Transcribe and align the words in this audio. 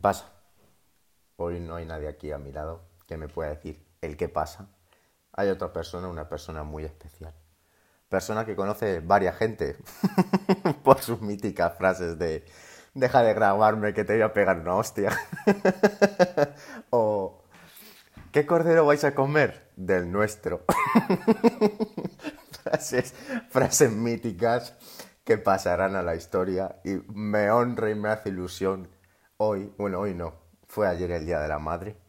¿Qué 0.00 0.02
pasa? 0.02 0.32
Hoy 1.36 1.60
no 1.60 1.74
hay 1.76 1.84
nadie 1.84 2.08
aquí 2.08 2.32
a 2.32 2.38
mi 2.38 2.52
lado 2.52 2.80
que 3.06 3.18
me 3.18 3.28
pueda 3.28 3.50
decir 3.50 3.86
el 4.00 4.16
qué 4.16 4.30
pasa. 4.30 4.70
Hay 5.34 5.50
otra 5.50 5.74
persona, 5.74 6.08
una 6.08 6.26
persona 6.26 6.62
muy 6.62 6.86
especial. 6.86 7.34
Persona 8.08 8.46
que 8.46 8.56
conoce 8.56 9.00
varias 9.00 9.36
gente 9.36 9.76
por 10.84 11.00
sus 11.02 11.20
míticas 11.20 11.76
frases 11.76 12.18
de 12.18 12.46
deja 12.94 13.22
de 13.22 13.34
grabarme 13.34 13.92
que 13.92 14.04
te 14.04 14.14
voy 14.14 14.22
a 14.22 14.32
pegar 14.32 14.60
una 14.60 14.74
hostia. 14.76 15.12
o 16.88 17.44
¿qué 18.32 18.46
cordero 18.46 18.86
vais 18.86 19.04
a 19.04 19.14
comer? 19.14 19.70
Del 19.76 20.10
nuestro. 20.10 20.64
frases, 22.62 23.12
frases 23.50 23.92
míticas 23.92 24.72
que 25.24 25.36
pasarán 25.36 25.94
a 25.94 26.02
la 26.02 26.14
historia 26.14 26.80
y 26.84 27.02
me 27.12 27.50
honra 27.50 27.90
y 27.90 27.94
me 27.94 28.08
hace 28.08 28.30
ilusión 28.30 28.88
hoy, 29.42 29.72
bueno, 29.78 30.00
hoy 30.00 30.12
no, 30.14 30.34
fue 30.66 30.86
ayer 30.86 31.10
el 31.12 31.24
Día 31.24 31.40
de 31.40 31.48
la 31.48 31.58
Madre. 31.58 31.96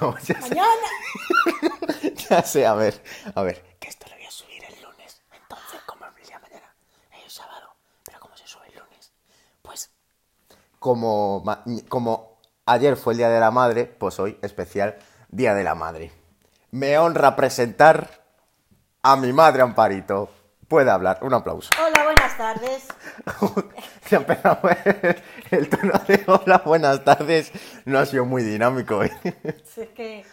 No, 0.00 0.16
ya 0.16 0.40
sé, 0.40 0.48
¡Mañana! 0.48 2.14
ya 2.30 2.42
sé, 2.42 2.66
a 2.66 2.72
ver, 2.72 3.02
a 3.34 3.42
ver, 3.42 3.76
que 3.78 3.88
esto 3.88 4.06
lo 4.08 4.16
voy 4.16 4.24
a 4.24 4.30
subir 4.30 4.64
el 4.64 4.82
lunes, 4.82 5.20
entonces 5.30 5.78
como 5.84 6.06
es 6.06 6.12
el 6.16 6.26
día 6.26 6.38
de 6.38 6.42
mañana, 6.42 6.74
es 7.12 7.24
el 7.24 7.30
sábado, 7.30 7.76
pero 8.02 8.18
como 8.18 8.34
se 8.34 8.46
sube 8.46 8.66
el 8.68 8.78
lunes, 8.78 9.12
pues 9.60 9.90
como, 10.78 11.44
como 11.90 12.38
ayer 12.64 12.96
fue 12.96 13.12
el 13.12 13.18
Día 13.18 13.28
de 13.28 13.40
la 13.40 13.50
Madre, 13.50 13.84
pues 13.84 14.18
hoy 14.18 14.38
especial 14.40 14.96
Día 15.28 15.52
de 15.52 15.64
la 15.64 15.74
Madre. 15.74 16.12
Me 16.70 16.96
honra 16.96 17.36
presentar 17.36 18.24
a 19.02 19.16
mi 19.16 19.34
madre 19.34 19.60
Amparito. 19.60 20.30
Puede 20.66 20.90
hablar, 20.90 21.18
un 21.20 21.34
aplauso. 21.34 21.68
Hola, 21.78 22.04
buenas 22.04 22.38
tardes. 22.38 22.88
Empezamos 24.10 24.70
el, 24.84 25.22
el 25.50 25.68
tono 25.68 25.92
de 26.06 26.22
hola, 26.26 26.62
buenas 26.64 27.04
tardes. 27.04 27.52
No 27.84 27.98
ha 27.98 28.06
sido 28.06 28.24
muy 28.24 28.42
dinámico. 28.42 29.02
¿eh? 29.04 29.10
Es 29.44 29.88
que, 29.90 30.24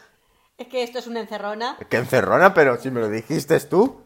es 0.57 0.67
que 0.67 0.83
esto 0.83 0.99
es 0.99 1.07
una 1.07 1.19
encerrona. 1.21 1.77
Qué 1.89 1.97
encerrona, 1.97 2.53
pero 2.53 2.77
si 2.77 2.91
me 2.91 2.99
lo 3.01 3.09
dijiste 3.09 3.59
tú. 3.61 4.01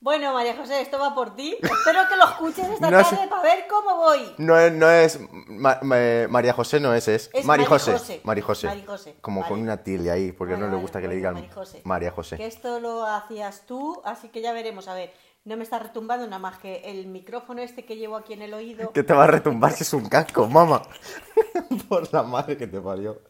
Bueno, 0.00 0.34
María 0.34 0.54
José, 0.54 0.82
esto 0.82 0.98
va 0.98 1.14
por 1.14 1.34
ti. 1.34 1.56
Espero 1.62 2.00
que 2.10 2.16
lo 2.16 2.24
escuches 2.24 2.68
esta 2.68 2.90
No 2.90 2.98
tarde 3.02 3.16
sé. 3.22 3.26
para 3.26 3.40
ver 3.40 3.64
cómo 3.70 3.96
voy. 3.96 4.34
No 4.36 4.58
es, 4.58 4.70
no 4.70 4.90
es 4.90 5.18
Ma- 5.46 5.78
Ma- 5.80 6.28
María 6.28 6.52
José, 6.52 6.78
no 6.78 6.92
es, 6.92 7.08
es, 7.08 7.30
Es 7.32 7.46
Mari 7.46 7.64
José. 7.64 7.92
Marijose. 7.92 8.20
Mari 8.22 8.40
José. 8.42 8.66
Marijose, 8.66 9.16
Como 9.22 9.40
vale. 9.40 9.50
con 9.50 9.62
una 9.62 9.78
tilde 9.82 10.10
ahí, 10.10 10.32
porque 10.32 10.52
Vale, 10.52 10.60
no 10.60 10.66
le 10.68 10.72
vale, 10.74 10.82
gusta 10.82 11.00
que 11.00 11.08
le 11.08 11.14
digan 11.16 11.32
Marijose. 11.34 11.80
María 11.84 12.10
José. 12.10 12.36
Que 12.36 12.44
esto 12.46 12.80
lo 12.80 13.06
hacías 13.06 13.62
tú, 13.64 14.02
así 14.04 14.28
que 14.28 14.42
ya 14.42 14.52
veremos. 14.52 14.88
A 14.88 14.94
ver, 14.94 15.14
no 15.44 15.56
me 15.56 15.62
está 15.62 15.78
retumbando 15.78 16.24
nada 16.26 16.38
más 16.38 16.58
que 16.58 16.76
el 16.90 17.06
micrófono 17.06 17.60
este 17.60 17.84
que 17.84 17.96
llevo 17.96 18.16
aquí 18.16 18.32
en 18.32 18.42
el 18.42 18.54
oído. 18.54 18.92
Que 18.92 19.02
te 19.02 19.12
va 19.12 19.24
a 19.24 19.28
retumbar 19.28 19.72
si 19.72 19.82
es 19.82 19.92
un 19.92 20.08
casco, 20.08 20.46
mamá. 20.46 20.82
Por 21.88 22.12
la 22.12 22.22
madre 22.22 22.56
que 22.56 22.66
te 22.66 22.80
parió. 22.80 23.20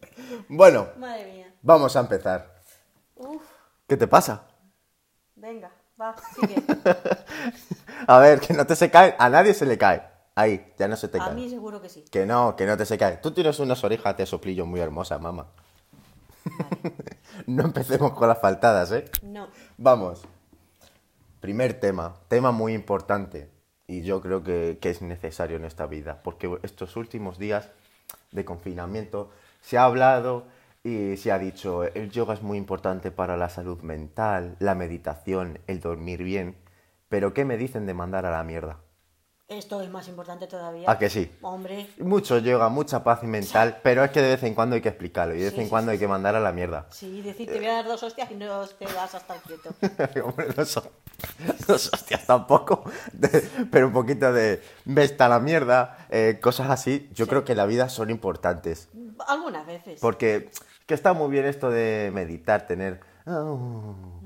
Bueno, 0.48 0.88
Madre 0.98 1.32
mía. 1.32 1.54
vamos 1.62 1.96
a 1.96 2.00
empezar. 2.00 2.62
Uf, 3.16 3.42
¿Qué 3.88 3.96
te 3.96 4.06
pasa? 4.06 4.46
venga, 5.36 5.70
va, 6.00 6.14
sigue. 6.34 6.54
A 8.06 8.18
ver, 8.18 8.40
que 8.40 8.54
no 8.54 8.66
te 8.66 8.76
se 8.76 8.90
cae. 8.90 9.14
A 9.18 9.28
nadie 9.28 9.52
se 9.52 9.66
le 9.66 9.76
cae. 9.76 10.02
Ahí, 10.36 10.72
ya 10.78 10.88
no 10.88 10.96
se 10.96 11.08
te 11.08 11.18
A 11.20 11.26
cae. 11.26 11.34
mí 11.34 11.48
seguro 11.50 11.80
que 11.82 11.88
sí. 11.88 12.02
Que 12.10 12.24
no, 12.26 12.56
que 12.56 12.64
no 12.66 12.76
te 12.76 12.86
se 12.86 12.96
cae. 12.96 13.18
Tú 13.18 13.32
tienes 13.32 13.58
unas 13.58 13.82
orejas 13.84 14.16
de 14.16 14.24
soplillo 14.26 14.64
muy 14.66 14.80
hermosas, 14.80 15.20
mamá. 15.20 15.46
no 17.46 17.64
empecemos 17.64 18.12
con 18.14 18.28
las 18.28 18.40
faltadas, 18.40 18.90
¿eh? 18.92 19.04
No. 19.22 19.48
Vamos. 19.76 20.22
Primer 21.44 21.74
tema, 21.74 22.14
tema 22.28 22.52
muy 22.52 22.72
importante 22.72 23.50
y 23.86 24.00
yo 24.00 24.22
creo 24.22 24.42
que, 24.42 24.78
que 24.80 24.88
es 24.88 25.02
necesario 25.02 25.58
en 25.58 25.66
esta 25.66 25.84
vida, 25.84 26.22
porque 26.24 26.58
estos 26.62 26.96
últimos 26.96 27.36
días 27.36 27.70
de 28.32 28.46
confinamiento 28.46 29.30
se 29.60 29.76
ha 29.76 29.84
hablado 29.84 30.46
y 30.82 31.18
se 31.18 31.32
ha 31.32 31.38
dicho, 31.38 31.84
el 31.84 32.10
yoga 32.10 32.32
es 32.32 32.40
muy 32.40 32.56
importante 32.56 33.10
para 33.10 33.36
la 33.36 33.50
salud 33.50 33.82
mental, 33.82 34.56
la 34.58 34.74
meditación, 34.74 35.58
el 35.66 35.80
dormir 35.80 36.22
bien, 36.22 36.56
pero 37.10 37.34
¿qué 37.34 37.44
me 37.44 37.58
dicen 37.58 37.84
de 37.84 37.92
mandar 37.92 38.24
a 38.24 38.30
la 38.30 38.42
mierda? 38.42 38.78
Esto 39.46 39.82
es 39.82 39.90
más 39.90 40.08
importante 40.08 40.46
todavía. 40.46 40.90
¿A 40.90 40.98
que 40.98 41.10
sí? 41.10 41.30
Hombre, 41.42 41.86
Mucho 41.98 42.38
yoga, 42.38 42.70
mucha 42.70 43.04
paz 43.04 43.22
mental, 43.24 43.78
pero 43.82 44.02
es 44.02 44.10
que 44.10 44.22
de 44.22 44.28
vez 44.30 44.42
en 44.42 44.54
cuando 44.54 44.74
hay 44.74 44.80
que 44.80 44.88
explicarlo 44.88 45.34
y 45.34 45.38
de 45.38 45.44
vez 45.44 45.54
Sí, 45.54 45.60
en 45.60 45.66
sí, 45.66 45.70
cuando 45.70 45.90
sí, 45.90 45.94
hay 45.94 45.98
que 45.98 46.08
mandar 46.08 46.34
a 46.34 46.40
la 46.40 46.50
mierda. 46.52 46.86
sí, 46.90 47.20
decir 47.20 47.46
te 47.50 47.58
voy 47.58 47.66
a 47.66 47.74
dar 47.74 47.84
dos 47.84 48.02
hostias 48.02 48.30
y 48.30 48.36
no 48.36 48.64
te 48.66 48.86
vas 48.86 49.14
a 49.14 49.18
estar 49.18 49.36
quieto. 49.42 49.68
Hombre, 50.26 50.46
no 50.56 50.64
son 50.64 50.84
hostias 51.68 52.24
tampoco, 52.26 52.84
de- 53.12 53.46
pero 53.70 53.88
un 53.88 53.92
poquito 53.92 54.32
de 54.32 54.62
vesta 54.86 55.28
la 55.28 55.40
mierda, 55.40 56.06
eh, 56.08 56.38
cosas 56.42 56.70
así, 56.70 57.10
yo 57.12 57.26
creo 57.26 57.44
que 57.44 57.52
en 57.52 57.58
la 57.58 57.66
vida 57.66 57.90
son 57.90 58.08
importantes. 58.08 58.88
Algunas 59.28 59.66
veces. 59.66 60.00
Porque 60.00 60.50
que 60.86 60.94
está 60.94 61.12
muy 61.12 61.30
bien 61.30 61.44
esto 61.44 61.70
de 61.70 62.10
meditar, 62.14 62.66
tener 62.66 63.00
ah, 63.26 63.42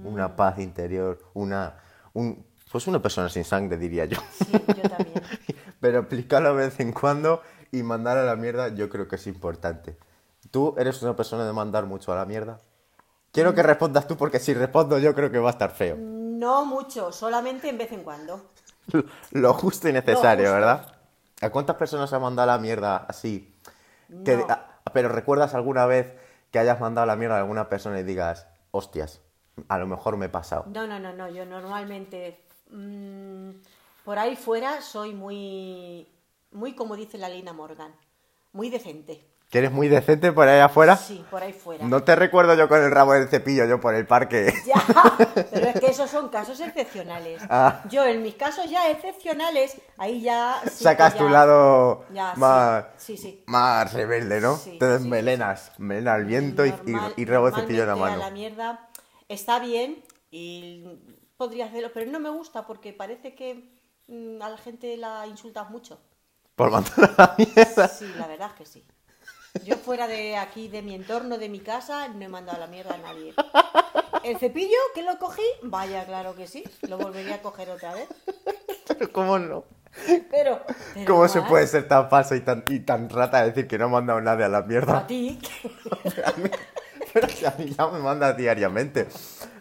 una 0.05 0.37
paz 0.37 0.61
interior, 0.61 1.19
una, 1.35 1.75
un, 2.13 2.45
pues 2.71 2.87
una 2.87 3.01
persona 3.01 3.29
sin 3.29 3.45
sangre, 3.45 3.77
diría 3.77 4.05
yo. 4.05 4.19
Sí, 4.39 4.53
yo 4.53 4.89
también. 4.89 5.23
Pero 5.81 6.01
explicarlo 6.01 6.51
de 6.57 6.67
vez 6.67 6.81
en 6.81 6.93
cuando 6.93 7.43
y 7.73 7.83
mandar 7.83 8.19
a 8.19 8.25
la 8.25 8.37
mierda, 8.37 8.69
yo 8.69 8.89
creo 8.89 9.07
que 9.09 9.17
es 9.17 9.27
importante. 9.27 9.97
¿Tú 10.51 10.75
eres 10.79 11.03
una 11.03 11.15
persona 11.15 11.47
de 11.47 11.53
mandar 11.53 11.87
mucho 11.87 12.13
a 12.13 12.17
la 12.17 12.25
mierda? 12.25 12.61
Quiero 13.33 13.55
que 13.55 13.63
respondas 13.63 14.07
tú 14.09 14.17
porque 14.17 14.39
si 14.39 14.55
respondo 14.55 14.99
yo 14.99 15.15
creo 15.15 15.31
que 15.31 15.39
va 15.39 15.51
a 15.51 15.53
estar 15.53 15.71
feo. 15.71 15.97
No 15.99 16.65
mucho, 16.65 17.13
solamente 17.13 17.69
en 17.69 17.79
vez 17.79 17.93
en 17.93 18.03
cuando. 18.03 18.51
Lo 19.33 19.53
justo 19.55 19.89
y 19.89 19.93
necesario, 19.93 20.45
justo. 20.47 20.55
¿verdad? 20.55 20.95
¿A 21.43 21.51
cuántas 21.51 21.77
personas 21.77 22.13
has 22.13 22.21
mandado 22.21 22.51
a 22.51 22.55
la 22.57 22.61
mierda 22.61 22.97
así? 23.09 23.55
Que- 24.25 24.37
No. 24.39 24.47
ah, 24.49 24.67
pero 24.93 25.11
¿recuerdas 25.11 25.55
alguna 25.55 25.85
vez 25.87 26.15
que 26.51 26.59
hayas 26.59 26.81
mandado 26.81 27.03
a 27.05 27.07
la 27.07 27.17
mierda 27.17 27.37
a 27.37 27.41
alguna 27.41 27.69
persona 27.69 28.01
y 28.01 28.03
digas, 28.03 28.47
hostias, 28.71 29.21
a 29.69 29.79
lo 29.79 29.87
mejor 29.87 30.17
me 30.17 30.27
he 30.27 30.31
pasado? 30.31 30.65
No, 30.69 30.87
no, 30.87 30.99
no, 30.99 31.13
no. 31.13 31.29
Yo 31.29 31.45
normalmente 31.45 32.43
mm, 32.71 33.51
por 34.05 34.19
ahí 34.19 34.37
fuera 34.37 34.81
soy 34.81 35.13
muy, 35.15 36.07
muy 36.53 36.75
como 36.75 36.97
dice 36.97 37.19
la 37.19 37.29
Lina 37.29 37.53
Morgan, 37.53 37.93
muy 38.53 38.71
decente. 38.71 39.25
¿Que 39.51 39.61
eres 39.61 39.73
muy 39.73 39.89
decente 39.89 40.31
por 40.31 40.47
ahí 40.47 40.61
afuera? 40.61 40.95
Sí, 40.99 41.25
por 41.31 41.43
ahí 41.43 41.55
fuera. 41.55 41.87
No 41.87 42.03
te 42.05 42.15
recuerdo 42.15 42.55
yo 42.55 42.69
con 42.69 42.83
el 42.83 42.91
rabo 42.91 43.15
del 43.15 43.29
cepillo, 43.29 43.65
yo 43.65 43.81
por 43.81 43.95
el 43.95 44.07
parque. 44.07 44.53
Ya, 44.67 44.85
pero 45.51 45.69
es 45.69 45.81
que 45.81 45.87
esos 45.87 46.11
son 46.11 46.29
casos 46.29 46.61
excepcionales. 46.61 47.41
Ah. 47.49 47.83
Yo 47.89 48.05
en 48.05 48.23
mis 48.23 48.35
casos 48.35 48.69
ya 48.69 48.91
excepcionales, 48.91 49.81
ahí 49.97 50.21
ya 50.21 50.61
sí 50.71 50.85
Sacas 50.85 51.15
ya- 51.15 51.19
tu 51.21 51.29
lado 51.31 52.05
Ya, 52.13 52.35
más, 52.37 52.85
Sí, 52.99 53.17
sí. 53.17 53.43
más 53.47 53.91
rebelde, 53.95 54.43
¿no? 54.43 54.55
Sí, 54.57 54.77
te 54.79 54.85
desmelenas, 54.85 55.73
melena 55.79 56.13
al 56.13 56.27
viento 56.27 56.67
y- 56.67 56.75
y, 57.17 57.23
y 57.23 57.25
rabo 57.25 57.51
de 57.51 57.57
cepillo 57.63 57.83
en 57.85 57.89
la 57.89 57.97
mano. 57.97 58.17
la 58.19 58.31
mierda 58.31 58.87
está 59.29 59.61
bien 59.61 60.05
y 60.31 60.85
podría 61.39 61.67
hacerlo, 61.67 61.91
pero 61.95 62.11
no 62.11 62.21
me 62.21 62.29
gusta 62.29 62.67
porque 62.67 62.93
parece 62.93 63.35
que 63.35 63.71
mm, 64.09 64.43
a 64.43 64.51
la 64.51 64.59
gente 64.59 64.95
la 64.99 65.27
insultas 65.27 65.71
mucho. 65.71 65.99
Por 66.55 66.71
mandar 66.71 67.15
a 67.17 67.23
la 67.23 67.35
mierda. 67.39 67.89
Sí, 67.89 68.13
la 68.19 68.27
verdad 68.27 68.51
es 68.51 68.55
que 68.55 68.67
sí. 68.67 68.85
Yo 69.65 69.77
fuera 69.77 70.07
de 70.07 70.37
aquí, 70.37 70.69
de 70.69 70.83
mi 70.83 70.95
entorno, 70.95 71.39
de 71.39 71.49
mi 71.49 71.61
casa, 71.61 72.09
no 72.09 72.23
he 72.23 72.29
mandado 72.29 72.59
a 72.59 72.61
la 72.61 72.67
mierda 72.67 72.95
a 72.95 72.99
nadie. 72.99 73.33
El 74.25 74.37
cepillo, 74.39 74.77
que 74.95 75.03
lo 75.03 75.19
cogí, 75.19 75.43
vaya, 75.63 76.05
claro 76.05 76.35
que 76.35 76.47
sí, 76.47 76.65
lo 76.89 76.99
volvería 76.99 77.37
a 77.37 77.43
coger 77.43 77.71
otra 77.71 77.95
vez. 77.95 78.09
Pero 78.87 79.13
¿cómo 79.13 79.39
no? 79.39 79.65
Pero, 80.31 80.61
pero 80.95 81.07
¿Cómo 81.07 81.29
se 81.29 81.41
puede 81.43 81.67
ser 81.67 81.89
tan 81.89 82.11
falsa 82.11 82.37
y 82.37 82.41
tan, 82.41 82.65
y 82.69 82.81
tan 82.81 83.09
rata 83.09 83.41
de 83.41 83.49
decir 83.49 83.67
que 83.67 83.79
no 83.79 83.87
ha 83.87 83.89
mandado 83.89 84.21
nadie 84.21 84.45
a 84.45 84.49
la 84.49 84.63
mierda? 84.63 84.99
A 84.99 85.07
ti, 85.07 85.39
Pero 87.13 87.29
si 87.29 87.47
a 87.47 87.55
mí 87.59 87.75
ya 87.77 87.87
me 87.89 88.01
manda 88.01 88.33
diariamente. 88.35 89.09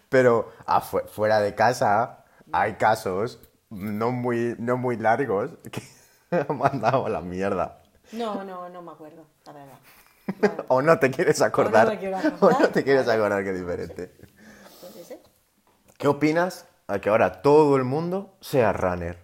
Pero 0.09 0.51
afu- 0.65 1.05
fuera 1.07 1.39
de 1.39 1.53
casa 1.55 2.25
hay 2.51 2.73
casos 2.75 3.39
no 3.69 4.11
muy, 4.11 4.55
no 4.57 4.77
muy 4.77 4.95
largos 4.97 5.51
que 5.71 5.81
han 6.31 6.57
mandado 6.57 7.05
a 7.05 7.09
la 7.09 7.21
mierda. 7.21 7.81
no, 8.13 8.43
no, 8.43 8.69
no 8.69 8.81
me 8.81 8.91
acuerdo, 8.91 9.25
la 9.45 9.53
verdad. 9.53 9.77
Vale. 10.39 10.53
O 10.69 10.81
no 10.81 10.99
te 10.99 11.09
quieres 11.11 11.41
acordar. 11.41 11.87
me 11.89 11.97
quiero 11.99 12.17
O 12.17 12.19
acordar. 12.19 12.61
no 12.61 12.69
te 12.69 12.83
quieres 12.83 13.07
acordar 13.07 13.43
que 13.43 13.51
es 13.51 13.59
diferente. 13.59 14.13
Entonces, 14.75 15.11
¿eh? 15.11 15.19
¿Qué 15.97 16.07
opinas 16.07 16.65
a 16.87 16.99
que 16.99 17.09
ahora 17.09 17.41
todo 17.41 17.75
el 17.77 17.83
mundo 17.83 18.35
sea 18.41 18.71
runner? 18.73 19.17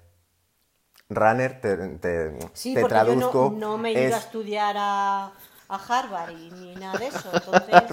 Runner, 1.10 1.62
te, 1.62 1.78
te, 2.00 2.40
Sí, 2.54 2.74
te 2.74 2.82
porque 2.82 2.96
traduzco. 2.96 3.52
yo 3.52 3.60
no, 3.60 3.68
no 3.74 3.78
me 3.78 3.90
he 3.90 3.94
ido 3.94 4.08
es- 4.08 4.14
a 4.16 4.18
estudiar 4.20 4.76
a, 4.78 5.26
a 5.70 5.76
Harvard 5.88 6.32
y 6.32 6.50
ni 6.52 6.76
nada 6.76 6.98
de 6.98 7.08
eso, 7.08 7.30
entonces... 7.34 7.84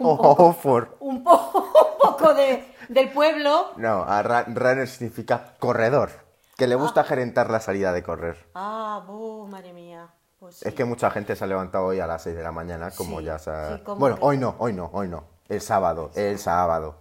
Un 0.00 0.06
o 0.06 0.16
poco, 0.16 0.44
Oxford. 0.44 0.88
un 1.00 1.22
po- 1.24 1.52
un 1.54 1.98
poco 2.00 2.34
de, 2.34 2.74
del 2.88 3.10
pueblo. 3.10 3.72
No, 3.76 4.02
a 4.04 4.22
runner 4.22 4.88
significa 4.88 5.54
corredor. 5.58 6.10
Que 6.56 6.66
le 6.66 6.74
gusta 6.74 7.02
gerentar 7.04 7.50
la 7.50 7.60
salida 7.60 7.92
de 7.92 8.02
correr. 8.02 8.36
Ah, 8.54 9.02
buh, 9.06 9.46
madre 9.48 9.72
mía. 9.72 10.08
Pues 10.38 10.56
sí. 10.56 10.68
Es 10.68 10.74
que 10.74 10.84
mucha 10.84 11.10
gente 11.10 11.34
se 11.36 11.44
ha 11.44 11.46
levantado 11.46 11.86
hoy 11.86 12.00
a 12.00 12.06
las 12.06 12.22
6 12.22 12.36
de 12.36 12.42
la 12.42 12.52
mañana, 12.52 12.90
como 12.90 13.18
Sí, 13.20 13.24
ya 13.24 13.38
se 13.38 13.50
ha... 13.50 13.76
sí, 13.78 13.82
Bueno, 13.96 14.16
que- 14.16 14.24
hoy 14.24 14.38
no, 14.38 14.54
hoy 14.58 14.72
no, 14.72 14.90
hoy 14.92 15.08
no. 15.08 15.24
El 15.48 15.60
sábado, 15.60 16.10
el 16.14 16.38
sábado. 16.38 16.96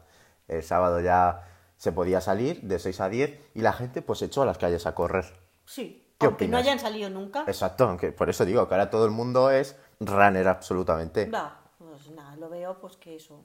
El 0.47 0.63
sábado 0.63 0.99
ya 0.99 1.47
se 1.77 1.91
podía 1.91 2.21
salir 2.21 2.61
de 2.61 2.77
6 2.79 3.01
a 3.01 3.09
10 3.09 3.39
y 3.55 3.61
la 3.61 3.73
gente 3.73 4.01
pues 4.01 4.21
echó 4.21 4.41
a 4.43 4.45
las 4.45 4.57
calles 4.57 4.85
a 4.85 4.93
correr. 4.95 5.25
Sí, 5.65 6.07
¿Qué 6.19 6.27
Aunque 6.27 6.45
no 6.47 6.57
opinas? 6.57 6.61
hayan 6.61 6.79
salido 6.79 7.09
nunca. 7.09 7.43
Exacto, 7.47 7.85
aunque 7.85 8.11
por 8.11 8.29
eso 8.29 8.45
digo 8.45 8.67
que 8.67 8.75
ahora 8.75 8.89
todo 8.91 9.05
el 9.05 9.11
mundo 9.11 9.49
es 9.49 9.75
runner 9.99 10.47
absolutamente. 10.47 11.25
Va, 11.29 11.60
pues 11.91 12.09
nada, 12.09 12.37
lo 12.37 12.49
veo 12.49 12.79
pues 12.79 12.95
que 12.95 13.17
eso. 13.17 13.43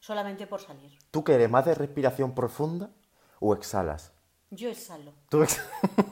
Solamente 0.00 0.48
por 0.48 0.60
salir. 0.60 0.98
¿Tú 1.12 1.22
qué 1.22 1.34
eres 1.34 1.48
más 1.48 1.64
de 1.64 1.74
respiración 1.76 2.34
profunda 2.34 2.90
o 3.38 3.54
exhalas? 3.54 4.12
Yo 4.50 4.68
exhalo. 4.68 5.12
¿Tú 5.28 5.44
ex- 5.44 5.62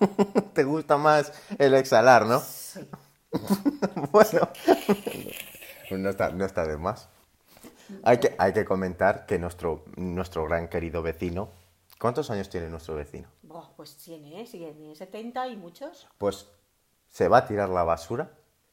te 0.55 0.63
gusta 0.63 0.97
más 0.97 1.33
el 1.59 1.75
exhalar, 1.75 2.25
no? 2.27 2.39
Sí. 2.39 2.89
bueno, 4.13 4.49
pues 5.89 6.01
no 6.01 6.09
está, 6.09 6.31
no 6.31 6.45
está 6.45 6.65
de 6.67 6.77
más. 6.77 7.09
Hay 8.05 8.19
que, 8.19 8.37
hay 8.39 8.53
que 8.53 8.65
comentar 8.65 9.27
que 9.27 9.41
nuestro, 9.41 9.85
nuestro 9.97 10.45
gran 10.45 10.69
querido 10.69 11.03
vecino, 11.03 11.51
¿cuántos 11.99 12.31
años 12.31 12.49
tiene 12.49 12.69
nuestro 12.69 12.95
vecino? 12.95 13.29
Pues 13.77 13.97
tiene, 13.97 14.45
tiene 14.45 14.95
70 14.95 15.49
y 15.49 15.57
muchos. 15.57 16.07
Pues 16.19 16.47
se 17.09 17.27
va 17.27 17.39
a 17.39 17.47
tirar 17.47 17.69
la 17.69 17.83
basura 17.83 18.31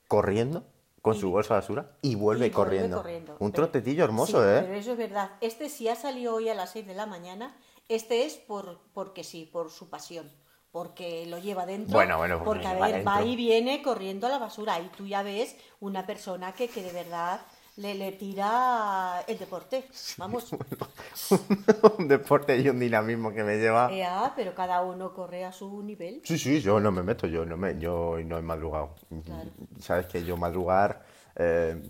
corriendo 0.07 0.63
con 1.01 1.15
su 1.15 1.29
bolsa 1.31 1.55
de 1.55 1.59
basura 1.61 1.91
y 2.01 2.15
vuelve, 2.15 2.47
Y 2.47 2.49
vuelve 2.49 2.51
corriendo. 2.51 3.35
Un 3.39 3.51
Pero- 3.51 3.67
trotetillo 3.67 4.03
hermoso, 4.03 4.41
Sí, 4.43 4.49
¿eh? 4.49 4.61
Pero 4.61 4.73
eso 4.75 4.91
es 4.93 4.97
verdad. 4.97 5.31
Este 5.41 5.69
si 5.69 5.87
ha 5.87 5.95
salido 5.95 6.35
hoy 6.35 6.49
a 6.49 6.55
las 6.55 6.71
6 6.71 6.85
de 6.87 6.95
la 6.95 7.05
mañana, 7.05 7.55
este 7.87 8.25
es 8.25 8.35
por 8.35 8.79
porque 8.93 9.23
sí, 9.23 9.49
por 9.51 9.71
su 9.71 9.89
pasión. 9.89 10.31
Porque 10.71 11.25
lo 11.25 11.39
lleva 11.39 11.65
dentro. 11.65 11.93
Bueno, 11.93 12.17
bueno, 12.17 12.43
porque 12.43 12.61
porque 12.63 12.67
a 12.67 12.87
ver, 12.87 13.07
va 13.07 13.23
y 13.23 13.35
viene 13.35 13.81
corriendo 13.81 14.27
a 14.27 14.29
la 14.29 14.37
basura. 14.37 14.79
Y 14.79 14.89
tú 14.89 15.07
ya 15.07 15.23
ves 15.23 15.55
una 15.79 16.05
persona 16.05 16.53
que, 16.53 16.67
que 16.67 16.83
de 16.83 16.91
verdad 16.91 17.41
le, 17.79 17.95
le 17.95 18.11
tira 18.13 19.21
el 19.27 19.37
deporte. 19.39 19.87
Vamos. 20.17 20.51
un 21.97 22.07
deporte 22.07 22.57
y 22.57 22.69
un 22.69 22.79
dinamismo 22.79 23.31
que 23.33 23.43
me 23.43 23.57
lleva. 23.57 23.91
Ea, 23.91 24.33
pero 24.35 24.53
cada 24.53 24.81
uno 24.81 25.13
corre 25.13 25.45
a 25.45 25.51
su 25.51 25.81
nivel. 25.83 26.21
Sí, 26.23 26.37
sí, 26.37 26.61
yo 26.61 26.79
no 26.79 26.91
me 26.91 27.03
meto, 27.03 27.27
yo 27.27 27.45
no 27.45 27.57
me, 27.57 27.77
yo 27.79 28.17
no 28.25 28.37
he 28.37 28.41
madrugado. 28.41 28.95
Claro. 29.25 29.49
Sabes 29.79 30.05
que 30.07 30.23
yo 30.23 30.37
madrugar, 30.37 31.03
eh, 31.35 31.81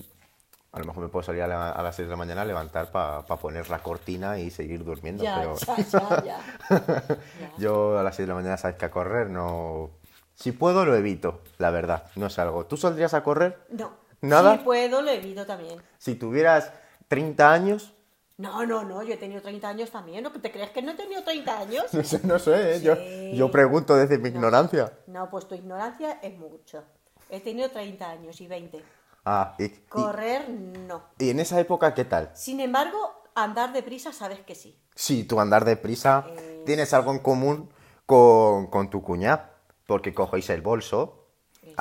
a 0.71 0.79
lo 0.79 0.85
mejor 0.85 1.03
me 1.03 1.09
puedo 1.09 1.23
salir 1.23 1.41
a, 1.41 1.47
la- 1.47 1.71
a 1.71 1.81
las 1.81 1.95
6 1.95 2.07
de 2.07 2.11
la 2.11 2.17
mañana, 2.17 2.45
levantar 2.45 2.91
para 2.91 3.23
poner 3.23 3.69
la 3.69 3.79
cortina 3.79 4.37
y 4.39 4.51
seguir 4.51 4.83
durmiendo, 4.83 5.23
Ya, 5.23 5.37
pero 5.39 5.55
ya, 5.57 5.77
ya, 5.77 6.23
ya. 6.23 6.39
Ya. 7.41 7.51
yo 7.57 7.97
a 7.97 8.03
las 8.03 8.15
6 8.15 8.27
de 8.27 8.33
la 8.33 8.39
mañana 8.39 8.57
sabes 8.57 8.77
que 8.77 8.85
a 8.85 8.91
correr 8.91 9.29
no... 9.29 9.89
Si 10.35 10.53
puedo 10.53 10.85
lo 10.85 10.95
evito, 10.95 11.41
la 11.57 11.69
verdad, 11.69 12.05
no 12.15 12.27
es 12.27 12.39
algo. 12.39 12.65
¿Tú 12.65 12.77
saldrías 12.77 13.13
a 13.13 13.23
correr? 13.23 13.57
No. 13.71 13.91
¿Nada? 14.21 14.57
Si 14.57 14.63
puedo, 14.63 15.01
lo 15.01 15.09
evito 15.11 15.45
también. 15.45 15.81
Si 15.97 16.15
tuvieras 16.15 16.71
30 17.07 17.51
años, 17.51 17.93
No, 18.37 18.65
no, 18.65 18.83
no, 18.85 19.03
yo 19.03 19.15
he 19.15 19.17
tenido 19.17 19.41
30 19.41 19.67
años 19.67 19.91
también. 19.91 20.23
¿No 20.23 20.31
te 20.31 20.49
crees 20.49 20.69
que 20.69 20.81
no 20.81 20.91
he 20.91 20.95
tenido 20.95 21.21
30 21.23 21.59
años? 21.59 21.83
no 21.93 22.03
sé, 22.05 22.21
no 22.23 22.39
sé, 22.39 22.75
¿eh? 22.77 22.81
yo, 22.81 22.95
Sí. 22.95 23.33
yo 23.35 23.51
pregunto 23.51 23.95
desde 23.97 24.17
mi 24.17 24.29
ignorancia. 24.29 24.93
No, 25.07 25.29
pues 25.29 25.45
tu 25.47 25.55
ignorancia 25.55 26.19
es 26.21 26.37
mucho. 26.37 26.83
He 27.29 27.41
tenido 27.41 27.69
30 27.69 28.09
años 28.09 28.39
y 28.39 28.47
20. 28.47 28.81
Ah, 29.25 29.55
y, 29.59 29.65
y- 29.65 29.69
Correr, 29.89 30.49
no. 30.49 31.03
y 31.17 31.29
en 31.31 31.41
esa 31.41 31.59
época, 31.59 31.93
¿qué 31.93 32.05
tal? 32.05 32.31
Sin 32.33 32.61
embargo, 32.61 32.97
andar 33.35 33.73
deprisa 33.73 34.13
sabes 34.13 34.39
que 34.39 34.55
sí. 34.55 34.73
Sí, 34.95 35.25
tú 35.25 35.39
andar 35.41 35.65
deprisa, 35.65 36.25
Eh, 36.29 36.63
tienes 36.65 36.93
algo 36.93 37.11
en 37.11 37.19
común 37.19 37.69
con, 38.05 38.67
con 38.67 38.89
tu 38.89 39.01
cuñada, 39.03 39.51
porque 39.85 40.13
cogéis 40.13 40.49
el 40.49 40.61
bolso, 40.61 41.18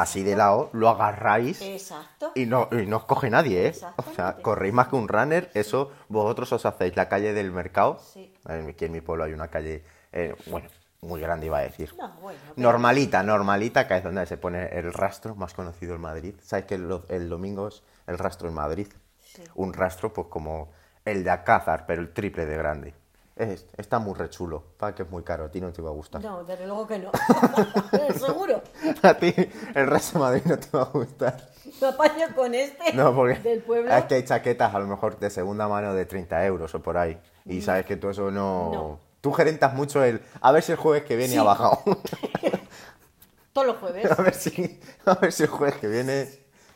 así 0.01 0.23
de 0.23 0.37
lado, 0.37 0.71
lo 0.73 0.89
agarráis 0.89 1.61
Exacto. 1.63 2.33
y 2.35 2.47
no, 2.47 2.69
y 2.73 2.87
no 2.87 2.99
os 2.99 3.05
coge 3.05 3.31
nadie, 3.31 3.69
¿eh? 3.69 3.73
O 3.97 4.03
sea, 4.15 4.37
corréis 4.43 4.73
más 4.73 4.89
que 4.89 4.97
un 4.97 5.09
runner, 5.09 5.51
eso 5.55 5.93
vosotros 6.09 6.53
os 6.53 6.65
hacéis 6.67 6.97
la 6.97 7.09
calle 7.09 7.33
del 7.33 7.51
mercado. 7.51 7.99
Sí. 8.01 8.33
Aquí 8.45 8.85
en 8.85 8.93
mi 8.93 9.01
pueblo 9.01 9.25
hay 9.25 9.33
una 9.33 9.49
calle, 9.49 9.85
eh, 10.13 10.35
bueno, 10.47 10.69
muy 11.03 11.21
grande 11.21 11.47
iba 11.47 11.59
a 11.59 11.63
decir. 11.63 11.95
No, 11.99 12.09
bueno. 12.21 12.39
pero- 12.55 12.55
Normalita, 12.57 13.23
normalita, 13.23 13.87
que 13.87 13.97
es 13.97 14.05
donde 14.05 14.25
se 14.27 14.37
pone 14.37 14.67
el 14.79 14.93
rastro, 14.93 15.35
más 15.35 15.55
conocido 15.55 15.95
en 15.95 16.01
Madrid. 16.01 16.35
¿Sabes 16.43 16.65
que 16.67 16.75
el, 16.77 17.01
el 17.09 17.29
domingo 17.29 17.69
es 17.69 17.83
el 18.07 18.19
rastro 18.19 18.49
en 18.49 18.55
Madrid? 18.55 18.89
Sí. 19.21 19.43
Un 19.55 19.73
rastro, 19.75 20.13
pues 20.13 20.29
como 20.29 20.71
el 21.05 21.23
de 21.25 21.31
Alcázar, 21.31 21.87
pero 21.87 22.01
el 22.03 22.13
triple 22.13 22.47
de 22.47 22.57
grande. 22.57 22.95
Es- 23.39 23.67
está 23.77 23.99
muy 24.01 24.15
rechulo, 24.15 24.65
para 24.79 24.95
que 24.95 25.05
es 25.05 25.11
muy 25.11 25.23
caro, 25.23 25.45
a 25.45 25.51
ti 25.51 25.61
no 25.61 25.73
te 25.73 25.81
va 25.81 25.91
a 25.91 25.93
gustar. 25.93 26.21
No, 26.21 26.43
desde 26.45 26.67
luego 26.67 26.87
que 26.89 26.99
no. 26.99 27.11
Seguro. 28.19 28.61
A 29.03 29.15
ti 29.15 29.33
el 29.75 29.87
resto 29.87 30.19
de 30.19 30.25
Madrid 30.25 30.43
no 30.45 30.59
te 30.59 30.69
va 30.77 30.83
a 30.83 30.87
gustar. 30.87 31.49
Me 31.81 31.87
apaño 31.87 32.27
con 32.35 32.55
este 32.55 32.93
No, 32.95 33.15
porque 33.15 33.39
del 33.39 33.63
pueblo. 33.63 33.93
es 33.95 34.05
que 34.07 34.15
hay 34.17 34.25
chaquetas 34.25 34.75
a 34.75 34.79
lo 34.81 34.87
mejor 34.89 35.19
de 35.19 35.31
segunda 35.31 35.69
mano 35.69 35.95
de 35.95 36.05
30 36.05 36.45
euros 36.47 36.75
o 36.75 36.83
por 36.83 36.97
ahí. 36.99 37.17
Y 37.47 37.63
sabes 37.63 37.87
que 37.87 37.97
tú 37.97 38.11
eso 38.11 38.31
no... 38.31 38.71
No. 38.73 39.01
Tú 39.21 39.33
gerentas 39.33 39.73
mucho 39.75 40.03
el... 40.05 40.21
A 40.41 40.51
ver 40.53 40.63
si 40.63 40.73
el 40.73 40.79
jueves 40.79 41.05
que 41.05 41.17
viene 41.17 41.33
Sí. 41.35 41.39
ha 41.39 41.43
bajado. 41.45 41.81
Todos 43.53 43.67
los 43.67 43.77
jueves. 43.79 44.11
A 44.19 44.23
ver 44.23 44.35
si, 44.35 44.81
a 45.07 45.15
ver 45.15 45.33
si 45.33 45.43
el 45.45 45.49
jueves 45.49 45.77
que 45.77 45.89
viene. 45.89 46.29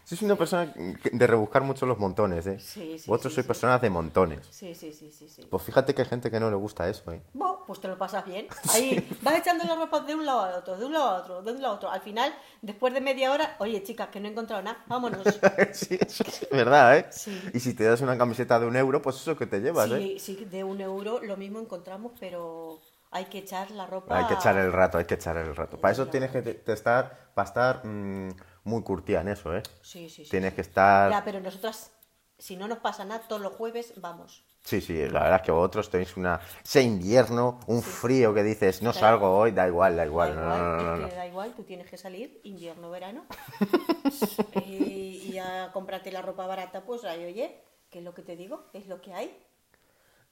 Sois 0.05 0.21
una 0.23 0.37
persona 0.37 0.73
de 0.75 1.27
rebuscar 1.27 1.63
mucho 1.63 1.87
los 1.87 1.99
montones, 1.99 2.47
¿eh? 2.47 2.59
Sí, 2.59 2.99
sí, 2.99 3.09
Vosotros 3.09 3.33
sí, 3.33 3.37
sois 3.37 3.45
sí. 3.45 3.49
personas 3.49 3.81
de 3.81 3.91
montones. 3.91 4.47
Sí, 4.51 4.75
sí, 4.75 4.93
sí, 4.93 5.13
sí, 5.13 5.29
sí. 5.29 5.47
Pues 5.49 5.63
fíjate 5.63 5.95
que 5.95 6.03
hay 6.03 6.09
gente 6.09 6.31
que 6.31 6.41
no 6.41 6.51
le 6.51 6.57
gusta 6.57 6.89
eso, 6.89 7.13
¿eh? 7.13 7.23
Bueno, 7.33 7.63
pues 7.67 7.81
te 7.81 7.89
lo 7.89 7.97
pasas 7.97 8.25
bien. 8.25 8.49
Ahí 8.75 9.09
vas 9.23 9.37
echando 9.37 9.65
la 9.65 9.77
ropa 9.77 10.01
de 10.01 10.15
un 10.15 10.27
lado 10.27 10.41
al 10.41 10.55
otro, 10.55 10.77
de 10.77 10.85
un 10.87 10.93
lado 10.93 11.09
a 11.09 11.17
otro, 11.19 11.43
de 11.43 11.53
un 11.53 11.63
lado 11.63 11.75
a 11.75 11.77
otro. 11.77 11.91
Al 11.91 12.01
final, 12.01 12.35
después 12.61 12.93
de 12.93 13.01
media 13.01 13.31
hora, 13.31 13.57
oye, 13.61 13.83
chicas, 13.83 14.09
que 14.09 14.19
no 14.21 14.29
he 14.29 14.33
encontrado 14.33 14.63
nada, 14.63 14.83
vámonos. 14.89 15.23
sí, 15.73 15.99
eso 16.01 16.25
es 16.27 16.49
verdad, 16.51 16.99
¿eh? 16.99 17.07
Sí. 17.11 17.41
Y 17.55 17.61
si 17.61 17.75
te 17.75 17.85
das 17.85 18.01
una 18.01 18.19
camiseta 18.19 18.59
de 18.59 18.67
un 18.67 18.77
euro, 18.77 19.01
pues 19.01 19.17
eso 19.17 19.37
que 19.37 19.47
te 19.47 19.61
llevas, 19.61 19.91
¿eh? 19.93 20.17
Sí, 20.19 20.19
sí, 20.19 20.45
de 20.45 20.65
un 20.65 20.81
euro 20.81 21.21
lo 21.23 21.37
mismo 21.37 21.61
encontramos, 21.61 22.13
pero 22.19 22.81
hay 23.13 23.27
que 23.27 23.39
echar 23.39 23.71
la 23.71 23.87
ropa. 23.87 24.19
Hay 24.19 24.27
que 24.27 24.35
echar 24.35 24.57
el 24.57 24.73
rato, 24.73 24.99
hay 24.99 25.05
que 25.05 25.15
echar 25.15 25.37
el 25.37 25.55
rato. 25.55 25.79
Para 25.79 25.93
eso 25.93 26.09
tienes 26.09 26.31
que 26.31 26.63
estar, 26.67 27.31
para 27.35 27.47
estar 27.47 27.87
mm, 27.87 28.31
muy 28.65 28.83
curtida 28.83 29.21
en 29.21 29.29
eso, 29.29 29.57
¿eh? 29.57 29.63
Sí, 29.83 30.09
sí, 30.09 30.25
sí. 30.25 30.31
Tienes 30.31 30.55
que 30.55 30.61
estar... 30.61 31.11
Ya, 31.11 31.25
pero 31.25 31.41
nosotras, 31.41 31.93
si 32.39 32.57
no 32.57 32.69
nos 32.69 32.79
pasa 32.79 33.05
nada, 33.05 33.27
todos 33.29 33.43
los 33.43 33.53
jueves 33.53 33.95
vamos. 33.97 34.45
Sí, 34.65 34.81
sí, 34.81 34.95
la 35.09 35.25
verdad 35.25 35.37
es 35.37 35.43
que 35.43 35.53
vosotros 35.53 35.91
tenéis 35.91 36.17
una... 36.17 36.41
Ese 36.65 36.83
invierno, 36.83 37.59
un 37.67 37.83
frío 37.83 38.33
que 38.33 38.43
dices, 38.45 38.81
no 38.83 38.93
salgo 38.93 39.37
hoy, 39.37 39.51
da 39.51 39.67
igual, 39.67 39.97
da 39.97 40.07
igual. 40.07 40.37
da 40.37 40.43
no, 40.43 40.55
igual, 40.55 40.61
no, 40.61 40.71
no, 40.71 40.77
es 40.77 40.85
no, 40.85 40.97
no. 40.97 41.09
que 41.09 41.15
da 41.17 41.27
igual, 41.27 41.53
tú 41.55 41.65
tienes 41.65 41.91
que 41.91 41.97
salir 41.97 42.41
invierno, 42.45 42.91
verano. 42.91 43.27
y, 44.67 45.33
y 45.33 45.39
a 45.39 45.71
comprarte 45.73 46.13
la 46.13 46.23
ropa 46.23 46.47
barata, 46.47 46.85
pues 46.85 47.05
ahí, 47.05 47.25
oye, 47.25 47.61
¿qué 47.91 47.99
es 47.99 48.05
lo 48.05 48.15
que 48.15 48.23
te 48.23 48.37
digo? 48.37 48.67
Es 48.73 48.87
lo 48.87 49.01
que 49.01 49.13
hay. 49.13 49.37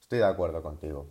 Estoy 0.01 0.21
de 0.21 0.27
acuerdo 0.27 0.63
contigo. 0.63 1.09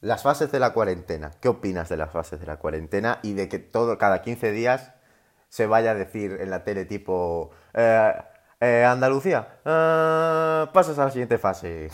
Las 0.00 0.22
fases 0.22 0.50
de 0.50 0.58
la 0.58 0.72
cuarentena. 0.72 1.30
¿Qué 1.40 1.48
opinas 1.48 1.88
de 1.88 1.96
las 1.96 2.10
fases 2.10 2.40
de 2.40 2.46
la 2.46 2.58
cuarentena 2.58 3.18
y 3.22 3.34
de 3.34 3.48
que 3.48 3.58
todo 3.58 3.98
cada 3.98 4.22
15 4.22 4.50
días 4.50 4.94
se 5.50 5.66
vaya 5.66 5.90
a 5.90 5.94
decir 5.94 6.38
en 6.40 6.48
la 6.48 6.64
tele 6.64 6.84
tipo 6.86 7.50
eh, 7.74 8.12
eh, 8.60 8.84
Andalucía, 8.84 9.58
eh, 9.64 10.66
pasas 10.72 10.98
a 10.98 11.04
la 11.06 11.10
siguiente 11.10 11.36
fase? 11.38 11.90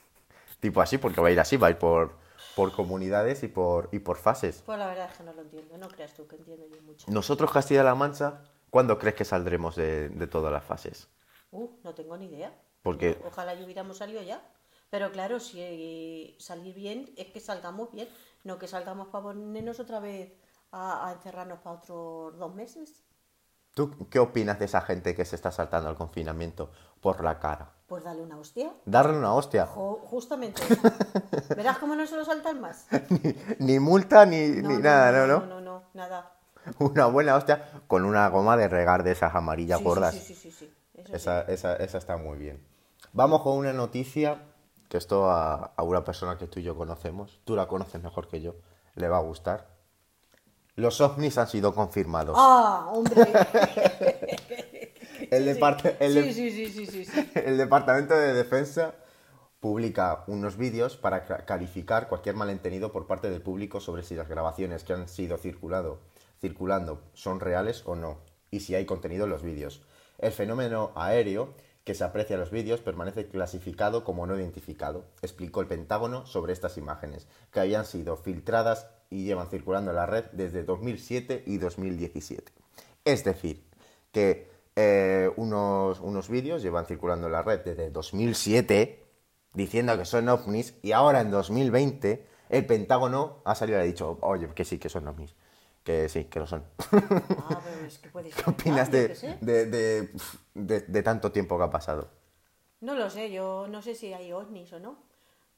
tipo 0.60 0.80
así, 0.80 0.98
porque 0.98 1.20
va 1.20 1.28
a 1.28 1.30
ir 1.30 1.40
así, 1.40 1.56
va 1.56 1.68
a 1.68 1.70
ir 1.70 1.78
por, 1.78 2.12
por 2.54 2.72
comunidades 2.72 3.42
y 3.42 3.48
por, 3.48 3.88
y 3.90 4.00
por 4.00 4.18
fases. 4.18 4.62
Pues 4.66 4.78
la 4.78 4.86
verdad 4.86 5.08
es 5.10 5.16
que 5.16 5.24
no 5.24 5.32
lo 5.32 5.40
entiendo, 5.42 5.78
no 5.78 5.88
creas 5.88 6.14
tú 6.14 6.26
que 6.28 6.36
entiendo 6.36 6.66
yo 6.72 6.80
mucho. 6.82 7.10
Nosotros, 7.10 7.50
Castilla-La 7.50 7.94
Mancha, 7.94 8.42
¿cuándo 8.68 8.98
crees 8.98 9.16
que 9.16 9.24
saldremos 9.24 9.76
de, 9.76 10.10
de 10.10 10.26
todas 10.26 10.52
las 10.52 10.62
fases? 10.62 11.08
Uh, 11.52 11.68
no 11.82 11.94
tengo 11.94 12.16
ni 12.18 12.26
idea. 12.26 12.52
Porque- 12.82 13.18
Ojalá 13.26 13.54
yo 13.54 13.64
hubiéramos 13.64 13.96
salido 13.96 14.22
ya. 14.22 14.42
Pero 14.90 15.12
claro, 15.12 15.38
si 15.40 15.58
eh, 15.60 16.34
salir 16.38 16.74
bien 16.74 17.14
es 17.16 17.28
que 17.28 17.38
salgamos 17.40 17.92
bien, 17.92 18.08
no 18.44 18.58
que 18.58 18.66
salgamos 18.66 19.08
para 19.08 19.22
ponernos 19.22 19.78
otra 19.78 20.00
vez 20.00 20.32
a, 20.72 21.08
a 21.08 21.12
encerrarnos 21.12 21.58
para 21.60 21.76
otros 21.76 22.38
dos 22.38 22.54
meses. 22.54 23.02
¿Tú 23.74 24.08
qué 24.10 24.18
opinas 24.18 24.58
de 24.58 24.64
esa 24.64 24.80
gente 24.80 25.14
que 25.14 25.24
se 25.24 25.36
está 25.36 25.52
saltando 25.52 25.88
al 25.88 25.96
confinamiento 25.96 26.70
por 27.00 27.22
la 27.22 27.38
cara? 27.38 27.70
Pues 27.86 28.04
dale 28.04 28.22
una 28.22 28.36
hostia. 28.38 28.72
Darle 28.84 29.16
una 29.16 29.32
hostia. 29.34 29.66
Jo- 29.66 30.00
justamente. 30.04 30.62
¿Verás 31.56 31.78
cómo 31.78 31.94
no 31.94 32.06
se 32.06 32.16
lo 32.16 32.24
saltan 32.24 32.60
más? 32.60 32.86
ni 33.58 33.78
multa 33.78 34.26
ni, 34.26 34.48
ni 34.48 34.78
nada, 34.78 35.12
no, 35.12 35.26
no, 35.26 35.40
No, 35.40 35.46
no, 35.46 35.60
no, 35.60 35.82
nada. 35.94 36.32
Una 36.78 37.06
buena 37.06 37.36
hostia 37.36 37.82
con 37.86 38.04
una 38.04 38.28
goma 38.28 38.56
de 38.56 38.68
regar 38.68 39.02
de 39.02 39.12
esas 39.12 39.34
amarillas 39.34 39.78
Sí, 39.78 39.84
gordas. 39.84 40.14
Sí, 40.14 40.20
sí, 40.20 40.34
sí, 40.34 40.50
sí, 40.50 40.66
sí. 40.66 40.74
Eso 40.94 41.08
sí. 41.08 41.16
Esa, 41.16 41.40
esa, 41.42 41.76
esa 41.76 41.98
está 41.98 42.16
muy 42.16 42.38
bien. 42.38 42.64
Vamos 43.12 43.42
con 43.42 43.56
una 43.56 43.72
noticia 43.72 44.42
que 44.88 44.98
esto 44.98 45.30
a, 45.30 45.72
a 45.76 45.82
una 45.82 46.04
persona 46.04 46.36
que 46.38 46.46
tú 46.48 46.60
y 46.60 46.64
yo 46.64 46.76
conocemos, 46.76 47.40
tú 47.44 47.56
la 47.56 47.66
conoces 47.66 48.02
mejor 48.02 48.28
que 48.28 48.40
yo, 48.40 48.56
le 48.94 49.08
va 49.08 49.18
a 49.18 49.22
gustar. 49.22 49.69
Los 50.80 51.00
ovnis 51.02 51.36
han 51.36 51.46
sido 51.46 51.74
confirmados. 51.74 52.34
¡Ah, 52.38 52.88
hombre! 52.90 53.28
el, 55.30 55.44
Departamento 57.58 58.14
de 58.14 58.32
Defensa 58.32 58.94
publica 59.60 60.24
unos 60.26 60.56
vídeos 60.56 60.96
para 60.96 61.44
clarificar 61.44 62.08
cualquier 62.08 62.34
malentendido 62.34 62.92
por 62.92 63.06
parte 63.06 63.28
del 63.28 63.42
público 63.42 63.78
sobre 63.80 64.02
si 64.02 64.14
las 64.14 64.28
grabaciones 64.28 64.82
que 64.82 64.94
han 64.94 65.06
sido 65.06 65.36
circulado, 65.36 66.00
circulando 66.40 67.02
son 67.12 67.40
reales 67.40 67.82
o 67.84 67.94
no, 67.94 68.20
y 68.50 68.60
si 68.60 68.74
hay 68.74 68.86
contenido 68.86 69.24
en 69.24 69.30
los 69.30 69.42
vídeos. 69.42 69.82
El 70.16 70.32
fenómeno 70.32 70.92
aéreo 70.94 71.52
que 71.84 71.94
se 71.94 72.04
aprecia 72.04 72.34
en 72.34 72.40
los 72.40 72.50
vídeos 72.50 72.80
permanece 72.80 73.28
clasificado 73.28 74.02
como 74.02 74.26
no 74.26 74.34
identificado, 74.34 75.04
explicó 75.20 75.60
el 75.60 75.66
Pentágono 75.66 76.24
sobre 76.24 76.54
estas 76.54 76.78
imágenes, 76.78 77.26
que 77.52 77.60
habían 77.60 77.84
sido 77.84 78.16
filtradas 78.16 78.86
y 79.10 79.24
llevan 79.24 79.48
circulando 79.50 79.90
en 79.90 79.96
la 79.96 80.06
red 80.06 80.24
desde 80.32 80.62
2007 80.62 81.42
y 81.46 81.58
2017. 81.58 82.52
Es 83.04 83.24
decir, 83.24 83.64
que 84.12 84.48
eh, 84.76 85.30
unos, 85.36 86.00
unos 86.00 86.28
vídeos 86.28 86.62
llevan 86.62 86.86
circulando 86.86 87.26
en 87.26 87.32
la 87.32 87.42
red 87.42 87.60
desde 87.60 87.90
2007 87.90 89.04
diciendo 89.54 89.98
que 89.98 90.04
son 90.04 90.28
ovnis 90.28 90.74
y 90.82 90.92
ahora 90.92 91.20
en 91.20 91.30
2020 91.32 92.24
el 92.50 92.66
Pentágono 92.66 93.42
ha 93.44 93.54
salido 93.54 93.78
y 93.78 93.82
ha 93.82 93.84
dicho, 93.84 94.18
oye, 94.22 94.48
que 94.54 94.64
sí, 94.64 94.78
que 94.78 94.88
son 94.88 95.06
ovnis. 95.08 95.34
Que 95.82 96.08
sí, 96.08 96.24
que 96.24 96.38
lo 96.40 96.46
son. 96.46 96.62
Ah, 96.92 97.60
pero 97.64 97.86
es 97.86 97.98
que 97.98 98.08
puede 98.10 98.30
ser. 98.30 98.44
¿Qué 98.44 98.50
opinas 98.50 98.88
Ah, 98.88 99.36
de- 99.40 100.10
de- 100.54 100.80
de 100.82 101.02
tanto 101.02 101.32
tiempo 101.32 101.56
que 101.56 101.64
ha 101.64 101.70
pasado? 101.70 102.08
No 102.80 102.94
lo 102.94 103.08
sé, 103.10 103.30
yo 103.32 103.66
no 103.68 103.80
sé 103.82 103.94
si 103.94 104.12
hay 104.12 104.30
ovnis 104.32 104.72
o 104.72 104.78
no. 104.80 104.98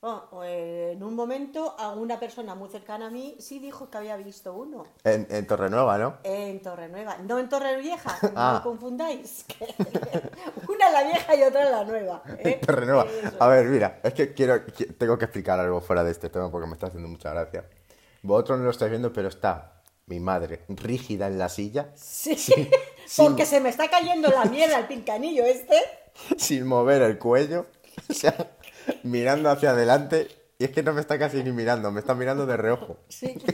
Bueno, 0.02 0.24
o, 0.32 0.42
eh, 0.42 0.90
en 0.94 1.02
un 1.04 1.14
momento, 1.14 1.76
alguna 1.78 2.18
persona 2.18 2.56
muy 2.56 2.68
cercana 2.68 3.06
a 3.06 3.10
mí 3.10 3.36
sí 3.38 3.60
dijo 3.60 3.88
que 3.88 3.98
había 3.98 4.16
visto 4.16 4.52
uno. 4.52 4.84
En, 5.04 5.28
en 5.30 5.46
Torrenueva, 5.46 5.96
¿no? 5.96 6.16
En 6.24 6.60
Torrenueva, 6.60 7.18
no 7.18 7.38
en 7.38 7.48
Torrevieja, 7.48 8.18
Ah. 8.34 8.54
no 8.56 8.68
confundáis. 8.68 9.46
una 10.68 10.86
es 10.88 10.92
la 10.92 11.02
vieja 11.04 11.36
y 11.36 11.42
otra 11.44 11.62
es 11.66 11.70
la 11.70 11.84
nueva. 11.84 12.20
¿eh? 12.40 12.60
Torrenueva. 12.66 13.04
Eso. 13.04 13.36
A 13.38 13.46
ver, 13.46 13.66
mira, 13.66 14.00
es 14.02 14.12
que 14.12 14.34
quiero, 14.34 14.56
qui- 14.66 14.92
tengo 14.98 15.16
que 15.16 15.26
explicar 15.26 15.60
algo 15.60 15.80
fuera 15.80 16.02
de 16.02 16.10
este 16.10 16.28
tema 16.28 16.50
porque 16.50 16.66
me 16.66 16.72
está 16.72 16.88
haciendo 16.88 17.08
mucha 17.08 17.30
gracia. 17.30 17.64
Vosotros 18.22 18.58
no 18.58 18.64
lo 18.64 18.70
estáis 18.72 18.90
viendo, 18.90 19.12
pero 19.12 19.28
está 19.28 19.82
mi 20.06 20.18
madre 20.18 20.64
rígida 20.68 21.28
en 21.28 21.38
la 21.38 21.48
silla, 21.48 21.92
Sí, 21.94 22.34
sí. 22.36 22.68
porque 23.16 23.46
se 23.46 23.60
me 23.60 23.68
está 23.68 23.88
cayendo 23.88 24.30
la 24.30 24.46
mierda 24.46 24.80
el 24.80 24.86
pincanillo 24.88 25.44
este. 25.44 25.76
sin 26.36 26.66
mover 26.66 27.02
el 27.02 27.20
cuello, 27.20 27.66
o 28.10 28.12
sea, 28.12 28.34
mirando 29.02 29.50
hacia 29.50 29.70
adelante. 29.70 30.28
Y 30.58 30.64
es 30.64 30.70
que 30.70 30.82
no 30.82 30.92
me 30.92 31.00
está 31.00 31.18
casi 31.18 31.42
ni 31.42 31.50
mirando, 31.52 31.90
me 31.90 32.00
está 32.00 32.14
mirando 32.14 32.46
de 32.46 32.56
reojo. 32.56 32.98
Sí. 33.08 33.34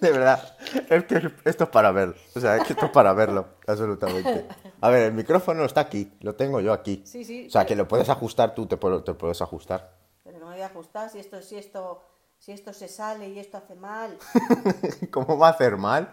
De 0.00 0.10
verdad, 0.10 0.56
es 0.88 1.04
que 1.04 1.30
esto 1.44 1.64
es 1.64 1.70
para 1.70 1.90
verlo. 1.92 2.14
O 2.34 2.40
sea, 2.40 2.56
es 2.56 2.64
que 2.64 2.72
esto 2.72 2.86
es 2.86 2.92
para 2.92 3.12
verlo, 3.12 3.46
absolutamente. 3.66 4.46
A 4.80 4.90
ver, 4.90 5.04
el 5.04 5.12
micrófono 5.12 5.64
está 5.64 5.80
aquí, 5.82 6.12
lo 6.20 6.34
tengo 6.34 6.60
yo 6.60 6.72
aquí. 6.72 7.02
Sí, 7.06 7.24
sí. 7.24 7.46
O 7.46 7.50
sea, 7.50 7.64
que 7.66 7.76
lo 7.76 7.86
puedes 7.86 8.08
ajustar 8.08 8.54
tú, 8.54 8.66
te, 8.66 8.76
puedo- 8.76 9.02
te 9.04 9.14
puedes 9.14 9.40
ajustar. 9.42 9.92
Pero 10.24 10.38
no 10.38 10.46
me 10.46 10.52
voy 10.54 10.62
a 10.62 10.66
ajustar 10.66 11.10
si 11.10 11.18
esto, 11.20 11.40
si 11.42 11.56
esto, 11.56 12.02
si 12.38 12.52
esto 12.52 12.72
se 12.72 12.88
sale 12.88 13.28
y 13.28 13.38
esto 13.38 13.58
hace 13.58 13.74
mal. 13.74 14.16
¿Cómo 15.12 15.36
va 15.38 15.48
a 15.48 15.50
hacer 15.52 15.76
mal? 15.76 16.12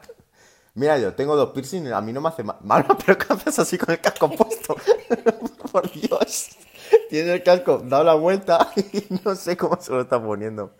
Mira, 0.75 0.97
yo 0.99 1.13
tengo 1.13 1.35
dos 1.35 1.51
piercings, 1.51 1.91
a 1.91 2.01
mí 2.01 2.13
no 2.13 2.21
me 2.21 2.29
hace 2.29 2.43
mal. 2.43 2.57
Mal, 2.63 2.85
pero 3.05 3.17
¿qué 3.17 3.33
haces 3.33 3.57
así 3.59 3.77
con 3.77 3.91
el 3.91 4.01
casco 4.01 4.29
puesto? 4.31 4.75
Por 5.71 5.91
Dios. 5.91 6.49
Tiene 7.09 7.33
el 7.33 7.43
casco, 7.43 7.79
dado 7.79 8.03
la 8.03 8.13
vuelta 8.13 8.69
y 8.93 9.05
no 9.23 9.35
sé 9.35 9.57
cómo 9.57 9.79
se 9.81 9.91
lo 9.91 10.01
está 10.01 10.21
poniendo. 10.23 10.71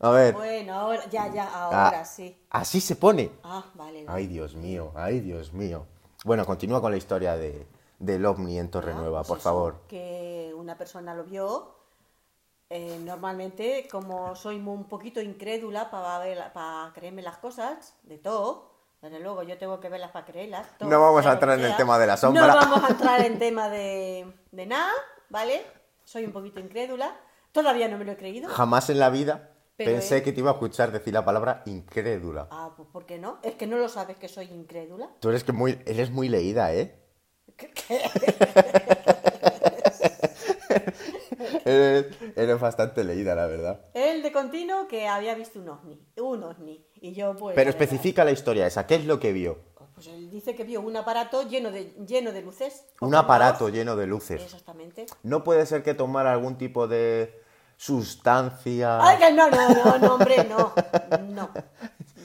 A 0.00 0.10
ver. 0.10 0.34
Bueno, 0.34 0.74
ahora, 0.74 1.04
ya, 1.10 1.32
ya, 1.32 1.48
ahora 1.52 1.88
Ah, 2.00 2.04
sí. 2.04 2.40
Así 2.50 2.80
se 2.80 2.94
pone. 2.96 3.32
Ah, 3.42 3.64
vale. 3.74 4.04
vale. 4.04 4.18
Ay, 4.18 4.26
Dios 4.28 4.54
mío, 4.54 4.92
ay, 4.94 5.20
Dios 5.20 5.52
mío. 5.52 5.86
Bueno, 6.24 6.46
continúa 6.46 6.80
con 6.80 6.92
la 6.92 6.96
historia 6.98 7.36
de, 7.36 7.66
del 7.98 8.24
ovni 8.26 8.58
en 8.58 8.70
Torrenueva, 8.70 9.20
Ah, 9.20 9.24
por 9.24 9.38
eso, 9.38 9.44
favor. 9.48 9.80
Que 9.88 10.52
una 10.56 10.76
persona 10.78 11.14
lo 11.14 11.24
vio. 11.24 11.74
eh, 12.70 12.98
normalmente, 13.02 13.88
como 13.90 14.36
soy 14.36 14.56
un 14.56 14.84
poquito 14.84 15.20
incrédula 15.22 15.90
para 15.90 16.52
para 16.52 16.92
creerme 16.92 17.22
las 17.22 17.38
cosas, 17.38 17.94
de 18.02 18.18
todo, 18.18 18.70
desde 19.00 19.18
luego 19.20 19.42
yo 19.42 19.56
tengo 19.58 19.80
que 19.80 19.88
verlas 19.88 20.10
para 20.12 20.26
creerlas. 20.26 20.66
todo, 20.78 20.88
No 20.90 21.00
vamos 21.00 21.24
a 21.26 21.32
entrar 21.32 21.58
en 21.58 21.64
el 21.64 21.76
tema 21.76 21.98
de 21.98 22.06
la 22.06 22.16
sombra. 22.16 22.46
No 22.46 22.54
vamos 22.54 22.84
a 22.84 22.88
entrar 22.88 23.20
en 23.24 23.38
tema 23.38 23.68
de, 23.68 24.32
de 24.52 24.66
nada, 24.66 24.92
¿vale? 25.30 25.64
Soy 26.08 26.24
un 26.24 26.32
poquito 26.32 26.58
incrédula. 26.58 27.14
Todavía 27.52 27.86
no 27.86 27.98
me 27.98 28.06
lo 28.06 28.12
he 28.12 28.16
creído. 28.16 28.48
Jamás 28.48 28.88
en 28.88 28.98
la 28.98 29.10
vida 29.10 29.52
Pero 29.76 29.90
pensé 29.90 30.22
que 30.22 30.32
te 30.32 30.40
iba 30.40 30.48
a 30.48 30.54
escuchar 30.54 30.90
decir 30.90 31.12
la 31.12 31.22
palabra 31.22 31.62
incrédula. 31.66 32.48
Ah, 32.50 32.72
pues 32.74 32.88
¿por 32.90 33.04
qué 33.04 33.18
no? 33.18 33.40
Es 33.42 33.56
que 33.56 33.66
no 33.66 33.76
lo 33.76 33.90
sabes 33.90 34.16
que 34.16 34.26
soy 34.26 34.46
incrédula. 34.46 35.10
Tú 35.20 35.28
eres 35.28 35.44
que 35.44 35.52
muy, 35.52 35.78
eres 35.84 36.10
muy 36.10 36.30
leída, 36.30 36.72
¿eh? 36.72 36.98
¿Qué-? 37.58 37.70
Eres, 41.64 42.06
eres 42.36 42.60
bastante 42.60 43.04
leída, 43.04 43.34
la 43.34 43.46
verdad. 43.46 43.84
Él 43.92 44.22
de 44.22 44.32
continuo 44.32 44.88
que 44.88 45.06
había 45.06 45.34
visto 45.34 45.58
un 45.60 45.68
ovni. 45.68 46.00
Un 46.16 46.42
ovni. 46.42 46.86
Y 46.94 47.12
yo 47.12 47.36
pues... 47.36 47.54
Pero 47.54 47.68
especifica 47.68 48.24
la 48.24 48.30
historia 48.30 48.66
esa, 48.66 48.86
¿qué 48.86 48.94
es 48.94 49.04
lo 49.04 49.20
que 49.20 49.32
vio? 49.32 49.58
Pues 49.98 50.06
él 50.14 50.30
dice 50.30 50.54
que 50.54 50.62
vio 50.62 50.80
un 50.80 50.96
aparato 50.96 51.42
lleno 51.42 51.72
de, 51.72 51.92
lleno 52.06 52.30
de 52.30 52.40
luces. 52.40 52.84
Un 53.00 53.16
aparato 53.16 53.68
lleno 53.68 53.96
de 53.96 54.06
luces. 54.06 54.40
Exactamente. 54.40 55.06
No 55.24 55.42
puede 55.42 55.66
ser 55.66 55.82
que 55.82 55.92
tomara 55.92 56.30
algún 56.32 56.56
tipo 56.56 56.86
de 56.86 57.42
sustancia. 57.76 59.00
Ay, 59.04 59.18
que 59.18 59.32
no, 59.32 59.50
no, 59.50 59.68
no, 59.70 59.98
no, 59.98 60.14
hombre, 60.14 60.44
no. 60.44 60.72
No. 61.28 61.50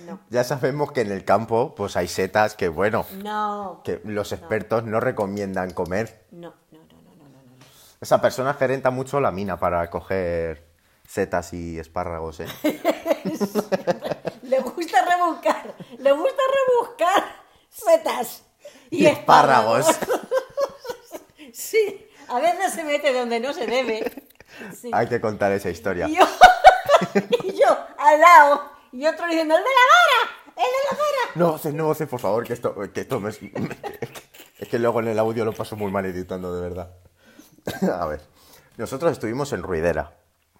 No. 0.05 0.19
Ya 0.29 0.43
sabemos 0.43 0.91
que 0.91 1.01
en 1.01 1.11
el 1.11 1.25
campo, 1.25 1.73
pues 1.75 1.97
hay 1.97 2.07
setas 2.07 2.53
que, 2.55 2.67
bueno, 2.67 3.05
No. 3.23 3.81
que 3.83 4.01
los 4.03 4.33
expertos 4.33 4.83
no 4.83 4.99
recomiendan 4.99 5.71
comer. 5.71 6.25
No, 6.29 6.53
no, 6.71 6.77
no, 6.79 6.85
no, 6.85 7.15
no, 7.15 7.29
no, 7.29 7.41
no. 7.41 7.65
Esa 8.01 8.21
persona 8.21 8.53
gerenta 8.53 8.91
mucho 8.91 9.19
la 9.19 9.31
mina 9.31 9.57
para 9.59 9.89
coger 9.89 10.67
setas 11.07 11.53
y 11.53 11.79
espárragos, 11.79 12.41
¿eh? 12.41 12.47
Le 14.43 14.59
gusta 14.59 15.05
rebuscar. 15.05 15.73
Le 15.97 16.11
gusta 16.11 16.41
rebuscar 16.67 17.42
setas. 17.73 18.43
Y, 18.89 19.03
Y 19.03 19.07
espárragos. 19.07 19.87
Sí. 21.53 22.09
A 22.29 22.39
veces 22.39 22.73
se 22.73 22.83
mete 22.83 23.13
donde 23.13 23.39
no 23.39 23.53
se 23.53 23.67
debe. 23.67 24.11
Sí. 24.79 24.89
Hay 24.93 25.07
que 25.07 25.19
contar 25.21 25.51
esa 25.51 25.69
historia. 25.69 26.07
Y 26.07 26.15
yo, 26.15 26.25
y 27.43 27.51
yo 27.53 27.67
al 27.97 28.19
lado, 28.19 28.63
y 28.91 29.05
otro 29.05 29.27
diciendo, 29.27 29.55
¡el 29.55 29.63
de 29.63 29.69
la 29.69 29.85
vara! 29.93 30.35
¡El 30.47 30.63
de 30.63 30.79
la 30.89 30.97
vara! 30.97 31.31
No 31.35 31.51
voces, 31.51 31.73
no 31.73 31.85
voces, 31.85 32.07
por 32.07 32.19
favor, 32.19 32.43
que 32.45 32.53
esto, 32.53 32.75
que 32.93 33.01
esto 33.01 33.19
me, 33.19 33.29
me- 33.41 33.77
Es 34.59 34.67
que 34.69 34.79
luego 34.79 34.99
en 35.01 35.09
el 35.09 35.19
audio 35.19 35.45
lo 35.45 35.53
paso 35.53 35.75
muy 35.75 35.91
mal 35.91 36.05
editando, 36.05 36.55
de 36.55 36.61
verdad. 36.61 36.95
A 37.99 38.05
ver, 38.07 38.21
nosotros 38.77 39.11
estuvimos 39.11 39.51
en 39.53 39.61
Ruidera. 39.63 40.17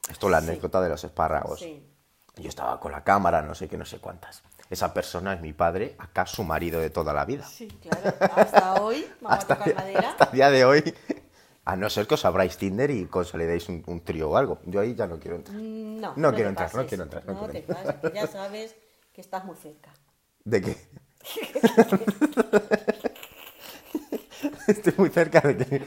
Esto 0.10 0.28
es 0.28 0.32
la 0.32 0.42
Sí. 0.42 0.48
anécdota 0.50 0.82
de 0.82 0.90
los 0.90 1.04
espárragos. 1.04 1.60
Sí. 1.60 1.90
Yo 2.36 2.50
estaba 2.50 2.80
con 2.80 2.92
la 2.92 3.04
cámara, 3.04 3.42
no 3.42 3.56
sé 3.56 3.68
qué, 3.70 3.78
no 3.78 3.86
sé 3.86 4.00
cuántas. 4.00 4.44
Esa 4.70 4.94
persona 4.94 5.34
es 5.34 5.42
mi 5.42 5.54
padre, 5.54 5.96
acá 6.00 6.26
su 6.26 6.44
marido 6.44 6.80
de 6.80 6.90
toda 6.90 7.14
la 7.14 7.26
vida. 7.26 7.46
Sí, 7.46 7.68
claro. 7.82 8.16
Hasta 8.36 8.82
hoy, 8.82 9.06
vamos 9.22 9.40
Hasta, 9.40 9.54
a 9.54 9.58
tocar 9.58 9.76
madera. 9.76 10.10
hasta 10.10 10.26
el 10.26 10.32
día 10.32 10.50
de 10.50 10.66
hoy, 10.66 10.96
a 11.66 11.76
no 11.76 11.90
ser 11.90 12.08
que 12.08 12.16
os 12.16 12.26
abráis 12.26 12.58
Tinder 12.58 12.90
y 12.90 13.06
consolidáis 13.06 13.70
un, 13.70 13.84
un 13.86 14.02
trío 14.04 14.32
o 14.32 14.38
algo. 14.38 14.60
Yo 14.66 14.80
ahí 14.80 14.96
ya 14.96 15.06
no 15.08 15.20
quiero 15.20 15.38
entrar. 15.38 15.56
No, 15.58 16.14
No 16.16 16.30
te 16.32 16.36
quiero 16.36 16.50
entrar, 16.50 16.74
no 16.76 16.86
quiero 16.88 17.04
entrar, 17.04 17.26
no 17.26 17.38
quiero 17.38 17.52
te 17.54 17.60
entrar. 17.60 17.84
pases, 17.84 18.12
que 18.12 18.16
ya 18.18 18.28
sabes 18.28 18.76
que 19.14 19.22
estás 19.22 19.46
muy 19.46 19.56
cerca. 19.58 19.92
¿De 20.44 20.62
qué? 20.62 20.78
Estoy 24.68 24.94
muy 24.98 25.10
cerca 25.10 25.40
de 25.42 25.58
que... 25.58 25.86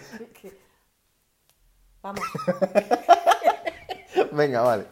Vamos. 2.03 2.23
Venga, 4.33 4.61
vale. 4.63 4.87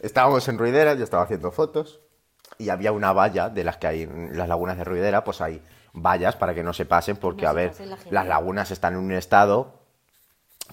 Estábamos 0.00 0.46
en 0.48 0.58
Ruidera, 0.58 0.94
yo 0.94 1.04
estaba 1.04 1.24
haciendo 1.24 1.50
fotos 1.50 2.00
y 2.58 2.68
había 2.70 2.92
una 2.92 3.12
valla 3.12 3.48
de 3.48 3.64
las 3.64 3.76
que 3.76 3.86
hay 3.86 4.02
en 4.02 4.36
las 4.36 4.48
lagunas 4.48 4.76
de 4.76 4.84
Ruidera, 4.84 5.24
pues 5.24 5.40
hay 5.40 5.62
vallas 5.92 6.36
para 6.36 6.54
que 6.54 6.62
no 6.62 6.72
se 6.72 6.84
pasen 6.84 7.16
porque, 7.16 7.44
No 7.44 7.50
a 7.50 7.52
ver, 7.52 7.72
la 7.80 7.96
las 8.10 8.26
lagunas 8.26 8.70
están 8.70 8.94
en 8.94 9.00
un 9.00 9.12
estado 9.12 9.78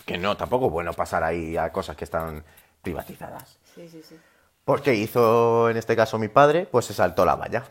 que 0.06 0.18
no, 0.18 0.36
tampoco 0.36 0.68
es 0.68 0.72
bueno 0.72 0.94
pasar 0.94 1.24
ahí 1.24 1.56
a 1.58 1.72
cosas 1.72 1.96
que 1.96 2.04
están 2.04 2.44
privatizadas. 2.82 3.58
Sí, 3.74 3.88
sí, 3.88 4.02
sí. 4.04 4.20
Porque 4.66 4.96
hizo, 4.96 5.70
en 5.70 5.78
este 5.78 5.96
caso, 5.96 6.18
mi 6.18 6.28
padre, 6.28 6.68
pues 6.70 6.86
se 6.86 6.94
saltó 6.94 7.24
la 7.24 7.36
valla 7.36 7.64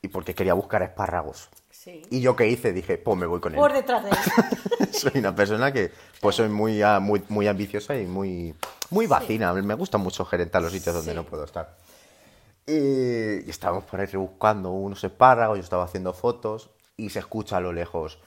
y 0.00 0.08
porque 0.08 0.34
quería 0.34 0.54
buscar 0.54 0.82
espárragos. 0.82 1.48
Sí. 1.70 2.02
Y 2.10 2.20
yo 2.20 2.36
qué 2.36 2.46
hice, 2.46 2.72
dije, 2.72 2.98
pues 2.98 3.18
me 3.18 3.26
voy 3.26 3.40
con 3.40 3.54
él. 3.54 3.58
Por 3.58 3.72
detrás 3.72 4.04
de 4.04 4.10
él. 4.10 4.16
soy 4.92 5.12
una 5.16 5.34
persona 5.34 5.72
que 5.72 5.90
pues 6.20 6.36
soy 6.36 6.48
muy, 6.48 6.80
ah, 6.82 7.00
muy, 7.00 7.22
muy 7.28 7.48
ambiciosa 7.48 7.96
y 7.96 8.06
muy, 8.06 8.54
muy 8.90 9.06
vacina. 9.06 9.52
Me 9.52 9.74
gusta 9.74 9.98
mucho 9.98 10.24
gerentar 10.24 10.62
los 10.62 10.72
sitios 10.72 10.94
donde 10.94 11.14
no 11.14 11.24
puedo 11.24 11.44
estar. 11.44 11.76
Y, 12.66 13.48
estábamos 13.50 13.84
por 13.84 14.00
ahí 14.00 14.06
rebuscando 14.06 14.70
unos 14.70 15.02
espárragos, 15.02 15.58
yo 15.58 15.64
estaba 15.64 15.84
haciendo 15.84 16.12
fotos 16.12 16.70
y 16.96 17.10
se 17.10 17.18
escucha 17.18 17.56
a 17.56 17.60
lo 17.60 17.72
lejos. 17.72 18.18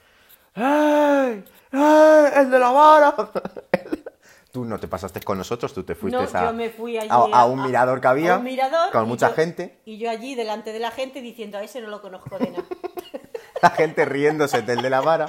¡Ey! 0.56 1.44
¡Ey! 1.72 2.26
¡El 2.36 2.52
de 2.52 2.60
la 2.60 2.72
vara! 2.72 3.16
Tú 4.52 4.64
no 4.64 4.80
te 4.80 4.88
pasaste 4.88 5.20
con 5.20 5.38
nosotros, 5.38 5.74
tú 5.74 5.84
te 5.84 5.96
fuiste 5.96 6.18
No, 6.18 6.26
a, 6.40 6.46
yo 6.46 6.54
me 6.54 6.70
fui 6.70 6.98
allí 6.98 7.10
a, 7.12 7.16
a 7.42 7.46
un 7.46 7.62
mirador 7.62 8.00
que 8.00 8.08
había 8.08 8.36
a 8.36 8.40
mirador 8.40 8.90
con 8.94 9.06
mucha 9.06 9.28
yo- 9.32 9.36
gente, 9.36 9.82
Y 9.84 9.98
yo 9.98 10.10
allí 10.10 10.34
delante 10.34 10.72
de 10.72 10.80
la 10.80 10.92
gente 10.92 11.20
diciendo, 11.20 11.58
a 11.58 11.64
ese 11.64 11.82
no 11.82 11.90
lo 11.90 12.02
conozco 12.02 12.40
de 12.40 12.52
nada. 12.52 12.64
la 13.62 13.70
gente 13.72 14.06
riéndose 14.06 14.62
del 14.62 14.82
de 14.82 14.90
la 14.90 15.02
vara 15.02 15.26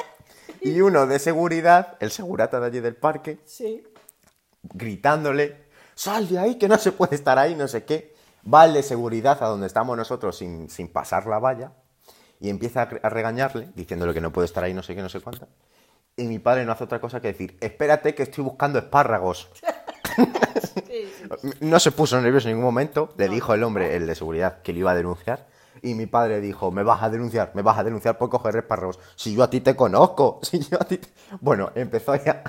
y 0.61 0.81
uno 0.81 1.09
de 1.09 1.19
seguridad, 1.19 1.97
el 1.99 2.13
segurata 2.13 2.61
de 2.61 2.67
allí 2.67 2.79
del 2.79 2.95
parque, 2.95 3.41
Sí. 3.47 3.83
gritándole, 4.63 5.65
sal 5.97 6.29
de 6.29 6.39
ahí, 6.39 6.55
que 6.57 6.69
no 6.69 6.79
se 6.79 6.93
puede 6.93 7.17
estar 7.17 7.37
ahí, 7.37 7.57
no 7.57 7.67
sé 7.67 7.85
qué. 7.85 8.15
Va 8.53 8.65
el 8.65 8.75
de 8.75 8.83
seguridad 8.83 9.43
a 9.43 9.47
donde 9.47 9.67
estamos 9.67 9.97
nosotros 9.97 10.37
sin, 10.37 10.71
sin 10.71 10.89
pasar 10.89 11.27
la 11.27 11.39
valla 11.39 11.73
y 12.41 12.51
empieza 12.51 12.83
a, 12.83 13.09
regañarle, 13.09 13.71
diciéndole 13.75 14.15
que 14.15 14.21
no 14.21 14.33
puede 14.33 14.47
estar 14.47 14.63
ahí, 14.65 14.75
no 14.75 14.83
sé 14.83 14.95
qué, 14.95 15.03
no 15.03 15.09
sé 15.09 15.21
cuánto. 15.21 15.49
Y 16.17 16.25
mi 16.25 16.39
padre 16.39 16.65
no 16.65 16.73
hace 16.73 16.85
otra 16.85 17.01
cosa 17.01 17.21
que 17.21 17.29
decir, 17.29 17.57
espérate 17.61 18.15
que 18.15 18.23
estoy 18.23 18.45
buscando 18.45 18.79
espárragos. 18.79 19.49
Sí, 20.87 21.13
sí. 21.19 21.51
No 21.61 21.79
se 21.79 21.93
puso 21.93 22.19
nervioso 22.21 22.49
en 22.49 22.55
ningún 22.55 22.65
momento. 22.65 23.13
Le 23.19 23.29
dijo 23.29 23.53
el 23.53 23.63
hombre, 23.63 23.97
el 23.97 24.07
de 24.07 24.15
seguridad, 24.15 24.63
que 24.63 24.73
lo 24.73 24.79
iba 24.79 24.93
a 24.93 24.95
denunciar. 24.95 25.47
Y 25.83 25.95
mi 25.95 26.07
padre 26.07 26.41
dijo, 26.41 26.71
me 26.71 26.83
vas 26.83 27.03
a 27.03 27.11
denunciar, 27.11 27.51
me 27.55 27.61
vas 27.61 27.77
a 27.77 27.85
denunciar 27.85 28.17
por 28.17 28.31
coger 28.31 28.57
espárragos. 28.57 28.99
Si 29.15 29.35
yo 29.35 29.43
a 29.43 29.51
ti 29.51 29.61
te 29.61 29.77
conozco, 29.77 30.41
si 30.43 30.61
yo 30.61 30.81
a 30.81 30.85
ti... 30.85 30.99
te-". 30.99 31.09
Bueno, 31.41 31.71
empezó 31.75 32.15
ya 32.17 32.43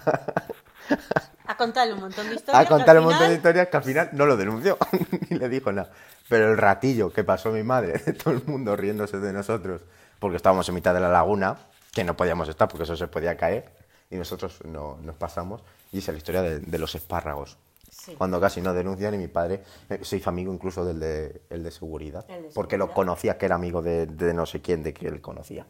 A 1.46 1.56
contarle 1.58 1.94
un 1.94 2.02
montón 2.02 2.28
de 2.30 2.36
historias. 2.36 2.56
a 2.66 2.68
que 2.68 2.74
al 2.74 2.80
contar 2.80 2.98
un 2.98 3.04
montón 3.06 3.20
de 3.20 3.26
final- 3.28 3.38
historias 3.38 3.68
que 3.70 3.78
al 3.78 3.84
final 3.84 4.10
no 4.14 4.26
lo 4.26 4.36
denunció, 4.38 4.78
ni 5.30 5.38
le 5.38 5.48
dijo 5.50 5.72
nada. 5.72 5.92
Pero 6.30 6.52
el 6.52 6.58
ratillo 6.58 7.12
que 7.14 7.24
pasó 7.24 7.52
mi 7.52 7.64
madre, 7.64 7.94
de 8.06 8.14
todo 8.14 8.34
el 8.34 8.44
mundo 8.46 8.76
riéndose 8.76 9.20
de 9.20 9.32
nosotros, 9.34 9.82
porque 10.20 10.38
estábamos 10.38 10.68
en 10.70 10.76
mitad 10.76 10.94
de 10.94 11.00
la 11.00 11.10
laguna, 11.10 11.58
que 11.94 12.04
no 12.04 12.16
podíamos 12.18 12.50
estar 12.50 12.68
porque 12.68 12.84
eso 12.84 12.96
se 12.98 13.08
podía 13.08 13.38
caer, 13.38 13.70
y 14.10 14.16
nosotros 14.18 14.60
no, 14.66 14.98
nos 15.02 15.16
pasamos, 15.16 15.62
y 15.92 16.00
esa 16.00 16.12
es 16.12 16.16
la 16.16 16.18
historia 16.18 16.42
de, 16.42 16.60
de 16.60 16.78
los 16.80 16.94
espárragos. 16.96 17.58
Sí. 17.90 18.14
Cuando 18.18 18.40
casi 18.40 18.62
no 18.62 18.74
denuncian 18.74 19.14
y 19.14 19.18
mi 19.18 19.28
padre 19.28 19.64
eh, 19.90 20.00
se 20.04 20.18
hizo 20.18 20.30
amigo 20.30 20.54
incluso 20.54 20.86
del 20.86 21.00
de, 21.00 21.42
el 21.50 21.64
de 21.64 21.72
seguridad, 21.72 22.26
El 22.30 22.44
de 22.44 22.50
porque 22.50 22.78
lo 22.78 22.86
seguridad. 22.86 22.96
conocía, 22.96 23.38
que 23.38 23.46
era 23.46 23.56
amigo 23.56 23.82
de, 23.82 24.06
de 24.06 24.34
no 24.34 24.46
sé 24.46 24.62
quién, 24.62 24.84
de 24.84 24.94
que 24.94 25.08
él 25.08 25.20
conocía. 25.22 25.66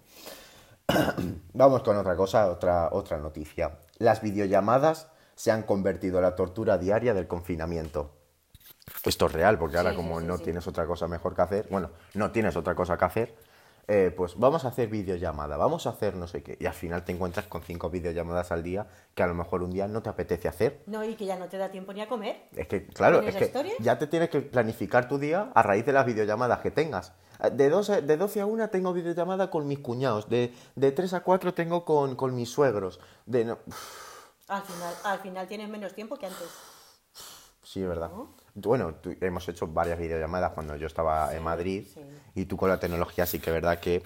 Vamos 1.54 1.84
con 1.84 1.98
otra 1.98 2.16
cosa, 2.16 2.48
otra, 2.48 2.90
otra 2.92 3.18
noticia. 3.18 3.72
Las 3.98 4.22
videollamadas 4.22 5.10
se 5.36 5.52
han 5.52 5.64
convertido 5.64 6.18
en 6.18 6.24
la 6.24 6.36
tortura 6.36 6.78
diaria 6.78 7.14
del 7.14 7.28
confinamiento. 7.28 8.12
Esto 9.06 9.26
es 9.28 9.32
real, 9.34 9.58
porque 9.60 9.78
ahora 9.78 9.92
Sí, 9.92 9.96
como 9.96 10.20
sí, 10.20 10.26
no 10.26 10.38
sí. 10.38 10.44
tienes 10.44 10.68
otra 10.68 10.86
cosa 10.86 11.08
mejor 11.08 11.36
que 11.36 11.42
hacer, 11.42 11.68
bueno, 11.70 11.92
no 12.14 12.32
tienes 12.32 12.56
otra 12.56 12.74
cosa 12.74 12.98
que 12.98 13.06
hacer, 13.06 13.36
eh, 13.90 14.14
pues 14.16 14.38
vamos 14.38 14.66
a 14.66 14.70
hacer 14.70 14.90
videollamada, 14.90 15.56
vamos 15.58 15.88
a 15.88 15.92
hacer 15.92 16.16
no 16.16 16.28
sé 16.28 16.44
qué. 16.44 16.58
Y 16.60 16.66
al 16.66 16.74
final 16.74 17.04
te 17.06 17.12
encuentras 17.12 17.48
con 17.48 17.62
cinco 17.62 17.90
videollamadas 17.90 18.52
al 18.52 18.64
día 18.64 18.88
que 19.14 19.24
a 19.24 19.28
lo 19.28 19.34
mejor 19.34 19.64
un 19.64 19.72
día 19.72 19.88
no 19.88 20.02
te 20.02 20.10
apetece 20.10 20.48
hacer. 20.48 20.84
No, 20.88 21.04
y 21.04 21.16
que 21.16 21.26
ya 21.26 21.38
no 21.38 21.48
te 21.48 21.58
da 21.58 21.70
tiempo 21.70 21.94
ni 21.94 22.02
a 22.02 22.08
comer. 22.08 22.48
Es 22.56 22.68
que, 22.68 22.86
claro, 22.88 23.20
¿Con 23.20 23.28
es 23.30 23.36
que 23.36 23.46
historia? 23.46 23.74
ya 23.80 23.98
te 23.98 24.08
tienes 24.08 24.30
que 24.30 24.42
planificar 24.42 25.08
tu 25.08 25.18
día 25.18 25.52
a 25.54 25.62
raíz 25.64 25.86
de 25.86 25.94
las 25.94 26.06
videollamadas 26.06 26.60
que 26.60 26.72
tengas. 26.72 27.14
Eh, 27.40 27.50
De, 27.52 27.70
12, 27.70 28.02
de 28.02 28.18
12 28.18 28.42
a 28.42 28.46
1 28.46 28.70
tengo 28.70 28.94
videollamada 28.94 29.50
con 29.50 29.68
mis 29.68 29.80
cuñados. 29.80 30.30
De, 30.30 30.54
de 30.76 30.92
3 30.92 31.14
a 31.14 31.22
4 31.22 31.54
tengo 31.54 31.86
con, 31.86 32.16
con 32.16 32.36
mis 32.36 32.50
suegros. 32.50 33.00
De, 33.26 33.46
no- 33.46 33.60
Al 34.48 34.62
final, 34.64 34.94
al 35.04 35.20
final 35.20 35.48
tienes 35.48 35.70
menos 35.70 35.94
tiempo 35.94 36.18
que 36.18 36.26
antes. 36.28 36.48
Sí, 37.64 37.82
es 37.82 37.88
verdad. 37.88 38.10
Bueno, 38.56 38.96
tú- 38.96 39.16
hemos 39.22 39.48
hecho 39.50 39.68
varias 39.68 40.00
videollamadas 40.00 40.54
cuando 40.54 40.76
yo 40.78 40.88
estaba 40.88 41.36
en 41.36 41.44
Madrid. 41.44 41.86
sí. 41.94 42.02
Y 42.36 42.46
tú 42.46 42.56
con 42.56 42.70
la 42.70 42.80
tecnología 42.80 43.26
sí 43.26 43.40
que 43.40 43.50
es 43.50 43.54
verdad 43.56 43.80
que 43.80 44.02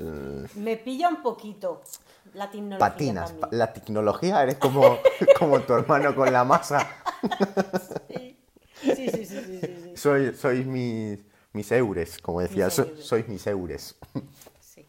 mm, 0.00 0.58
Me 0.60 0.76
pilla 0.76 1.08
un 1.08 1.22
poquito 1.22 1.82
la 2.34 2.50
tecnología. 2.50 2.78
patinas. 2.90 3.32
Pa- 3.32 3.48
La 3.52 3.72
tecnología 3.72 4.42
eres 4.42 4.56
como, 4.56 4.98
como 5.38 5.60
tu 5.60 5.72
hermano 5.72 6.14
con 6.14 6.30
la 6.32 6.44
masa. 6.44 6.86
Sí, 8.08 8.36
sí, 8.82 8.94
sí, 8.94 9.08
sí, 9.10 9.26
sí, 9.26 9.60
sí, 9.60 9.80
sí. 9.84 9.96
Soy, 9.96 10.34
sois 10.34 10.66
mis, 10.66 11.20
mis 11.56 11.72
eures, 11.72 12.18
como 12.18 12.40
decía. 12.40 12.66
Mis 12.66 12.74
so- 12.74 12.82
eures. 12.84 13.04
sois 13.06 13.28
mis 13.28 13.46
eures. 13.46 13.96
Sí. 14.60 14.86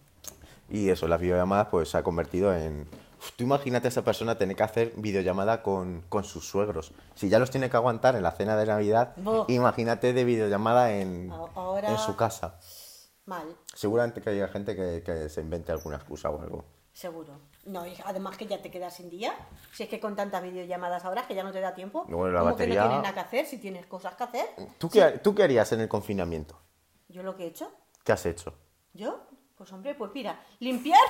Y 0.70 0.90
eso, 0.90 1.08
las 1.08 1.20
videollamadas 1.22 1.68
pues 1.72 1.90
se 1.90 1.98
ha 1.98 2.04
convertido 2.04 2.54
en... 2.54 2.88
Tú 3.36 3.44
imagínate 3.44 3.88
a 3.88 3.90
esa 3.90 4.04
persona 4.04 4.38
tener 4.38 4.56
que 4.56 4.64
hacer 4.64 4.94
videollamada 4.98 5.64
con, 5.64 6.04
con 6.10 6.24
sus 6.24 6.48
suegros. 6.48 6.92
Si 7.16 7.30
ya 7.30 7.40
los 7.40 7.50
tiene 7.50 7.70
que 7.70 7.78
aguantar 7.78 8.16
en 8.16 8.24
la 8.24 8.32
cena 8.32 8.56
de 8.58 8.66
Navidad, 8.66 9.16
imagínate 9.48 10.14
de 10.14 10.24
videollamada 10.24 10.92
en, 10.94 11.32
ahora- 11.32 11.90
en 11.90 11.98
su 11.98 12.16
casa. 12.16 12.60
Mal, 13.26 13.48
Seguramente 13.74 14.22
que 14.22 14.30
haya 14.30 14.48
gente 14.50 14.76
que, 14.76 15.04
que 15.06 15.30
se 15.30 15.42
invente 15.42 15.72
alguna 15.72 15.98
excusa 15.98 16.30
o 16.30 16.42
algo. 16.42 16.64
seguro. 16.94 17.40
No, 17.68 17.86
y 17.86 17.94
además 18.06 18.38
que 18.38 18.46
ya 18.48 18.62
te 18.62 18.72
quedas 18.72 18.96
sin 18.96 19.10
día. 19.10 19.34
Si 19.74 19.84
es 19.84 19.90
que 19.90 20.00
con 20.00 20.16
tantas 20.16 20.42
videollamadas 20.42 21.04
ahora 21.06 21.28
que 21.28 21.36
ya 21.36 21.44
no 21.44 21.52
te 21.52 21.60
da 21.60 21.74
tiempo. 21.76 22.06
Bueno, 22.08 22.32
la 22.34 22.40
¿Cómo 22.40 22.52
batería- 22.52 22.76
que 22.76 22.80
no 22.80 22.88
tienes 22.88 23.04
nada 23.04 23.14
que 23.14 23.20
hacer 23.20 23.46
si 23.46 23.58
tienes 23.58 23.86
cosas 23.86 24.16
que 24.16 24.24
hacer? 24.24 24.46
¿Tú 24.78 24.90
qué, 24.90 25.20
¿Tú 25.24 25.36
qué 25.36 25.44
harías 25.44 25.72
en 25.74 25.82
el 25.82 25.88
confinamiento? 25.90 26.58
Yo 27.10 27.24
lo 27.24 27.36
que 27.36 27.44
he 27.44 27.48
hecho, 27.48 27.72
¿Qué 28.04 28.12
has 28.14 28.26
hecho? 28.26 28.54
yo, 28.94 29.20
pues 29.58 29.72
hombre, 29.74 29.96
pues 29.96 30.12
mira, 30.14 30.40
limpiar. 30.60 31.02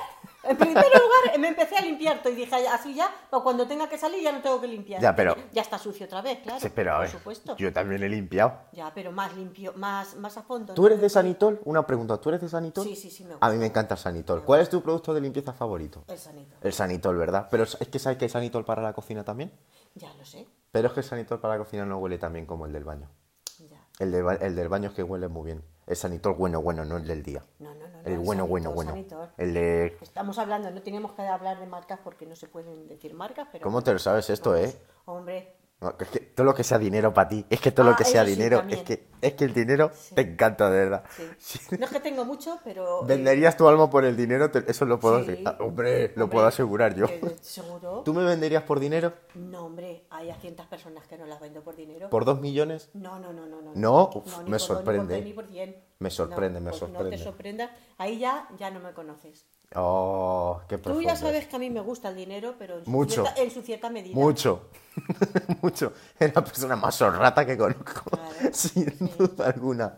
En 0.44 0.56
primer 0.56 0.76
lugar, 0.84 1.38
me 1.38 1.48
empecé 1.48 1.76
a 1.76 1.82
limpiar 1.82 2.22
todo 2.22 2.32
y 2.32 2.36
dije, 2.36 2.66
así 2.68 2.94
ya, 2.94 3.10
para 3.30 3.42
cuando 3.42 3.66
tenga 3.66 3.88
que 3.88 3.98
salir 3.98 4.22
ya 4.22 4.32
no 4.32 4.40
tengo 4.40 4.60
que 4.60 4.66
limpiar. 4.66 5.02
Ya, 5.02 5.14
pero- 5.14 5.36
Ya 5.52 5.60
está 5.62 5.78
sucio 5.78 6.06
otra 6.06 6.22
vez, 6.22 6.38
claro. 6.40 6.58
Sí, 6.58 6.68
pero 6.74 6.92
a 6.92 6.96
por 6.96 7.02
ver, 7.02 7.10
supuesto. 7.10 7.56
yo 7.58 7.72
también 7.72 8.02
he 8.02 8.08
limpiado. 8.08 8.54
Ya, 8.72 8.90
pero 8.94 9.12
más 9.12 9.36
limpio, 9.36 9.74
más, 9.76 10.16
más 10.16 10.36
a 10.38 10.42
fondo. 10.42 10.72
¿Tú 10.74 10.82
¿no? 10.82 10.88
eres 10.88 11.00
de 11.00 11.10
Sanitol? 11.10 11.60
Una 11.64 11.86
pregunta, 11.86 12.16
¿tú 12.18 12.30
eres 12.30 12.40
de 12.40 12.48
Sanitol? 12.48 12.84
Sí, 12.84 12.96
sí, 12.96 13.10
sí, 13.10 13.24
me 13.24 13.30
A 13.30 13.34
gusta. 13.34 13.50
mí 13.50 13.58
me 13.58 13.66
encanta 13.66 13.94
el 13.94 14.00
Sanitol. 14.00 14.42
¿Cuál 14.44 14.60
es 14.62 14.70
tu 14.70 14.82
producto 14.82 15.12
de 15.12 15.20
limpieza 15.20 15.52
favorito? 15.52 16.04
El 16.08 16.18
sanito. 16.18 16.56
El 16.62 16.72
Sanitol, 16.72 17.16
¿verdad? 17.18 17.48
Pero 17.50 17.64
es 17.64 17.76
que 17.76 17.98
sabes 17.98 18.16
que 18.18 18.24
hay 18.24 18.30
Sanitol 18.30 18.64
para 18.64 18.80
la 18.80 18.92
cocina 18.94 19.24
también. 19.24 19.52
Ya 19.94 20.12
lo 20.14 20.24
sé. 20.24 20.46
Pero 20.72 20.88
es 20.88 20.94
que 20.94 21.00
el 21.00 21.06
Sanitol 21.06 21.40
para 21.40 21.54
la 21.54 21.64
cocina 21.64 21.84
no 21.84 21.98
huele 21.98 22.16
tan 22.18 22.32
bien 22.32 22.46
como 22.46 22.64
el 22.66 22.72
del 22.72 22.84
baño. 22.84 23.10
Ya. 23.58 23.84
El, 23.98 24.12
de 24.12 24.38
el 24.42 24.54
del 24.54 24.68
baño 24.68 24.88
es 24.90 24.94
que 24.94 25.02
huele 25.02 25.28
muy 25.28 25.46
bien. 25.46 25.64
El 25.86 25.96
Sanitol 25.96 26.34
bueno, 26.34 26.60
bueno, 26.62 26.84
no 26.84 26.98
el 26.98 27.06
del 27.06 27.22
día. 27.22 27.42
No, 27.58 27.74
no, 27.74 27.87
El 28.04 28.18
bueno, 28.18 28.46
bueno, 28.46 28.72
bueno. 28.72 28.94
El 29.36 29.54
de... 29.54 29.96
Estamos 30.00 30.38
hablando, 30.38 30.70
no 30.70 30.82
tenemos 30.82 31.12
que 31.12 31.22
hablar 31.22 31.58
de 31.58 31.66
marcas 31.66 31.98
porque 32.02 32.26
no 32.26 32.36
se 32.36 32.46
pueden 32.46 32.88
decir 32.88 33.14
marcas, 33.14 33.48
pero. 33.50 33.62
¿Cómo 33.62 33.82
te 33.82 33.92
lo 33.92 33.98
sabes 33.98 34.30
esto, 34.30 34.50
Vamos, 34.52 34.66
eh? 34.66 34.82
Hombre, 35.04 35.56
No, 35.80 35.94
es 36.00 36.08
que 36.08 36.18
todo 36.20 36.44
lo 36.44 36.54
que 36.54 36.64
sea 36.64 36.76
dinero 36.76 37.14
para 37.14 37.28
ti. 37.28 37.46
Es 37.48 37.60
que 37.60 37.70
todo 37.70 37.86
lo 37.86 37.92
Ah, 37.92 37.96
que 37.96 38.04
sea 38.04 38.24
sí, 38.24 38.30
dinero. 38.32 38.58
también. 38.58 38.80
es, 38.80 38.84
que, 38.84 39.06
es 39.22 39.34
que 39.34 39.44
el 39.44 39.54
dinero 39.54 39.92
te 40.12 40.22
encanta, 40.22 40.68
de 40.70 40.76
verdad. 40.76 41.04
sí. 41.38 41.60
No 41.78 41.86
es 41.86 41.92
que 41.92 42.00
tengo 42.00 42.24
mucho, 42.24 42.58
pero. 42.64 43.02
eh, 43.02 43.04
¿Venderías 43.06 43.56
tu 43.56 43.68
alma 43.68 43.88
por 43.88 44.04
el 44.04 44.16
dinero? 44.16 44.50
Te- 44.50 44.68
Eso 44.68 44.84
lo 44.86 44.98
puedo 44.98 45.22
decir. 45.22 45.44
Ah, 45.46 45.56
hombre, 45.60 46.12
lo 46.16 46.28
puedo 46.28 46.46
asegurar 46.46 46.96
yo. 46.96 47.06
eh, 47.06 47.36
¿Seguro? 47.40 48.02
¿Tú 48.04 48.12
me 48.12 48.24
venderías 48.24 48.64
por 48.64 48.80
dinero? 48.80 49.12
No, 49.36 49.66
hombre, 49.66 50.04
hay 50.10 50.30
a 50.30 50.34
cientas 50.40 50.66
personas 50.66 51.06
que 51.06 51.16
no 51.16 51.26
las 51.26 51.40
vendo 51.40 51.62
por 51.62 51.76
dinero. 51.76 52.10
¿Por 52.10 52.24
dos 52.24 52.40
millones? 52.40 52.90
No, 52.94 53.20
no, 53.20 53.32
no, 53.32 53.46
no. 53.46 53.62
No, 53.62 53.72
No, 53.74 54.10
uf, 54.14 54.24
ni 54.24 54.32
me 54.32 54.34
por 54.42 54.42
dos, 54.42 54.50
ni 54.50 54.58
sorprende. 54.58 54.98
por 54.98 55.06
tres, 55.08 55.24
ni 55.24 55.32
por 55.32 55.46
cien. 55.46 55.76
Me 56.00 56.10
sorprende, 56.10 56.60
me 56.60 56.70
pues 56.70 56.80
sorprende. 56.80 57.10
No 57.12 57.16
te 57.18 57.22
sorprendas. 57.22 57.70
Ahí 57.98 58.18
ya, 58.18 58.48
ya 58.58 58.70
no 58.72 58.80
me 58.80 58.92
conoces. 58.92 59.46
Oh, 59.74 60.62
qué 60.66 60.78
Tú 60.78 61.02
ya 61.02 61.12
es. 61.12 61.18
sabes 61.18 61.46
que 61.46 61.56
a 61.56 61.58
mí 61.58 61.68
me 61.68 61.80
gusta 61.80 62.08
el 62.08 62.16
dinero, 62.16 62.54
pero 62.58 62.78
en 62.78 62.84
su, 62.84 62.90
Mucho. 62.90 63.22
Cierta, 63.22 63.42
en 63.42 63.50
su 63.50 63.62
cierta 63.62 63.90
medida. 63.90 64.14
Mucho. 64.14 64.70
Mucho. 65.62 65.92
Es 66.18 66.34
la 66.34 66.42
persona 66.42 66.74
más 66.74 66.94
sorrata 66.94 67.44
que 67.44 67.56
conozco. 67.56 68.10
Claro, 68.10 68.30
Sin 68.52 68.96
duda 69.18 69.46
alguna. 69.48 69.94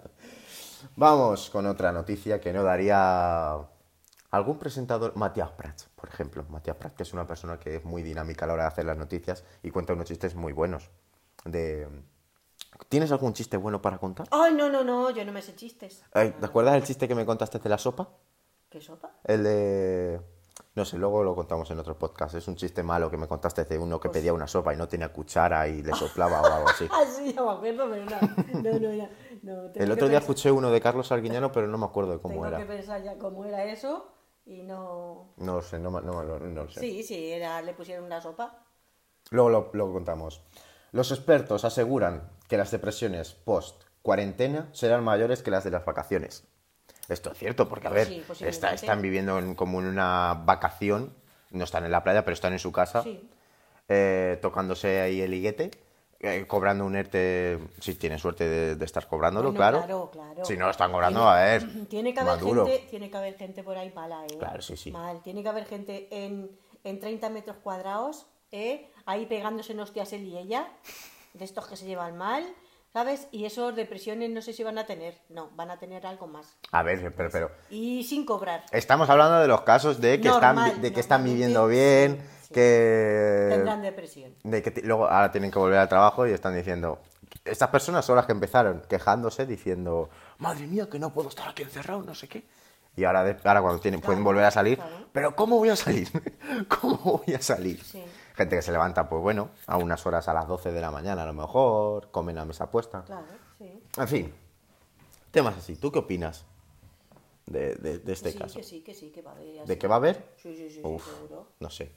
Vamos 0.97 1.51
con 1.51 1.67
otra 1.67 1.93
noticia 1.93 2.41
que 2.41 2.53
no 2.53 2.65
daría 2.65 3.59
algún 4.33 4.59
presentador. 4.59 5.15
Matías 5.17 5.51
Prats, 5.53 5.89
por 5.95 6.09
ejemplo. 6.09 6.45
Matías 6.49 6.77
Prats, 6.77 6.97
que 6.97 7.05
es 7.05 7.13
una 7.13 7.27
persona 7.27 7.59
que 7.61 7.77
es 7.77 7.85
muy 7.85 8.03
dinámica 8.03 8.47
a 8.47 8.49
la 8.49 8.55
hora 8.55 8.63
de 8.65 8.69
hacer 8.69 8.85
las 8.87 8.99
noticias 8.99 9.45
y 9.63 9.71
cuenta 9.71 9.93
unos 9.93 10.07
chistes 10.07 10.35
muy 10.35 10.53
buenos. 10.53 10.91
De... 11.45 11.87
¿Tienes 12.89 13.13
algún 13.13 13.35
chiste 13.35 13.57
bueno 13.57 13.81
para 13.81 13.99
contar? 13.99 14.27
Ay, 14.33 14.53
no, 14.55 14.69
no, 14.69 14.83
no, 14.83 15.11
yo 15.11 15.25
no 15.25 15.33
me 15.33 15.43
sé 15.43 15.55
chistes. 15.55 16.03
Ay, 16.13 16.35
¿Te 16.39 16.47
acuerdas 16.47 16.75
del 16.75 16.83
chiste 16.83 17.07
que 17.07 17.15
me 17.15 17.25
contaste 17.25 17.61
de 17.61 17.69
la 17.69 17.79
sopa? 17.79 18.09
¿Qué 18.71 18.81
sopa? 18.81 19.11
El 19.25 19.43
de... 19.45 20.21
No 20.77 20.85
sé, 20.85 20.97
luego 20.99 21.25
lo 21.25 21.35
contamos 21.35 21.69
en 21.71 21.79
otro 21.81 21.99
podcast. 21.99 22.35
Es 22.37 22.47
un 22.47 22.55
chiste 22.55 22.83
malo 22.83 23.11
que 23.11 23.17
me 23.17 23.27
contaste 23.27 23.65
de 23.65 23.77
uno 23.79 23.99
que 23.99 24.09
Pues 24.09 24.19
pedía 24.21 24.33
una 24.33 24.47
sopa 24.47 24.73
y 24.73 24.77
no 24.77 24.87
tenía 24.87 25.13
cuchara 25.13 25.67
y 25.67 25.83
le 25.83 25.93
soplaba 25.95 26.41
o 26.43 26.47
algo 26.47 26.69
así. 26.69 26.87
Ah, 26.93 27.03
sí, 27.07 27.33
ya 27.35 27.43
me 27.43 27.51
acuerdo, 27.51 27.91
pero 27.91 28.05
no. 28.05 28.63
No, 28.63 28.79
no, 28.79 28.95
ya. 28.95 29.11
No, 29.43 29.71
tengo 29.73 29.85
El 29.85 29.91
otro 29.91 30.09
día 30.09 30.19
pensar- 30.19 30.23
escuché 30.23 30.51
uno 30.53 30.71
de 30.71 30.81
Carlos 30.81 31.11
Arguiñano, 31.11 31.51
pero 31.51 31.67
no 31.67 31.77
me 31.79 31.87
acuerdo 31.87 32.13
de 32.13 32.21
cómo 32.21 32.35
Tengo 32.35 32.47
era. 32.47 32.59
que 32.59 32.65
pensar 32.67 33.03
ya 33.03 33.19
cómo 33.19 33.45
era 33.45 33.65
eso 33.65 34.13
y 34.47 34.63
no. 34.63 35.35
No 35.39 35.57
lo 35.57 35.63
sé, 35.63 35.79
no, 35.81 35.91
no, 35.91 36.23
no 36.23 36.39
lo 36.39 36.69
sé. 36.71 36.81
Sí, 36.81 37.03
sí, 37.03 37.33
era, 37.33 37.61
le 37.63 37.75
pusieron 37.75 38.05
una 38.05 38.21
sopa. 38.21 38.65
Luego 39.31 39.51
lo, 39.51 39.71
lo 39.73 39.93
contamos. 39.93 40.43
Los 40.93 41.11
expertos 41.11 41.65
aseguran 41.65 42.31
que 42.49 42.57
las 42.57 42.71
depresiones 42.71 43.33
post-cuarentena 43.35 44.69
serán 44.73 45.03
mayores 45.05 45.43
que 45.43 45.51
las 45.51 45.65
de 45.65 45.71
las 45.71 45.85
vacaciones. 45.85 46.47
Esto 47.11 47.33
es 47.33 47.39
cierto, 47.39 47.69
porque 47.69 47.89
a 47.89 47.91
ver, 47.91 48.07
Sí, 48.07 48.23
posiblemente. 48.27 48.49
está- 48.49 48.73
están 48.73 49.03
viviendo 49.03 49.39
en- 49.39 49.55
como 49.55 49.81
en 49.81 49.87
una 49.87 50.35
vacación, 50.45 51.13
no 51.51 51.65
están 51.65 51.85
en 51.85 51.91
la 51.91 52.03
playa, 52.05 52.25
pero 52.25 52.35
están 52.35 52.53
en 52.53 52.59
su 52.61 52.71
casa, 52.73 53.03
Sí. 53.03 53.29
eh, 53.89 54.39
tocándose 54.41 55.01
ahí 55.01 55.21
el 55.21 55.35
higuete, 55.35 55.71
eh, 56.21 56.45
cobrando 56.47 56.85
un 56.85 56.95
ERTE, 56.95 57.59
si 57.81 57.95
tienen 57.97 58.19
suerte 58.19 58.47
de, 58.49 58.77
de 58.77 58.85
estar 58.85 59.09
cobrándolo, 59.09 59.51
Bueno, 59.53 59.59
claro. 59.59 59.79
claro, 59.79 60.11
claro. 60.13 60.45
Si 60.45 60.57
no 60.57 60.67
lo 60.67 60.71
están 60.71 60.93
cobrando, 60.93 61.21
Tiene- 61.21 61.33
a 61.33 61.45
ver, 61.45 61.63
Tiene 61.89 62.15
que, 62.15 62.21
haber 62.21 62.35
maduro. 62.35 62.67
gente, 62.67 62.87
tiene 62.89 63.11
que 63.11 63.17
haber 63.17 63.37
gente 63.37 63.63
por 63.65 63.77
ahí 63.77 63.91
mala, 63.93 64.25
¿eh? 64.27 64.39
Claro, 64.39 64.63
sí, 64.63 64.77
sí. 64.77 64.91
Mal. 64.93 65.21
Tiene 65.23 65.43
que 65.43 65.49
haber 65.49 65.65
gente 65.65 66.07
en, 66.13 66.51
en 66.85 67.01
30 67.01 67.29
metros 67.31 67.57
cuadrados, 67.57 68.27
¿eh? 68.53 68.89
Ahí 69.07 69.27
pegándose 69.27 69.73
en 69.73 69.81
hostias 69.81 70.13
él 70.13 70.25
y 70.27 70.37
ella, 70.39 70.69
de 71.35 71.45
estos 71.45 71.67
que 71.67 71.77
se 71.77 71.87
llevan 71.87 72.17
mal, 72.17 72.45
¿sabes? 72.93 73.29
Y 73.31 73.45
esos 73.45 73.75
depresiones 73.77 74.31
no 74.31 74.43
sé 74.43 74.53
si 74.53 74.63
van 74.63 74.79
a 74.79 74.87
tener. 74.87 75.15
No, 75.29 75.51
van 75.57 75.71
a 75.71 75.79
tener 75.79 76.07
algo 76.07 76.27
más. 76.27 76.57
A 76.73 76.83
ver, 76.83 77.13
pero, 77.17 77.31
pero 77.31 77.51
Y 77.71 78.05
sin 78.05 78.25
cobrar. 78.25 78.65
estamos 78.73 79.09
hablando 79.11 79.39
de 79.41 79.49
los 79.49 79.63
casos 79.63 80.01
de 80.01 80.21
que, 80.21 80.29
Normal, 80.29 80.67
están, 80.69 80.83
de 80.83 80.93
que 80.93 81.01
están 81.01 81.25
viviendo 81.25 81.67
bien, 81.67 82.21
sí, 82.43 82.55
que... 82.55 83.47
Tendrán 83.51 83.83
depresión. 83.83 84.35
de 84.43 84.63
que 84.63 84.81
luego 84.83 85.07
ahora 85.07 85.31
tienen 85.31 85.51
que 85.51 85.59
volver 85.59 85.79
al 85.79 85.89
trabajo 85.89 86.27
y 86.27 86.33
están 86.33 86.55
diciendo 86.57 87.01
estas 87.45 87.69
personas 87.71 88.05
son 88.05 88.17
las 88.17 88.27
que 88.27 88.33
empezaron 88.33 88.83
quejándose 88.89 89.47
diciendo 89.47 90.11
madre 90.39 90.67
mía 90.67 90.89
que 90.91 90.99
no 90.99 91.15
puedo 91.15 91.29
estar 91.29 91.49
aquí 91.49 91.63
encerrado 91.63 92.03
no 92.03 92.13
sé 92.15 92.27
qué 92.29 92.45
y 92.97 93.05
ahora 93.05 93.23
de- 93.23 93.37
ahora 93.45 93.63
cuando 93.63 93.81
tienen 93.81 94.01
pueden 94.01 94.19
Claro, 94.19 94.31
volver 94.31 94.45
a 94.47 94.51
salir 94.51 94.79
claro. 94.79 95.07
pero 95.13 95.37
cómo 95.37 95.57
voy 95.59 95.69
a 95.69 95.77
salir 95.77 96.09
cómo 96.69 97.23
voy 97.25 97.35
a 97.35 97.41
salir 97.41 97.81
Sí. 97.85 98.03
Gente 98.41 98.57
que 98.57 98.63
se 98.63 98.73
levanta, 98.73 99.07
pues 99.07 99.21
bueno, 99.21 99.51
a 99.67 99.77
unas 99.77 100.07
horas 100.07 100.27
a 100.27 100.33
las 100.33 100.49
12 100.49 100.73
de 100.73 100.81
la 100.81 100.91
mañana 100.91 101.25
a 101.25 101.27
lo 101.27 101.35
mejor, 101.35 102.11
comen 102.11 102.39
a 102.39 102.47
mesa 102.47 102.71
puesta. 102.71 103.05
Claro, 103.05 103.27
sí. 103.59 103.83
En 103.99 104.09
fin, 104.09 104.35
temas 105.31 105.59
así. 105.59 105.77
¿Tú 105.77 105.93
qué 105.93 105.99
opinas 105.99 106.47
de, 107.45 107.75
de- 107.75 107.99
de 107.99 108.13
este 108.15 108.33
sí, 108.33 108.39
caso? 108.39 108.57
que 108.57 108.63
sí, 108.65 108.81
que 108.81 108.95
sí, 108.95 109.11
que 109.11 109.21
va 109.21 109.33
a 109.33 109.35
haber. 109.35 109.67
¿De 109.67 109.77
qué 109.77 109.87
va 109.87 109.97
a 109.97 109.99
haber? 109.99 110.33
Sí, 110.39 110.57
sí, 110.57 110.71
sí, 110.71 110.77
sí, 110.77 110.81
Uf, 110.83 111.05
seguro. 111.05 111.49
no 111.61 111.69
sé. 111.69 111.93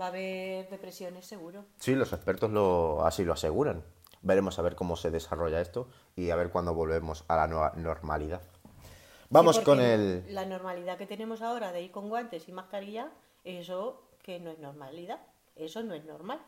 Va 0.00 0.06
a 0.06 0.08
haber 0.08 0.70
depresiones, 0.70 1.26
seguro. 1.26 1.66
Sí, 1.76 1.94
los 1.94 2.14
expertos 2.14 2.50
lo, 2.50 3.04
así 3.04 3.22
lo 3.22 3.34
aseguran. 3.34 3.84
Veremos 4.22 4.58
a 4.58 4.62
ver 4.62 4.76
cómo 4.76 4.96
se 4.96 5.10
desarrolla 5.10 5.60
esto 5.60 5.90
y 6.16 6.30
a 6.30 6.36
ver 6.36 6.48
cuándo 6.48 6.72
volvemos 6.72 7.26
a 7.28 7.36
la 7.36 7.46
nueva 7.46 7.74
normalidad. 7.76 8.40
Vamos 9.28 9.56
Sí, 9.56 9.64
con 9.64 9.82
el... 9.82 10.24
La 10.32 10.46
normalidad 10.46 10.96
que 10.96 11.06
tenemos 11.06 11.42
ahora 11.42 11.72
de 11.72 11.82
ir 11.82 11.90
con 11.90 12.08
guantes 12.08 12.48
y 12.48 12.52
mascarilla, 12.52 13.10
eso 13.44 14.00
que 14.22 14.40
no 14.40 14.50
es 14.50 14.58
normalidad. 14.58 15.20
Eso 15.56 15.82
no 15.82 15.94
es 15.94 16.04
normal. 16.04 16.40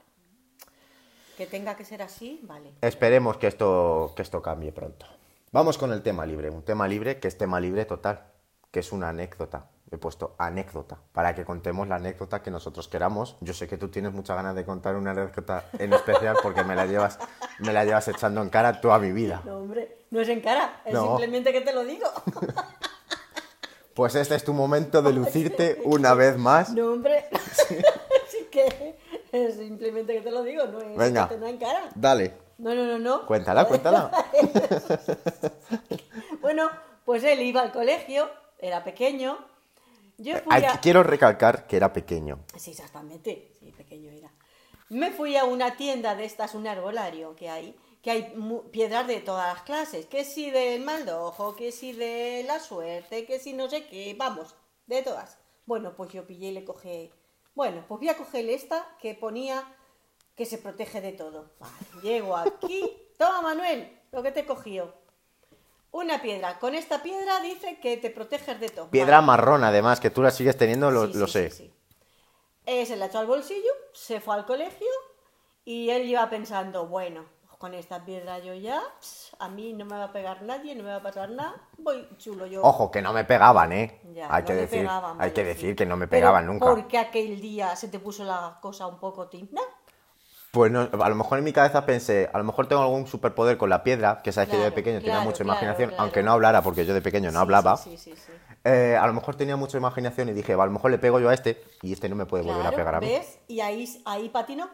Que 1.36 1.46
tenga 1.46 1.76
que 1.76 1.84
ser 1.84 2.02
así, 2.02 2.40
vale. 2.44 2.72
Esperemos 2.80 3.36
que 3.36 3.46
esto, 3.46 4.12
que 4.16 4.22
esto 4.22 4.40
cambie 4.40 4.72
pronto. 4.72 5.06
Vamos 5.52 5.76
con 5.78 5.92
el 5.92 6.02
tema 6.02 6.24
libre. 6.26 6.50
Un 6.50 6.62
tema 6.62 6.88
libre 6.88 7.20
que 7.20 7.28
es 7.28 7.36
tema 7.38 7.60
libre 7.60 7.84
total, 7.84 8.24
que 8.70 8.80
es 8.80 8.90
una 8.92 9.10
anécdota. 9.10 9.68
He 9.90 9.98
puesto 9.98 10.34
anécdota, 10.38 10.98
para 11.12 11.32
que 11.34 11.44
contemos 11.44 11.86
la 11.86 11.96
anécdota 11.96 12.42
que 12.42 12.50
nosotros 12.50 12.88
queramos. 12.88 13.36
Yo 13.40 13.54
sé 13.54 13.68
que 13.68 13.78
tú 13.78 13.88
tienes 13.88 14.12
muchas 14.12 14.34
ganas 14.36 14.56
de 14.56 14.64
contar 14.64 14.96
una 14.96 15.12
anécdota 15.12 15.66
en 15.78 15.92
especial 15.92 16.36
porque 16.42 16.64
me 16.64 16.74
la 16.74 16.86
llevas, 16.86 17.18
me 17.60 17.72
la 17.72 17.84
llevas 17.84 18.08
echando 18.08 18.42
en 18.42 18.48
cara 18.48 18.80
toda 18.80 18.98
mi 18.98 19.12
vida. 19.12 19.42
No, 19.44 19.58
hombre, 19.58 19.98
no 20.10 20.20
es 20.20 20.28
en 20.28 20.40
cara, 20.40 20.82
es 20.84 20.92
No. 20.92 21.06
simplemente 21.06 21.52
que 21.52 21.60
te 21.60 21.72
lo 21.72 21.84
digo. 21.84 22.06
Pues 23.96 24.14
este 24.14 24.35
es 24.35 24.44
tu 24.44 24.52
momento 24.52 25.00
de 25.00 25.11
lucirte 25.20 25.80
una 25.85 26.12
vez 26.12 26.37
más. 26.37 26.68
No, 26.74 26.92
hombre, 26.92 27.24
sí 28.28 28.46
que 28.50 28.94
es 29.32 29.54
simplemente 29.56 30.12
que 30.12 30.20
te 30.20 30.30
lo 30.30 30.42
digo, 30.42 30.66
no 30.66 30.82
es 30.82 30.96
Venga. 30.96 31.28
que 31.30 31.37
te 31.37 31.48
en 31.48 31.56
cara. 31.56 31.88
Dale, 31.94 32.35
No, 32.59 32.74
no, 32.74 32.85
no, 32.85 32.98
no. 32.98 33.26
cuéntala, 33.26 33.64
cuéntala. 33.68 34.11
Bueno, 36.42 36.70
pues 37.06 37.24
él 37.24 37.40
iba 37.40 37.62
al 37.62 37.72
colegio, 37.72 38.28
era 38.59 38.85
pequeño. 38.85 39.38
Yo 40.18 40.35
fui 40.38 40.52
Ay, 40.54 40.64
a... 40.64 40.78
Quiero 40.80 41.02
recalcar 41.02 41.66
que 41.66 41.76
era 41.76 41.92
pequeño. 41.94 42.40
Sí, 42.56 42.72
exactamente. 42.72 43.52
Sí, 43.59 43.72
pequeño 43.72 44.11
era. 44.11 44.30
Me 44.90 45.11
fui 45.11 45.37
a 45.37 45.44
una 45.44 45.76
tienda 45.76 46.14
de 46.14 46.26
estas, 46.26 46.54
un 46.54 46.66
arbolario 46.66 47.35
que 47.35 47.48
hay, 47.50 47.74
que 48.06 48.12
hay 48.12 48.34
piedras 48.70 49.08
de 49.08 49.20
todas 49.20 49.52
las 49.52 49.64
clases. 49.64 50.06
Que 50.06 50.22
si 50.22 50.52
del 50.52 50.80
mal 50.84 51.04
de 51.04 51.12
ojo, 51.12 51.56
que 51.56 51.72
si 51.72 51.92
de 51.92 52.44
la 52.46 52.60
suerte, 52.60 53.26
que 53.26 53.40
si 53.40 53.52
no 53.52 53.68
sé 53.68 53.88
qué, 53.88 54.14
vamos, 54.16 54.54
de 54.86 55.02
todas. 55.02 55.38
Bueno, 55.64 55.92
pues 55.96 56.12
yo 56.12 56.24
pillé 56.24 56.50
y 56.50 56.52
le 56.52 56.64
cogí. 56.64 57.12
Bueno, 57.56 57.84
pues 57.88 57.98
voy 57.98 58.08
a 58.08 58.16
cogerle 58.16 58.54
esta 58.54 58.86
que 59.00 59.14
ponía 59.16 59.64
que 60.36 60.46
se 60.46 60.58
protege 60.58 61.00
de 61.00 61.14
todo. 61.14 61.50
Vale, 61.58 61.74
llego 62.00 62.36
aquí. 62.36 62.96
Toma, 63.18 63.42
Manuel, 63.42 63.98
lo 64.12 64.22
que 64.22 64.30
te 64.30 64.40
he 64.40 64.46
cogido. 64.46 64.94
Una 65.90 66.22
piedra. 66.22 66.60
Con 66.60 66.76
esta 66.76 67.02
piedra 67.02 67.40
dice 67.40 67.80
que 67.80 67.96
te 67.96 68.10
proteges 68.10 68.60
de 68.60 68.68
todo. 68.68 68.88
Piedra 68.88 69.16
Vale. 69.16 69.26
marrón, 69.26 69.64
además, 69.64 69.98
que 69.98 70.10
tú 70.10 70.22
la 70.22 70.30
sigues 70.30 70.56
teniendo, 70.56 70.92
lo, 70.92 71.08
Sí, 71.08 71.18
lo 71.18 71.26
sí, 71.26 71.32
sé. 71.32 71.50
sí. 71.50 71.74
Eh, 72.66 72.86
se 72.86 72.94
la 72.94 73.06
echó 73.06 73.18
al 73.18 73.26
bolsillo, 73.26 73.72
se 73.92 74.20
fue 74.20 74.36
al 74.36 74.46
colegio 74.46 74.86
y 75.64 75.90
él 75.90 76.06
iba 76.08 76.30
pensando, 76.30 76.86
bueno, 76.86 77.34
con 77.58 77.74
esta 77.74 78.04
piedra 78.04 78.38
yo 78.38 78.54
ya, 78.54 78.82
a 79.38 79.48
mí 79.48 79.72
no 79.72 79.84
me 79.84 79.96
va 79.96 80.04
a 80.04 80.12
pegar 80.12 80.42
nadie, 80.42 80.74
no 80.74 80.82
me 80.82 80.90
va 80.90 80.96
a 80.96 81.02
pasar 81.02 81.30
nada, 81.30 81.54
voy 81.78 82.08
chulo 82.18 82.46
yo. 82.46 82.62
Ojo, 82.62 82.90
que 82.90 83.02
no 83.02 83.12
me 83.12 83.24
pegaban, 83.24 83.72
¿eh? 83.72 84.00
Ya, 84.14 84.26
hay 84.34 84.42
no 84.42 84.46
que 84.48 84.52
me 84.54 84.60
decir, 84.60 84.80
pegaban, 84.80 85.20
hay 85.20 85.30
que 85.32 85.44
decir 85.44 85.76
que 85.76 85.86
no 85.86 85.96
me 85.96 86.06
Pero, 86.06 86.20
pegaban 86.20 86.46
nunca. 86.46 86.66
¿Por 86.66 86.86
qué 86.86 86.98
aquel 86.98 87.40
día 87.40 87.74
se 87.76 87.88
te 87.88 87.98
puso 87.98 88.24
la 88.24 88.58
cosa 88.60 88.86
un 88.86 88.98
poco 88.98 89.28
tinta? 89.28 89.60
Pues 90.50 90.72
no, 90.72 90.88
a 91.02 91.08
lo 91.08 91.14
mejor 91.14 91.38
en 91.38 91.44
mi 91.44 91.52
cabeza 91.52 91.84
pensé, 91.84 92.30
a 92.32 92.38
lo 92.38 92.44
mejor 92.44 92.66
tengo 92.66 92.80
algún 92.80 93.06
superpoder 93.06 93.58
con 93.58 93.68
la 93.68 93.82
piedra, 93.82 94.22
que 94.22 94.32
sabes 94.32 94.48
que 94.48 94.56
yo 94.56 94.62
de 94.64 94.70
Claro, 94.70 94.74
pequeño 94.74 95.00
tenía 95.00 95.20
mucha 95.20 95.44
claro, 95.44 95.50
imaginación, 95.50 95.92
aunque 95.98 96.22
no 96.22 96.32
hablara, 96.32 96.62
porque 96.62 96.86
yo 96.86 96.94
de 96.94 97.02
pequeño 97.02 97.30
no 97.30 97.38
Sí, 97.38 97.42
hablaba. 97.42 97.76
Sí, 97.76 97.96
sí. 97.98 98.14
Eh, 98.64 98.96
a 98.98 99.06
lo 99.06 99.12
mejor 99.12 99.34
tenía 99.36 99.56
mucha 99.56 99.76
imaginación 99.76 100.28
y 100.30 100.32
dije, 100.32 100.54
a 100.54 100.56
lo 100.56 100.70
mejor 100.70 100.90
le 100.90 100.98
pego 100.98 101.20
yo 101.20 101.28
a 101.28 101.34
este 101.34 101.62
y 101.82 101.92
este 101.92 102.08
no 102.08 102.16
me 102.16 102.24
puede 102.26 102.42
volver 102.42 102.66
a 102.66 102.72
pegar 102.72 102.94
a 102.94 103.00
mí. 103.00 103.06
¿ves? 103.06 103.38
Y 103.48 103.60
ahí, 103.60 103.86
ahí 104.06 104.28
patinó. 104.30 104.70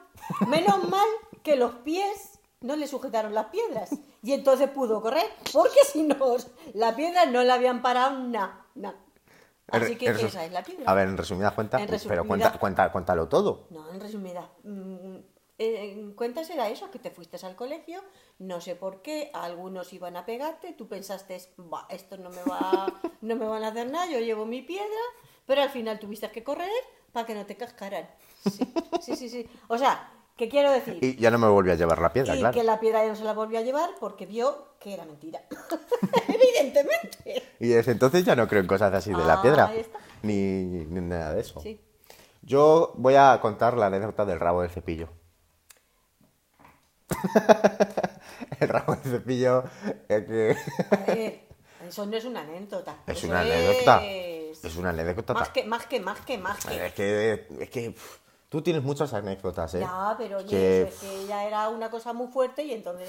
Menos 0.46 0.82
mal 0.88 1.08
que 1.42 1.56
los 1.56 1.72
pies 1.76 2.38
no 2.62 2.77
le 2.77 2.87
sujetaron 2.87 3.35
las 3.35 3.46
piedras. 3.46 3.90
Y 4.22 4.33
entonces 4.33 4.68
pudo 4.70 5.01
correr. 5.03 5.27
Porque 5.53 5.79
si 5.92 6.03
no, 6.03 6.37
la 6.75 6.94
piedra 6.96 7.27
no 7.27 7.42
la 7.42 7.55
habían 7.55 7.83
parado 7.83 8.18
nada. 8.18 8.64
En 8.75 9.83
Así 9.83 9.96
que 9.96 10.07
esa 10.11 10.44
es 10.44 10.53
la 10.53 10.62
piedra. 10.62 10.85
A 10.90 10.94
ver, 10.94 11.09
en 11.09 11.16
resumidas 11.16 11.53
cuentas, 11.55 11.81
En 11.81 11.87
pero 11.87 11.98
resumidas- 11.98 12.27
cuenta, 12.27 12.59
cuenta, 12.59 12.92
cuéntalo 12.92 13.29
todo. 13.29 13.66
No, 13.70 13.90
en 13.90 14.01
resumida. 14.01 14.51
mm, 14.64 15.16
eh, 15.59 15.92
En 15.92 16.12
cuentas 16.14 16.51
era 16.51 16.68
eso, 16.68 16.90
que 16.90 16.98
te 16.98 17.11
fuiste 17.11 17.38
al 17.46 17.57
colegio, 17.57 18.03
no 18.38 18.61
sé 18.61 18.75
por 18.77 19.01
qué, 19.03 19.31
algunos 19.33 19.92
iban 19.92 20.16
a 20.16 20.27
pegarte, 20.27 20.72
tú 20.72 20.88
pensaste, 20.88 21.37
esto 21.37 22.16
no 22.18 22.31
me 22.31 22.42
va, 22.42 22.87
no 23.22 23.37
me 23.37 23.46
van 23.46 23.62
a 23.64 23.68
hacer 23.68 23.88
nada, 23.90 24.07
yo 24.11 24.18
llevo 24.18 24.44
mi 24.44 24.61
piedra, 24.62 24.87
pero 25.46 25.62
al 25.62 25.70
final 25.70 25.98
tuviste 25.98 26.31
que 26.31 26.42
correr 26.44 26.68
para 27.12 27.27
que 27.27 27.35
no 27.35 27.46
te 27.46 27.57
cascaran. 27.57 28.09
Sí, 28.51 28.66
sí, 29.01 29.16
sí, 29.16 29.29
sí. 29.29 29.48
O 29.68 29.79
sea, 29.79 30.11
¿qué 30.42 30.48
quiero 30.48 30.72
decir? 30.72 30.98
Y 31.00 31.14
ya 31.16 31.31
no 31.31 31.38
me 31.38 31.46
volví 31.46 31.70
a 31.70 31.76
llevar 31.76 32.00
la 32.00 32.12
piedra, 32.12 32.35
y 32.35 32.40
claro. 32.40 32.52
que 32.52 32.64
la 32.64 32.81
piedra 32.81 33.02
ya 33.05 33.11
no 33.11 33.14
se 33.16 33.22
la 33.22 33.33
volvió 33.33 33.61
a 33.61 33.62
llevar 33.62 33.90
porque 34.00 34.26
vio 34.26 34.74
que 34.81 34.92
era 34.92 35.05
mentira. 35.05 35.40
Evidentemente. 36.28 37.44
Y 37.61 37.68
desde 37.68 37.92
entonces 37.92 38.24
ya 38.24 38.35
no 38.35 38.48
creo 38.48 38.61
en 38.61 38.66
cosas 38.66 38.92
así 38.92 39.11
de 39.11 39.22
Ah, 39.22 39.26
la 39.26 39.40
piedra, 39.42 39.66
ahí 39.66 39.78
está. 39.78 40.00
ni, 40.22 40.35
ni 40.35 41.00
nada 41.00 41.35
de 41.35 41.42
eso. 41.42 41.61
Sí. 41.61 41.81
Yo 42.42 42.92
voy 42.96 43.14
a 43.14 43.38
contar 43.40 43.76
la 43.76 43.87
anécdota 43.87 44.24
del 44.24 44.40
rabo 44.40 44.62
del 44.62 44.70
cepillo. 44.72 45.11
el 48.59 48.68
rabo 48.68 48.96
del 48.96 49.12
cepillo 49.12 49.62
es 50.09 50.24
que... 50.24 50.57
A 50.90 50.96
ver, 51.14 51.40
eso 51.87 52.05
no 52.05 52.16
es 52.16 52.24
una 52.24 52.40
anécdota. 52.40 52.96
Es 53.07 53.18
eso 53.18 53.28
una 53.28 53.42
anécdota. 53.42 54.05
Es, 54.05 54.64
Es 54.64 54.76
una 54.76 54.90
anécdota. 54.90 55.35
Más 55.35 55.50
que, 55.50 55.64
más 55.64 55.87
que, 55.87 56.00
más 56.00 56.20
que, 56.22 56.38
más 56.38 56.64
que. 56.66 56.87
Es 56.87 56.94
que, 56.94 57.46
es 57.61 57.70
que 57.70 57.90
pff, 57.92 58.21
tú 58.52 58.60
tienes 58.60 58.82
muchas 58.82 59.14
anécdotas, 59.14 59.74
¿eh? 59.76 59.80
Ya, 59.80 60.14
pero 60.18 60.36
oye, 60.36 60.46
que, 60.46 60.82
es 60.82 60.94
que 60.96 61.26
ya 61.26 61.46
era 61.46 61.70
una 61.70 61.90
cosa 61.90 62.12
muy 62.12 62.26
fuerte 62.28 62.62
y 62.62 62.72
entonces. 62.72 63.08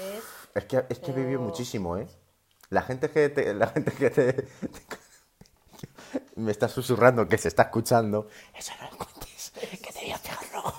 es 0.54 0.64
que, 0.64 0.86
es 0.88 0.98
que 0.98 1.12
pero- 1.12 1.38
muchísimo, 1.38 1.98
¿eh? 1.98 2.08
La 2.70 2.80
gente 2.80 3.10
que 3.10 3.28
te, 3.28 3.52
la 3.52 3.66
gente 3.66 3.92
que 3.92 4.08
te, 4.08 4.48
me 6.36 6.50
está 6.50 6.66
susurrando 6.68 7.28
que 7.28 7.36
se 7.36 7.48
está 7.48 7.64
escuchando. 7.64 8.26
Eso 8.56 8.72
no 8.80 8.90
lo 8.90 8.96
cuentes, 8.96 9.52
que 9.54 9.92
te 9.92 10.00
voy 10.00 10.12
a 10.12 10.18
pegar 10.18 10.38
luego. 10.50 10.72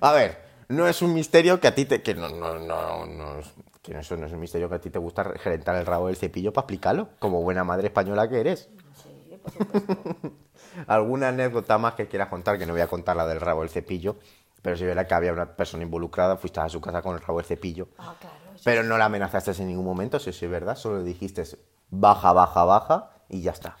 A 0.00 0.12
ver, 0.12 0.42
no 0.68 0.88
es 0.88 1.00
un 1.00 1.14
misterio 1.14 1.60
que 1.60 1.68
a 1.68 1.74
ti 1.76 1.84
te, 1.84 2.02
que 2.02 2.14
no, 2.14 2.28
no, 2.28 2.58
no, 2.58 3.40
que 3.82 3.96
eso 3.96 4.16
no 4.16 4.26
es 4.26 4.32
un 4.32 4.40
misterio 4.40 4.68
que 4.68 4.74
a 4.74 4.80
ti 4.80 4.90
te 4.90 4.98
gusta 4.98 5.32
gerentar 5.38 5.76
el 5.76 5.86
rabo 5.86 6.08
del 6.08 6.16
cepillo 6.16 6.52
para 6.52 6.64
aplicarlo, 6.64 7.10
como 7.20 7.40
buena 7.42 7.62
madre 7.62 7.86
española 7.86 8.28
que 8.28 8.40
eres. 8.40 8.68
Sí, 9.00 9.38
por 9.40 9.52
supuesto. 9.52 10.47
¿Alguna 10.86 11.28
anécdota 11.28 11.78
más 11.78 11.94
que 11.94 12.06
quieras 12.08 12.28
contar? 12.28 12.58
Que 12.58 12.66
no 12.66 12.72
voy 12.72 12.82
a 12.82 12.86
contar 12.86 13.16
la 13.16 13.26
del 13.26 13.40
rabo 13.40 13.60
del 13.62 13.70
cepillo, 13.70 14.16
pero 14.62 14.76
si 14.76 14.84
verá 14.84 15.06
que 15.06 15.14
había 15.14 15.32
una 15.32 15.56
persona 15.56 15.82
involucrada, 15.82 16.36
fuiste 16.36 16.60
a 16.60 16.68
su 16.68 16.80
casa 16.80 17.02
con 17.02 17.14
el 17.14 17.20
rabo 17.20 17.38
del 17.38 17.46
cepillo. 17.46 17.88
Ah, 17.98 18.14
claro. 18.20 18.36
Pero 18.64 18.82
no 18.82 18.98
la 18.98 19.04
amenazaste 19.06 19.52
en 19.52 19.68
ningún 19.68 19.84
momento, 19.84 20.18
si 20.18 20.30
eso 20.30 20.44
es 20.44 20.50
verdad, 20.50 20.76
solo 20.76 20.98
le 20.98 21.04
dijiste 21.04 21.44
baja, 21.90 22.32
baja, 22.32 22.64
baja 22.64 23.10
y 23.28 23.40
ya 23.42 23.52
está. 23.52 23.76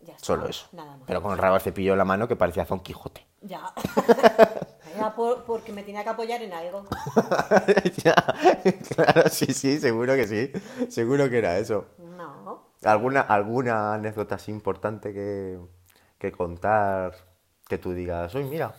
ya 0.00 0.12
está, 0.14 0.24
Solo 0.24 0.46
eso. 0.46 0.66
Nada 0.72 0.92
más. 0.96 1.00
Pero 1.06 1.22
con 1.22 1.32
el 1.32 1.38
rabo 1.38 1.54
del 1.54 1.62
cepillo 1.62 1.92
en 1.92 1.98
la 1.98 2.04
mano 2.04 2.28
que 2.28 2.36
parecía 2.36 2.64
Don 2.64 2.80
Quijote. 2.80 3.26
Ya. 3.40 3.72
Era 4.94 5.14
por- 5.16 5.44
porque 5.44 5.72
me 5.72 5.82
tenía 5.82 6.04
que 6.04 6.10
apoyar 6.10 6.40
en 6.42 6.52
algo. 6.52 6.84
Ya, 8.04 8.14
claro, 8.94 9.28
sí, 9.30 9.46
sí, 9.54 9.78
seguro 9.80 10.14
que 10.14 10.26
sí. 10.26 10.52
Seguro 10.90 11.28
que 11.30 11.38
era 11.38 11.58
eso. 11.58 11.86
No. 11.98 12.66
¿Alguna, 12.84 13.20
alguna 13.22 13.94
anécdota 13.94 14.34
así 14.36 14.50
importante 14.50 15.12
que, 15.12 15.58
que 16.22 16.30
contar 16.30 17.14
que 17.68 17.78
tú 17.78 17.92
digas, 17.92 18.32
oye, 18.36 18.44
mira? 18.44 18.72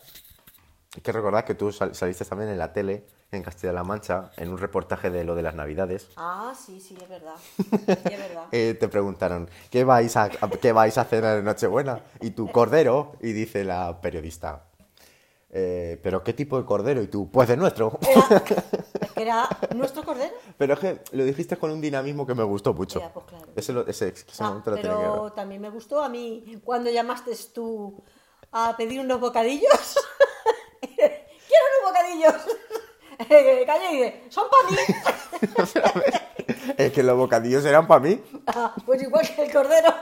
Hay 0.96 1.02
que 1.02 1.12
recordar 1.12 1.44
que 1.44 1.56
tú 1.56 1.74
sal- 1.74 1.94
saliste 1.94 2.24
también 2.24 2.50
en 2.52 2.58
la 2.58 2.72
tele, 2.72 3.06
en 3.32 3.44
Castilla-La 3.44 3.84
Mancha, 3.84 4.32
en 4.38 4.50
un 4.50 4.58
reportaje 4.58 5.10
de 5.10 5.26
lo 5.26 5.36
de 5.36 5.42
las 5.42 5.54
Navidades. 5.56 6.08
Ah, 6.16 6.54
sí, 6.56 6.80
sí, 6.80 6.96
es 7.02 7.10
verdad. 7.10 7.36
Sí, 7.58 8.14
es 8.14 8.18
verdad. 8.20 8.46
Eh, 8.52 8.78
te 8.80 8.88
preguntaron, 8.88 9.50
¿qué 9.70 9.84
vais, 9.84 10.16
a, 10.16 10.24
a- 10.40 10.50
¿qué 10.62 10.72
vais 10.72 10.98
a 10.98 11.04
cenar 11.04 11.40
en 11.40 11.44
Nochebuena? 11.46 12.00
Y 12.22 12.32
tu 12.32 12.50
cordero, 12.50 13.14
y 13.22 13.34
dice 13.34 13.66
la 13.66 14.00
periodista, 14.00 14.64
"Eh, 15.56 16.00
¿pero 16.02 16.24
qué 16.24 16.34
tipo 16.34 16.58
de 16.58 16.66
cordero? 16.66 17.02
Y 17.04 17.08
tú, 17.08 17.30
pues 17.30 17.48
de 17.48 17.56
nuestro. 17.56 18.00
Era, 18.10 18.44
era 19.16 19.50
nuestro 19.76 20.04
cordero. 20.04 20.34
Pero 20.58 20.74
es 20.74 20.80
que 20.80 21.02
lo 21.12 21.24
dijiste 21.24 21.58
con 21.58 21.70
un 21.72 21.80
dinamismo 21.80 22.26
que 22.26 22.34
me 22.34 22.44
gustó 22.44 22.74
mucho. 22.74 23.00
Ya, 23.00 23.14
pues 23.14 23.26
claro. 23.28 23.46
Ese, 23.56 23.72
lo- 23.72 23.86
ese- 23.88 24.08
ese 24.10 24.26
Ah, 24.40 24.60
que 24.64 24.72
pero 24.72 25.32
también 25.36 25.62
me 25.62 25.70
gustó 25.70 26.02
a 26.04 26.10
mí 26.10 26.60
cuando 26.64 26.90
llamaste 26.90 27.32
tú 27.54 28.02
a 28.52 28.76
pedir 28.76 29.00
unos 29.00 29.20
bocadillos. 29.20 29.96
¡Quiero 30.82 31.66
unos 31.82 31.92
bocadillos! 31.92 32.36
Eh, 33.30 33.64
Calla 33.66 33.92
y 33.92 33.98
dice, 33.98 34.24
son 34.30 34.48
para 34.50 34.72
mí. 34.72 34.78
Es 36.78 36.92
que 36.92 37.04
los 37.04 37.16
bocadillos 37.16 37.64
eran 37.64 37.88
para 37.88 38.00
mí. 38.00 38.22
Ah, 38.48 38.74
pues 38.86 39.02
igual 39.04 39.26
que 39.36 39.44
el 39.46 39.52
cordero. 39.54 39.94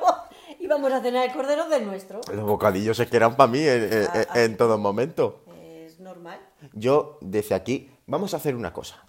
Vamos 0.71 0.91
a 0.93 1.01
cenar 1.01 1.27
el 1.27 1.33
cordero 1.33 1.67
del 1.69 1.85
nuestro. 1.85 2.21
Los 2.33 2.45
bocadillos 2.45 2.97
se 2.97 3.07
quedan 3.07 3.35
para 3.35 3.51
mí 3.51 3.59
en, 3.59 3.83
en- 3.93 4.07
Ah, 4.13 4.25
ah. 4.29 4.39
en 4.41 4.57
todo 4.57 4.77
momento. 4.77 5.43
Es 5.61 5.99
normal. 5.99 6.39
Yo, 6.73 7.17
desde 7.21 7.55
aquí, 7.55 7.91
vamos 8.07 8.33
a 8.33 8.37
hacer 8.37 8.55
una 8.55 8.73
cosa. 8.73 9.03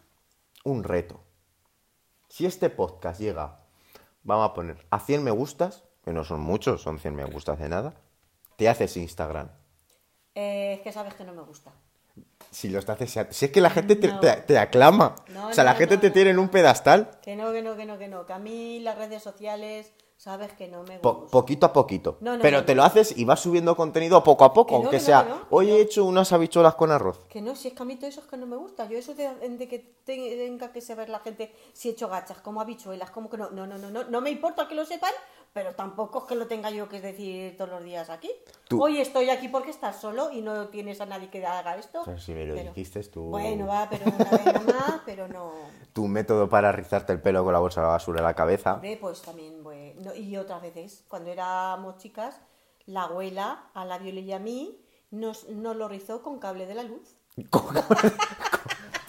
Un 0.64 0.84
reto. 0.84 1.20
Si 2.28 2.46
este 2.46 2.70
podcast 2.70 3.20
llega, 3.20 3.58
vamos 4.22 4.50
a 4.50 4.54
poner 4.54 4.86
a 4.90 5.00
100 5.00 5.22
me 5.24 5.30
gustas, 5.30 5.84
que 6.04 6.12
no 6.12 6.24
son 6.24 6.40
muchos, 6.40 6.82
son 6.82 6.98
100 6.98 7.14
me 7.14 7.24
gustas 7.24 7.58
de 7.58 7.68
nada, 7.68 7.94
te 8.56 8.68
haces 8.68 8.96
Instagram. 8.96 9.50
Eh, 10.34 10.74
es 10.74 10.80
que 10.80 10.92
sabes 10.92 11.14
que 11.14 11.24
no 11.24 11.32
me 11.32 11.42
gusta. 11.42 11.72
Si 12.50 12.68
los 12.68 12.88
haces, 12.88 13.18
si 13.30 13.44
es 13.46 13.50
que 13.50 13.60
la 13.60 13.70
gente 13.70 13.96
te, 13.96 14.08
No. 14.08 14.20
te- 14.20 14.36
te 14.42 14.58
aclama. 14.58 15.14
No, 15.28 15.48
o 15.48 15.52
sea, 15.52 15.64
no, 15.64 15.70
la 15.70 15.76
gente 15.76 15.96
te 15.98 16.10
tiene 16.10 16.30
en 16.30 16.38
un 16.38 16.48
pedestal. 16.48 17.18
Que 17.22 17.34
no, 17.36 17.52
que 17.52 17.62
no, 17.62 17.76
que 17.76 17.86
no, 17.86 17.98
que 17.98 18.08
no. 18.08 18.26
Que 18.26 18.32
a 18.34 18.38
mí 18.38 18.80
las 18.80 18.98
redes 18.98 19.22
sociales, 19.22 19.92
sabes 20.22 20.52
que 20.52 20.68
no 20.68 20.84
me 20.84 21.00
Po- 21.00 21.14
gustan. 21.14 21.30
poquito 21.30 21.66
a 21.66 21.72
poquito. 21.72 22.16
No, 22.20 22.36
no, 22.36 22.42
Pero 22.42 22.58
no, 22.58 22.64
te 22.64 22.76
lo 22.76 22.84
haces 22.84 23.12
y 23.18 23.24
vas 23.24 23.40
subiendo 23.40 23.74
contenido 23.74 24.22
poco 24.22 24.44
a 24.44 24.52
poco, 24.52 24.76
aunque 24.76 25.00
sea, 25.00 25.46
hoy 25.50 25.72
he 25.72 25.80
hecho 25.80 26.04
unas 26.04 26.32
habichuelas 26.32 26.76
con 26.76 26.92
arroz. 26.92 27.18
Que 27.28 27.40
no, 27.42 27.56
si 27.56 27.68
es 27.68 27.74
que 27.74 27.82
a 27.82 27.86
mí 27.86 27.96
todo 27.96 28.06
eso 28.06 28.20
es 28.20 28.26
que 28.26 28.36
no 28.36 28.46
me 28.46 28.54
gusta. 28.56 28.88
Yo 28.88 28.96
eso 28.98 29.14
de, 29.14 29.28
de 29.48 29.66
que 29.68 29.80
tenga 30.04 30.70
que 30.70 30.80
saber 30.80 31.08
la 31.08 31.18
gente 31.18 31.52
si 31.72 31.88
he 31.88 31.92
hecho 31.92 32.08
gachas, 32.08 32.38
como 32.38 32.60
habichuelas, 32.60 33.10
como 33.10 33.28
que 33.28 33.36
no. 33.36 33.50
No, 33.50 33.66
no, 33.66 33.78
no, 33.78 33.90
no. 33.90 34.04
No 34.04 34.20
me 34.20 34.30
importa 34.30 34.68
que 34.68 34.76
lo 34.76 34.84
sepan, 34.84 35.10
pero 35.52 35.74
tampoco 35.74 36.20
es 36.20 36.24
que 36.24 36.34
lo 36.34 36.46
tenga 36.46 36.70
yo 36.70 36.88
que 36.88 37.00
decir 37.00 37.56
todos 37.56 37.70
los 37.70 37.84
días 37.84 38.08
aquí. 38.10 38.30
Tú- 38.68 38.82
Hoy 38.82 38.98
estoy 39.00 39.28
aquí 39.30 39.48
porque 39.48 39.70
estás 39.70 40.00
solo 40.00 40.30
y 40.32 40.40
no 40.40 40.68
tienes 40.68 41.00
a 41.00 41.06
nadie 41.06 41.28
que 41.28 41.44
haga 41.44 41.76
esto. 41.76 42.02
Pero 42.04 42.18
si 42.18 42.32
me 42.32 42.46
lo 42.46 42.54
dijiste 42.54 43.02
tú. 43.04 43.24
Bueno, 43.24 43.66
va, 43.66 43.86
pero 43.90 44.04
una 44.06 44.30
vez 44.30 44.64
más, 44.66 45.00
pero 45.04 45.28
no. 45.28 45.52
Tu 45.92 46.06
método 46.08 46.48
para 46.48 46.72
rizarte 46.72 47.12
el 47.12 47.20
pelo 47.20 47.44
con 47.44 47.52
la 47.52 47.58
bolsa 47.58 47.80
de 47.82 47.86
la 47.86 47.92
basura 47.92 48.20
en 48.20 48.24
la 48.24 48.34
cabeza. 48.34 48.80
Pues 49.00 49.20
también, 49.20 49.62
pues, 49.62 49.94
no, 49.96 50.14
y 50.14 50.36
otras 50.38 50.62
veces, 50.62 51.04
cuando 51.06 51.30
éramos 51.30 51.98
chicas, 51.98 52.40
la 52.86 53.02
abuela, 53.02 53.68
a 53.74 53.84
la 53.84 53.98
Viola 53.98 54.20
y 54.20 54.32
a 54.32 54.38
mí, 54.38 54.80
nos, 55.10 55.48
nos 55.50 55.76
lo 55.76 55.88
rizó 55.88 56.22
con 56.22 56.38
cable 56.38 56.64
de 56.66 56.74
la 56.74 56.82
luz. 56.84 57.14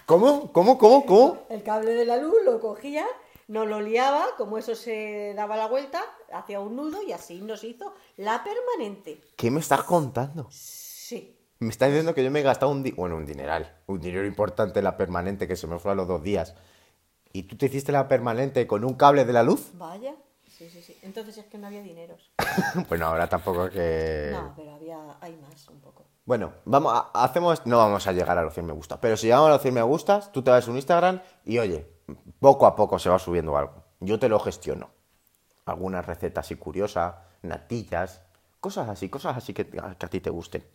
¿Cómo? 0.06 0.52
¿Cómo? 0.52 0.78
¿Cómo? 0.78 1.06
¿Cómo? 1.06 1.38
El 1.50 1.64
cable 1.64 1.94
de 1.94 2.06
la 2.06 2.18
luz 2.18 2.36
lo 2.44 2.60
cogía, 2.60 3.06
nos 3.48 3.68
lo 3.68 3.82
liaba, 3.82 4.26
como 4.38 4.58
eso 4.58 4.76
se 4.76 5.34
daba 5.36 5.58
la 5.58 5.68
vuelta, 5.68 6.02
hacía 6.34 6.60
un 6.60 6.76
nudo 6.76 7.02
y 7.04 7.12
así 7.12 7.42
nos 7.42 7.64
hizo 7.64 7.94
la 8.18 8.44
permanente. 8.44 9.22
¿Qué 9.36 9.52
me 9.52 9.60
estás 9.60 9.84
contando? 9.84 10.48
Sí. 10.52 11.38
Me 11.60 11.70
estás 11.70 11.90
diciendo 11.90 12.14
que 12.14 12.24
yo 12.24 12.32
me 12.32 12.40
he 12.40 12.44
gastado 12.44 12.72
un, 12.72 12.84
di- 12.84 12.92
bueno, 12.92 13.16
un 13.16 13.26
dineral, 13.26 13.82
un 13.88 14.00
dinero 14.02 14.26
importante 14.26 14.80
en 14.80 14.86
la 14.86 14.98
permanente 14.98 15.48
que 15.48 15.56
se 15.56 15.68
me 15.68 15.80
fue 15.80 15.92
a 15.92 15.96
los 15.96 16.08
dos 16.08 16.22
días. 16.24 16.56
¿Y 17.32 17.44
tú 17.44 17.56
te 17.58 17.66
hiciste 17.68 17.92
la 17.92 18.08
permanente 18.08 18.68
con 18.68 18.84
un 18.84 18.94
cable 18.96 19.26
de 19.26 19.34
la 19.34 19.44
luz? 19.44 19.72
Vaya. 19.74 20.16
Sí, 20.48 20.70
sí, 20.70 20.82
sí. 20.84 20.96
Entonces 21.02 21.38
es 21.38 21.46
que 21.46 21.58
no 21.58 21.68
había 21.68 21.82
dineros. 21.82 22.32
bueno, 22.90 23.08
ahora 23.08 23.28
tampoco 23.28 23.70
que... 23.70 24.30
No, 24.32 24.54
pero 24.56 24.74
había, 24.74 25.18
hay 25.20 25.36
más 25.38 25.68
un 25.70 25.80
poco. 25.82 26.06
Bueno, 26.26 26.54
vamos 26.66 26.94
a- 26.94 27.24
hacemos, 27.24 27.66
no 27.66 27.78
vamos 27.78 28.06
a 28.08 28.12
llegar 28.12 28.38
a 28.38 28.44
los 28.44 28.54
100 28.54 28.66
me 28.68 28.74
gustas, 28.74 29.00
pero 29.02 29.18
si 29.18 29.28
llegamos 29.28 29.48
a 29.50 29.54
los 29.54 29.62
100 29.62 29.74
me 29.74 29.82
gustas, 29.82 30.32
tú 30.32 30.44
te 30.44 30.52
vas 30.52 30.68
a 30.68 30.70
un 30.72 30.78
Instagram 30.78 31.22
y 31.44 31.58
oye, 31.60 31.88
poco 32.40 32.66
a 32.66 32.76
poco 32.76 33.00
se 33.00 33.10
va 33.10 33.20
subiendo 33.20 33.58
algo. 33.58 33.84
Yo 34.00 34.20
te 34.20 34.30
lo 34.30 34.40
gestiono. 34.40 34.90
Algunas 35.66 36.06
recetas 36.06 36.46
así 36.46 36.56
curiosas, 36.56 37.16
natillas, 37.42 38.22
cosas 38.60 38.90
así, 38.90 39.10
cosas 39.10 39.38
así 39.38 39.54
que, 39.54 39.68
que 39.68 39.80
a 39.80 40.10
ti 40.10 40.20
te 40.20 40.30
gusten. 40.30 40.66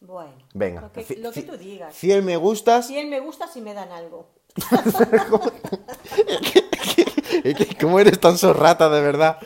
Bueno. 0.00 0.32
Venga. 0.54 0.82
Lo 0.82 0.92
que, 0.92 1.16
lo 1.16 1.32
tú 1.32 1.56
digas. 1.56 1.94
100 1.94 2.24
me 2.24 2.36
gustas. 2.36 2.86
Si 2.86 2.98
él 2.98 3.08
me 3.08 3.20
gusta, 3.20 3.48
si 3.48 3.60
me 3.60 3.74
dan 3.74 3.90
algo. 3.90 4.28
¿Cómo 7.80 7.98
eres 7.98 8.20
tan 8.20 8.38
zorrata, 8.38 8.88
de 8.88 9.00
verdad? 9.00 9.38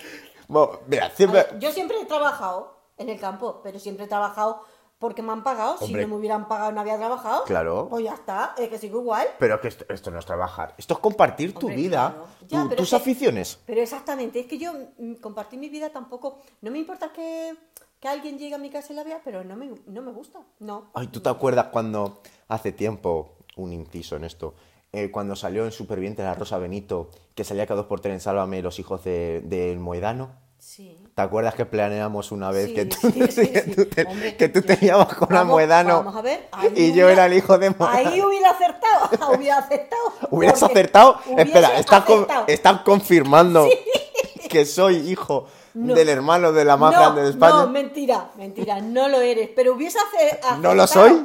Bueno, 0.49 0.81
mira, 0.87 1.07
A 1.07 1.11
siempre... 1.11 1.45
ver, 1.45 1.59
yo 1.59 1.73
siempre 1.73 1.99
he 2.01 2.05
trabajado 2.05 2.77
en 2.99 3.09
el 3.09 3.19
campo, 3.19 3.61
pero 3.63 3.79
siempre 3.79 4.05
he 4.05 4.09
trabajado 4.09 4.63
porque 5.03 5.21
me 5.21 5.33
han 5.33 5.43
pagado. 5.43 5.73
Hombre. 5.81 5.87
Si 5.89 6.07
no 6.09 6.15
me 6.15 6.15
hubieran 6.21 6.47
pagado, 6.47 6.71
no 6.71 6.81
había 6.81 6.97
trabajado. 6.97 7.43
Claro. 7.45 7.89
Pues 7.91 8.05
ya 8.05 8.15
está, 8.15 8.55
es 8.57 8.69
que 8.69 8.79
sigo 8.79 9.01
igual. 9.01 9.27
Pero 9.41 9.61
que 9.61 9.67
esto, 9.67 9.85
esto 9.89 10.13
no 10.13 10.21
es 10.21 10.25
trabajar, 10.25 10.75
esto 10.79 10.95
es 10.95 11.01
compartir 11.01 11.53
tu 11.55 11.69
vida, 11.69 12.13
claro. 12.15 12.27
Ya, 12.49 12.63
tu- 12.63 12.69
pero 12.69 12.79
tus 12.79 12.89
es 12.93 12.95
aficiones. 12.95 13.59
Pero 13.67 13.81
exactamente, 13.83 14.39
es 14.39 14.47
que 14.47 14.59
yo 14.59 14.73
mm, 14.99 15.15
compartir 15.15 15.59
mi 15.59 15.69
vida 15.69 15.91
tampoco. 15.91 16.39
No 16.61 16.71
me 16.71 16.79
importa 16.79 17.13
que, 17.13 17.53
que 17.99 18.07
alguien 18.07 18.39
llegue 18.39 18.55
a 18.55 18.59
mi 18.59 18.71
casa 18.71 18.93
y 18.93 18.97
la 18.97 19.03
vea, 19.03 19.21
pero 19.25 19.43
no 19.43 19.57
me, 19.57 19.73
no 19.87 20.03
me 20.03 20.13
gusta. 20.13 20.39
No. 20.61 20.91
Ay, 20.95 21.09
¿tú 21.09 21.21
te 21.21 21.29
acuerdas 21.29 21.67
cuando 21.73 22.21
hace 22.47 22.71
tiempo, 22.71 23.33
un 23.57 23.73
inciso 23.73 24.15
en 24.17 24.23
esto, 24.25 24.55
eh, 24.93 25.11
cuando 25.11 25.35
salió 25.35 25.65
en 25.65 25.73
Superviviente 25.73 26.23
la 26.23 26.35
Rosa 26.35 26.59
Benito, 26.59 27.11
que 27.35 27.43
salía 27.45 27.67
cada 27.67 27.79
dos 27.81 27.87
por 27.87 28.01
tres 28.01 28.15
en 28.15 28.21
Sálvame 28.21 28.63
los 28.63 28.79
hijos 28.79 29.03
de- 29.03 29.41
del 29.45 29.79
Moedano? 29.81 30.31
Sí. 30.65 30.97
¿Te 31.17 31.23
acuerdas 31.23 31.55
que 31.57 31.67
planeamos 31.67 32.31
una 32.31 32.53
vez 32.53 32.67
Sí, 32.69 32.75
que 32.75 32.85
tú, 32.87 32.97
sí, 33.13 33.27
sí, 33.33 33.49
que 33.49 33.61
sí. 33.63 33.71
tú 33.75 33.85
te, 33.87 34.05
Hombre, 34.05 34.37
que 34.37 34.49
tú 34.49 34.61
yo- 34.61 34.67
te 34.67 34.77
llevabas 34.77 35.15
con 35.17 35.29
Vamos, 35.29 35.47
Moedano 35.55 35.97
Vamos 36.05 36.15
a 36.17 36.23
ver. 36.23 36.49
ahí 36.53 36.73
y 36.77 36.93
yo 36.95 37.09
era 37.09 37.27
el 37.27 37.33
hijo 37.35 37.59
de 37.59 37.71
Moedano? 37.71 38.09
Ahí 38.11 38.23
hubiera 38.23 38.51
acertado. 38.51 39.33
hubiera 39.37 39.59
acertado. 39.59 40.03
¿Hubieras 40.31 40.63
acertado? 40.63 41.19
Espera, 41.37 41.77
estás, 41.81 42.05
con- 42.05 42.15
acertado. 42.15 42.45
estás 42.47 42.81
confirmando 42.83 43.67
que 44.49 44.65
soy 44.65 44.99
hijo 45.11 45.47
No. 45.75 45.95
del 45.95 46.09
hermano 46.09 46.53
de 46.53 46.65
la 46.65 46.77
más 46.77 46.93
no, 46.95 46.99
grande 47.01 47.23
de 47.23 47.31
España. 47.31 47.55
No, 47.57 47.69
mentira, 47.69 48.31
mentira, 48.37 48.81
no 48.81 49.09
lo 49.09 49.21
eres. 49.21 49.51
Pero 49.57 49.75
hubiese 49.75 49.99
ace- 49.99 50.27
aceptado. 50.29 50.59
¿No 50.59 50.75
lo 50.77 50.87
soy? 50.87 51.25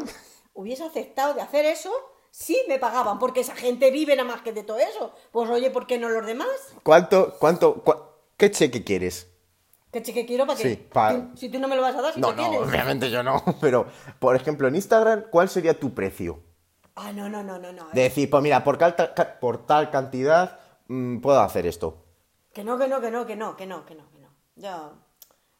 Hubiese 0.56 0.84
aceptado 0.84 1.36
de 1.36 1.41
hacer 1.41 1.63
eso 1.65 1.91
si 2.32 2.58
me 2.67 2.80
pagaban, 2.80 3.19
porque 3.19 3.41
esa 3.41 3.56
gente 3.56 3.91
vive 3.91 4.15
nada 4.15 4.28
más 4.30 4.41
que 4.41 4.52
de 4.52 4.63
todo 4.63 4.80
eso. 4.80 5.12
Pues 5.32 5.47
oye, 5.52 5.69
¿por 5.69 5.86
qué 5.86 6.00
no 6.00 6.10
los 6.10 6.26
demás? 6.26 6.47
¿Cuánto, 6.82 7.36
cuánto, 7.39 7.84
cua- 7.84 8.02
qué 8.38 8.52
cheque 8.52 8.84
quieres? 8.84 9.32
¿Qué 9.91 10.02
cheque 10.02 10.26
quiero 10.26 10.45
para 10.45 10.58
qué? 10.60 10.69
Sí, 10.69 10.76
pa- 10.76 11.12
Si- 11.12 11.38
Si 11.38 11.50
tú 11.50 11.60
no 11.60 11.67
me 11.67 11.76
lo 11.76 11.82
vas 11.82 11.95
a 11.95 12.02
dar, 12.02 12.13
si 12.13 12.19
No, 12.19 12.34
no, 12.34 12.36
tienes. 12.50 12.60
obviamente 12.69 13.10
yo 13.10 13.23
no. 13.23 13.41
Pero, 13.62 13.88
por 14.19 14.36
ejemplo, 14.36 14.67
en 14.67 14.76
Instagram, 14.76 15.26
¿cuál 15.32 15.50
sería 15.50 15.80
tu 15.80 15.93
precio? 15.93 16.43
Ah, 16.95 17.12
no, 17.13 17.30
no, 17.30 17.43
no, 17.43 17.58
no, 17.60 17.71
no. 17.71 17.89
De 17.93 18.02
decir, 18.02 18.30
pues 18.30 18.43
mira, 18.43 18.63
por, 18.63 18.78
ca- 18.78 19.38
por 19.39 19.65
tal 19.65 19.89
cantidad 19.91 20.60
mm, 20.88 21.19
puedo 21.19 21.39
hacer 21.41 21.65
esto. 21.65 22.04
Que 22.54 22.63
no, 22.63 22.78
que 22.78 22.88
no, 22.88 23.00
que 23.02 23.12
no, 23.12 23.26
que 23.26 23.36
no, 23.36 23.56
que 23.56 23.65
no, 23.65 23.86
que 23.86 23.95
no, 23.95 24.10
que 24.12 24.19
no. 24.19 24.30
Yo, 24.56 24.93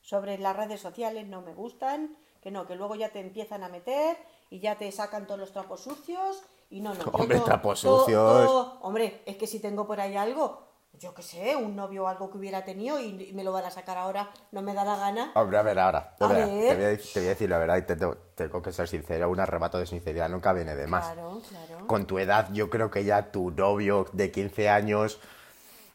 sobre 0.02 0.38
las 0.38 0.56
redes 0.56 0.82
sociales 0.82 1.28
no 1.28 1.42
me 1.42 1.54
gustan, 1.54 2.18
que 2.42 2.52
no, 2.52 2.66
que 2.68 2.76
luego 2.76 2.96
ya 2.96 3.10
te 3.10 3.20
empiezan 3.20 3.64
a 3.64 3.70
meter 3.70 4.18
y 4.50 4.60
ya 4.60 4.78
te 4.78 4.92
sacan 4.92 5.26
todos 5.28 5.40
los 5.40 5.52
trapos 5.52 5.82
sucios 5.82 6.42
y 6.70 6.82
no, 6.82 6.94
no. 6.96 7.04
Hombre, 7.14 7.38
todo- 7.38 7.46
trapos 7.46 7.82
todo- 7.82 8.00
sucios. 8.00 8.46
todo- 8.46 8.80
hombre, 8.82 9.22
es 9.26 9.38
que 9.38 9.48
si 9.48 9.60
tengo 9.60 9.86
por 9.88 10.02
ahí 10.02 10.16
algo, 10.18 10.67
yo 11.00 11.14
qué 11.14 11.22
sé, 11.22 11.56
un 11.56 11.76
novio 11.76 12.04
o 12.04 12.08
algo 12.08 12.30
que 12.32 12.38
hubiera 12.38 12.64
tenido 12.66 13.00
y, 13.00 13.28
y 13.30 13.34
me 13.34 13.44
lo 13.44 13.52
van 13.52 13.66
a 13.66 13.72
sacar 13.72 13.98
ahora, 13.98 14.30
no 14.52 14.62
me 14.62 14.74
da 14.74 14.84
la 14.84 14.96
gana. 14.98 15.32
Hombre, 15.36 15.58
a 15.58 15.62
ver, 15.62 15.80
ahora. 15.80 16.16
A 16.20 16.28
ver. 16.28 16.48
Te, 16.48 16.76
voy 16.76 16.84
a, 16.86 16.92
dec- 16.94 17.14
te 17.14 17.20
voy 17.20 17.28
a 17.28 17.30
decir 17.30 17.50
la 17.50 17.58
verdad 17.58 17.78
y 17.78 17.82
te 17.84 17.96
tengo, 17.96 18.16
tengo 18.36 18.62
que 18.62 18.72
ser 18.72 18.88
sincero. 18.88 19.30
Un 19.30 19.40
arrebato 19.40 19.78
de 19.78 19.86
sinceridad 19.86 20.30
nunca 20.30 20.54
viene 20.54 20.76
de 20.76 20.88
más. 20.88 21.06
Claro, 21.06 21.42
claro. 21.48 21.88
Con 21.88 22.06
tu 22.08 22.20
edad, 22.20 22.50
yo 22.52 22.70
creo 22.70 22.90
que 22.90 23.04
ya 23.04 23.32
tu 23.32 23.52
novio 23.52 24.08
de 24.14 24.32
15 24.32 24.70
años, 24.70 25.20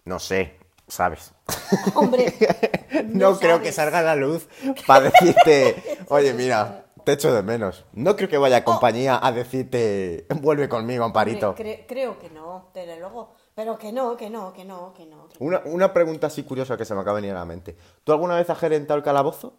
no 0.04 0.18
sé, 0.18 0.56
¿sabes? 0.88 1.32
Hombre, 1.94 2.32
No, 3.06 3.38
creo 3.38 3.60
que 3.62 3.72
salga 3.72 4.00
a 4.00 4.02
la 4.02 4.16
luz 4.16 4.48
para 4.86 5.10
decirte, 5.10 5.98
oye, 6.08 6.32
mira, 6.34 6.84
te 7.04 7.12
echo 7.12 7.32
de 7.34 7.42
menos. 7.42 7.84
No 7.92 8.14
creo 8.16 8.28
que 8.28 8.38
vaya 8.38 8.58
a 8.58 8.64
compañía 8.64 9.18
a 9.20 9.32
decirte, 9.32 10.26
vuelve 10.40 10.68
conmigo, 10.68 11.04
Amparito. 11.04 11.54
Cre- 11.56 11.86
creo 11.88 12.18
que 12.18 12.30
no, 12.30 12.68
desde 12.74 12.98
luego. 13.00 13.34
Pero 13.54 13.78
que 13.78 13.92
no, 13.92 14.16
que 14.16 14.30
no, 14.30 14.52
que 14.52 14.64
no, 14.64 14.94
que 14.94 15.06
no. 15.06 15.28
que. 15.28 15.36
Una, 15.38 15.60
una 15.66 15.92
pregunta 15.92 16.28
así 16.28 16.42
curiosa 16.42 16.76
que 16.76 16.84
se 16.84 16.94
me 16.94 17.00
acaba 17.00 17.16
de 17.16 17.22
venir 17.22 17.36
a 17.36 17.40
la 17.40 17.44
mente. 17.44 17.76
¿Tú 18.04 18.12
alguna 18.12 18.36
vez 18.36 18.48
has 18.48 18.58
gerentado 18.58 18.96
el 18.96 19.04
calabozo? 19.04 19.58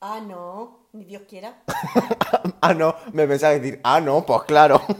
Ah, 0.00 0.20
no, 0.20 0.88
ni 0.92 1.04
Dios 1.04 1.22
quiera. 1.28 1.62
ah, 2.60 2.74
no, 2.74 2.94
me 3.12 3.26
pensaba 3.26 3.52
decir, 3.54 3.80
ah, 3.82 4.00
no, 4.00 4.24
pues 4.24 4.42
claro. 4.42 4.80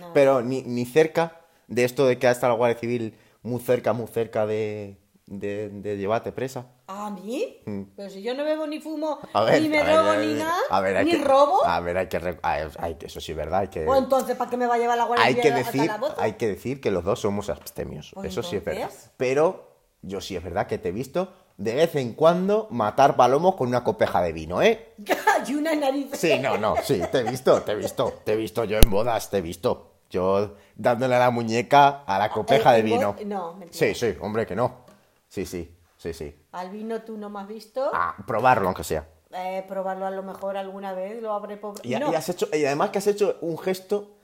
No. 0.00 0.14
Pero 0.14 0.40
ni, 0.40 0.62
ni 0.62 0.86
cerca 0.86 1.40
de 1.66 1.84
esto 1.84 2.06
de 2.06 2.18
que 2.18 2.26
ha 2.26 2.30
estado 2.30 2.52
la 2.54 2.56
Guardia 2.56 2.78
Civil 2.78 3.18
muy 3.42 3.60
cerca, 3.60 3.92
muy 3.92 4.06
cerca 4.06 4.46
de, 4.46 4.96
de, 5.30 5.68
de 5.68 5.96
llevarte 5.98 6.32
presa. 6.32 6.66
¿A 6.86 7.10
mí? 7.10 7.58
Pero 7.96 8.08
si 8.10 8.22
yo 8.22 8.34
no 8.34 8.44
bebo 8.44 8.66
ni 8.66 8.80
fumo, 8.80 9.18
Mm. 9.34 9.44
Ver, 9.44 9.62
ni 9.62 9.68
me 9.68 9.78
a 9.80 10.02
ver, 10.02 10.26
ni 10.26 10.34
nada, 10.34 10.56
a 10.70 10.80
ver, 10.80 11.04
ni 11.04 11.10
que- 11.12 11.18
robo. 11.24 11.64
A 11.66 11.80
ver, 11.80 11.98
hay 11.98 12.06
que, 12.08 12.38
hay- 12.42 12.96
eso 13.00 13.20
sí 13.20 13.32
es 13.32 13.36
verdad, 13.38 13.60
hay 13.60 13.68
que, 13.68 13.82
Pues 13.84 13.98
entonces, 13.98 14.36
¿para 14.36 14.50
qué 14.50 14.56
me 14.56 14.66
va 14.66 14.74
a 14.76 14.78
llevar 14.78 14.96
la 14.96 15.04
guardia 15.04 15.26
hay 15.26 15.34
que 15.34 15.50
decir, 15.52 15.86
calabozo? 15.86 16.14
hay 16.18 16.32
que 16.34 16.46
decir 16.48 16.80
que 16.80 16.90
los 16.90 17.04
dos 17.04 17.20
somos 17.20 17.50
abstemios. 17.50 18.10
Pues 18.14 18.28
eso 18.32 18.42
sí 18.42 18.56
es 18.56 18.64
verdad. 18.64 18.84
entonces. 18.84 19.10
Pero 19.16 19.68
yo 20.02 20.20
sí 20.20 20.34
es 20.36 20.42
verdad 20.42 20.66
que 20.66 20.78
te 20.78 20.88
he 20.88 20.92
visto 20.92 21.32
de 21.58 21.74
vez 21.74 21.94
en 21.96 22.12
cuando 22.14 22.68
matar 22.70 23.16
palomos 23.16 23.56
con 23.56 23.68
una 23.68 23.82
copeja 23.84 24.22
de 24.22 24.32
vino, 24.32 24.62
¿eh? 24.62 24.94
y 25.46 25.54
una 25.54 25.74
nariz. 25.74 26.08
Sí, 26.14 26.38
no, 26.38 26.56
no, 26.56 26.76
sí, 26.82 27.00
te 27.12 27.18
he 27.18 27.24
visto, 27.24 27.60
te 27.62 27.72
he 27.72 27.74
visto, 27.74 28.14
te 28.24 28.32
he 28.32 28.36
visto 28.36 28.64
yo 28.64 28.78
en 28.78 28.88
bodas, 28.90 29.28
te 29.28 29.38
he 29.38 29.42
visto. 29.42 29.84
Yo 30.10 30.54
dándole 30.74 31.16
a 31.16 31.18
la 31.18 31.30
muñeca 31.30 32.02
a 32.06 32.18
la 32.18 32.30
copeja 32.30 32.72
eh, 32.72 32.76
de 32.78 32.82
vino. 32.82 33.14
no, 33.26 33.52
mentira. 33.54 33.72
Sí, 33.72 33.94
sí, 33.94 34.16
hombre, 34.22 34.46
que 34.46 34.56
no. 34.56 34.87
Sí, 35.28 35.44
sí, 35.46 35.74
sí, 35.96 36.12
sí. 36.14 36.34
Al 36.52 36.70
vino 36.70 37.02
tú 37.02 37.16
no 37.18 37.28
me 37.30 37.40
has 37.40 37.48
visto. 37.48 37.90
Ah, 37.92 38.16
probarlo 38.26 38.66
aunque 38.68 38.84
sea. 38.84 39.06
Eh, 39.30 39.64
probarlo 39.68 40.06
a 40.06 40.10
lo 40.10 40.22
mejor 40.22 40.56
alguna 40.56 40.92
vez, 40.94 41.20
lo 41.20 41.32
habré 41.32 41.56
por... 41.58 41.74
Y, 41.84 41.94
no. 41.96 42.10
y 42.10 42.14
has 42.14 42.28
hecho, 42.30 42.48
y 42.52 42.64
además 42.64 42.90
que 42.90 42.98
has 42.98 43.06
hecho 43.06 43.36
un 43.42 43.58
gesto 43.58 44.16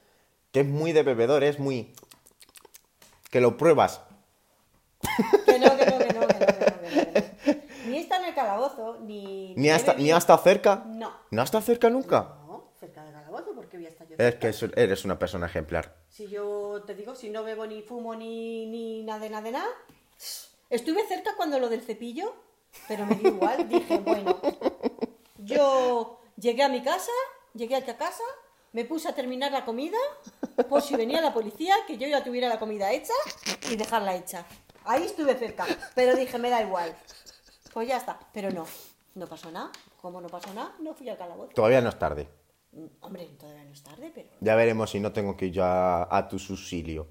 que 0.50 0.60
es 0.60 0.66
muy 0.66 0.92
de 0.92 1.02
bebedor, 1.02 1.44
es 1.44 1.58
muy... 1.58 1.94
que 3.30 3.40
lo 3.40 3.56
pruebas. 3.58 4.00
Que 5.44 5.58
no, 5.58 5.76
que 5.76 5.84
no, 5.86 5.98
que 5.98 6.14
no, 6.14 6.26
que 6.26 6.34
no, 6.34 6.46
que 6.46 6.46
no, 6.46 6.46
que 6.46 6.96
no, 6.96 7.12
que 7.12 7.54
no. 7.84 7.90
Ni 7.90 7.98
esta 7.98 8.16
en 8.16 8.24
el 8.24 8.34
calabozo. 8.34 8.96
ni... 9.02 9.54
¿Ni 9.56 9.68
he 9.68 9.72
ha, 9.72 9.76
esta- 9.76 9.92
¿Ni 9.92 10.04
bebido- 10.04 10.14
ha 10.14 10.18
estado 10.18 10.42
cerca? 10.42 10.84
No. 10.86 11.12
¿No 11.30 11.40
ha 11.42 11.44
estado 11.44 11.62
cerca 11.62 11.90
nunca? 11.90 12.36
No, 12.46 12.70
cerca 12.80 13.04
del 13.04 13.12
calabozo, 13.12 13.52
porque 13.54 13.76
voy 13.76 13.84
a 13.84 13.90
estar 13.90 14.06
yo 14.08 14.14
Es 14.16 14.38
cerca? 14.38 14.72
que 14.74 14.80
eres 14.82 15.04
una 15.04 15.18
persona 15.18 15.44
ejemplar. 15.46 15.94
Si 16.08 16.28
yo 16.28 16.82
te 16.86 16.94
digo, 16.94 17.14
si 17.14 17.28
no 17.28 17.44
bebo 17.44 17.66
ni 17.66 17.82
fumo 17.82 18.14
ni, 18.14 18.64
ni 18.66 19.02
nada 19.02 19.18
de 19.20 19.28
nada 19.28 19.42
de 19.42 19.52
nada. 19.52 19.68
Estuve 20.74 21.06
cerca 21.06 21.36
cuando 21.36 21.60
lo 21.60 21.68
del 21.68 21.82
cepillo, 21.82 22.34
pero 22.88 23.06
me 23.06 23.14
dio 23.14 23.28
igual. 23.28 23.68
Dije, 23.68 23.98
bueno, 23.98 24.40
yo 25.38 26.18
llegué 26.36 26.62
a 26.64 26.68
mi 26.68 26.82
casa, 26.82 27.12
llegué 27.54 27.76
aquí 27.76 27.90
a 27.90 27.96
casa, 27.96 28.24
me 28.72 28.84
puse 28.84 29.08
a 29.08 29.14
terminar 29.14 29.52
la 29.52 29.64
comida, 29.64 29.98
por 30.68 30.82
si 30.82 30.96
venía 30.96 31.20
la 31.20 31.32
policía, 31.32 31.76
que 31.86 31.96
yo 31.96 32.08
ya 32.08 32.24
tuviera 32.24 32.48
la 32.48 32.58
comida 32.58 32.90
hecha 32.92 33.12
y 33.70 33.76
dejarla 33.76 34.16
hecha. 34.16 34.44
Ahí 34.84 35.04
estuve 35.04 35.34
cerca, 35.36 35.64
pero 35.94 36.16
dije, 36.16 36.38
me 36.38 36.50
da 36.50 36.60
igual. 36.62 36.94
Pues 37.72 37.86
ya 37.88 37.96
está, 37.96 38.18
pero 38.32 38.50
no, 38.50 38.66
no 39.14 39.26
pasó 39.28 39.50
nada. 39.52 39.70
Como 40.02 40.20
no 40.20 40.28
pasó 40.28 40.52
nada, 40.54 40.74
no 40.80 40.92
fui 40.94 41.08
al 41.08 41.16
calabozo. 41.16 41.52
Todavía 41.54 41.80
no 41.80 41.88
es 41.88 41.98
tarde. 41.98 42.28
Mm, 42.72 42.86
Hombre, 43.00 43.26
todavía 43.38 43.64
no 43.64 43.72
es 43.72 43.82
tarde, 43.82 44.10
pero... 44.14 44.28
Ya 44.40 44.54
veremos 44.56 44.90
si 44.90 44.98
no 45.00 45.12
tengo 45.12 45.36
que 45.36 45.46
ir 45.46 45.52
yo 45.52 45.64
a, 45.64 46.26
tu 46.28 46.38
subsilio 46.38 47.06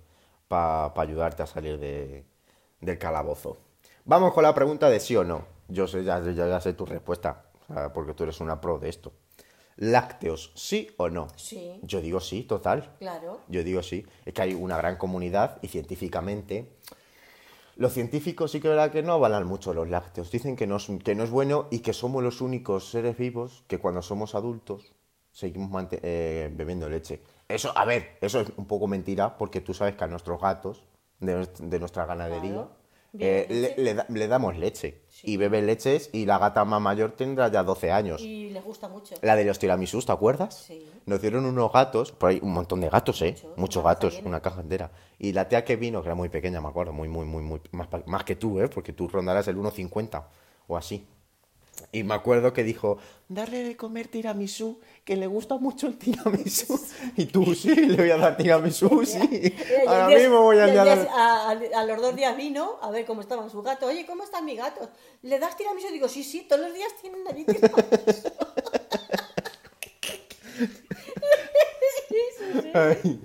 para 0.48 0.92
ayudarte 0.98 1.44
a 1.44 1.48
salir 1.48 1.80
de- 1.80 2.26
del 2.84 2.98
calabozo. 2.98 3.58
Vamos 4.06 4.34
con 4.34 4.44
la 4.44 4.54
pregunta 4.54 4.90
de 4.90 5.00
sí 5.00 5.16
o 5.16 5.24
no. 5.24 5.46
Yo 5.68 5.88
sé, 5.88 6.04
ya, 6.04 6.20
ya- 6.22 6.32
ya 6.48 6.60
sé 6.62 6.74
tu 6.74 6.86
respuesta, 6.86 7.46
porque 7.94 8.14
tú 8.14 8.24
eres 8.24 8.40
una 8.42 8.60
pro 8.60 8.78
de 8.80 8.90
esto. 8.90 9.14
¿Lácteos, 9.78 10.52
sí 10.56 10.90
o 10.98 11.10
no? 11.10 11.28
Sí. 11.36 11.80
Yo 11.82 12.00
digo 12.02 12.20
sí, 12.20 12.44
total. 12.44 12.96
Claro. 13.00 13.40
Yo 13.48 13.64
digo 13.64 13.82
sí. 13.82 14.06
Es 14.26 14.34
que 14.34 14.42
hay 14.44 14.54
una 14.54 14.78
gran 14.78 14.98
comunidad 14.98 15.58
y 15.64 15.68
científicamente. 15.68 16.70
Los 17.76 17.94
científicos 17.94 18.52
sí 18.52 18.60
que 18.60 18.68
verdad 18.68 18.92
que 18.92 19.02
no 19.02 19.14
avalan 19.14 19.48
mucho 19.48 19.74
los 19.74 19.90
lácteos. 19.90 20.30
Dicen 20.30 20.56
que 20.56 20.68
no, 20.68 20.76
es, 20.78 20.88
que 21.04 21.16
no 21.16 21.24
es 21.24 21.32
bueno 21.32 21.68
y 21.72 21.80
que 21.80 21.94
somos 21.94 22.22
los 22.22 22.40
únicos 22.42 22.90
seres 22.90 23.18
vivos 23.18 23.64
que 23.68 23.80
cuando 23.80 24.02
somos 24.04 24.36
adultos 24.36 24.94
seguimos 25.32 25.88
eh, 25.92 26.52
bebiendo 26.54 26.88
leche. 26.88 27.24
Eso, 27.48 27.76
a 27.76 27.84
ver, 27.86 28.18
eso 28.22 28.42
es 28.42 28.50
un 28.58 28.66
poco 28.68 28.86
mentira 28.88 29.38
porque 29.38 29.60
tú 29.60 29.74
sabes 29.74 29.96
que 29.96 30.04
a 30.04 30.08
nuestros 30.08 30.40
gatos 30.40 30.84
de, 31.26 31.48
de 31.60 31.80
nuestra 31.80 32.06
ganadería 32.06 32.68
eh, 33.20 33.46
le, 33.78 33.84
le 33.84 33.94
da- 33.94 34.06
le 34.10 34.28
damos 34.28 34.58
leche. 34.58 35.02
Sí. 35.10 35.32
Y 35.34 35.38
bebe 35.38 35.62
leches 35.62 36.10
y 36.14 36.26
la 36.26 36.40
gata 36.40 36.66
más 36.66 36.82
mayor 36.82 37.12
tendrá 37.12 37.48
ya 37.50 37.64
12 37.64 37.92
años. 37.92 38.22
Y 38.22 38.50
les 38.50 38.64
gusta 38.64 38.88
mucho. 38.88 39.14
La 39.22 39.36
de 39.36 39.46
los 39.46 39.60
tiramisús, 39.60 40.06
¿te 40.08 40.12
acuerdas? 40.12 40.56
Sí. 40.68 40.84
Nos 41.06 41.22
dieron 41.22 41.46
unos 41.46 41.72
gatos, 41.72 42.12
por 42.12 42.32
ahí 42.32 42.40
un 42.42 42.52
montón 42.54 42.82
de 42.82 42.90
gatos, 42.90 43.22
¿eh? 43.22 43.36
Muchos, 43.56 43.84
gatos, 43.84 44.20
una 44.26 44.40
caja 44.42 44.62
entera. 44.62 44.90
Y 45.20 45.32
la 45.34 45.48
tía 45.48 45.64
que 45.64 45.76
vino, 45.76 46.02
que 46.02 46.08
era 46.08 46.16
muy 46.16 46.30
pequeña, 46.30 46.60
me 46.60 46.70
acuerdo, 46.70 46.92
muy, 46.92 47.08
muy, 47.08 47.26
muy, 47.26 47.44
muy, 47.44 47.62
más, 47.72 47.88
más 48.08 48.24
que 48.24 48.36
tú, 48.36 48.60
¿eh? 48.60 48.68
Porque 48.68 48.94
tú 48.94 49.08
rondarás 49.08 49.48
el 49.48 49.58
1,50 49.58 50.24
o 50.68 50.76
así. 50.76 51.06
Y 51.92 52.04
me 52.04 52.14
acuerdo 52.16 52.54
que 52.54 52.64
dijo, 52.64 52.98
darle 53.30 53.64
de 53.64 53.76
comer 53.78 54.08
tiramisú, 54.08 54.80
que 55.04 55.16
le 55.16 55.28
gusta 55.28 55.58
mucho 55.58 55.88
el 55.88 55.98
tiramisú. 55.98 56.80
Y 57.18 57.26
tú, 57.26 57.54
sí, 57.56 57.74
le 57.74 57.98
voy 57.98 58.12
a 58.12 58.18
dar 58.18 58.38
tiramisú, 58.38 59.04
sí. 59.06 59.54
Ahora 59.88 60.08
mismo 60.08 60.42
voy 60.42 60.58
a 60.58 60.68
y 60.68 60.70
al 60.72 60.76
dar... 60.76 61.00
día- 61.02 61.12
a, 61.14 61.50
a- 61.52 61.80
a 61.82 61.86
los 61.86 62.02
dos 62.02 62.16
días 62.16 62.36
vino 62.38 62.78
a 62.82 62.90
ver 62.92 63.06
cómo 63.06 63.22
estaban 63.22 63.50
sus 63.50 63.64
gatos. 63.64 63.90
Oye, 63.90 64.06
¿cómo 64.06 64.24
están 64.24 64.46
mis 64.46 64.58
gatos? 64.58 64.90
¿Le 65.24 65.40
das 65.40 65.56
tiramisú? 65.58 65.88
Digo, 65.92 66.08
sí, 66.08 66.24
sí, 66.24 66.46
todos 66.48 66.62
los 66.64 66.74
días 66.74 66.92
tienen 67.02 67.28
allí 67.28 67.44
tiramisú. 67.46 67.82
Sí, 72.10 72.20
sí, 72.38 72.62
sí. 73.02 73.20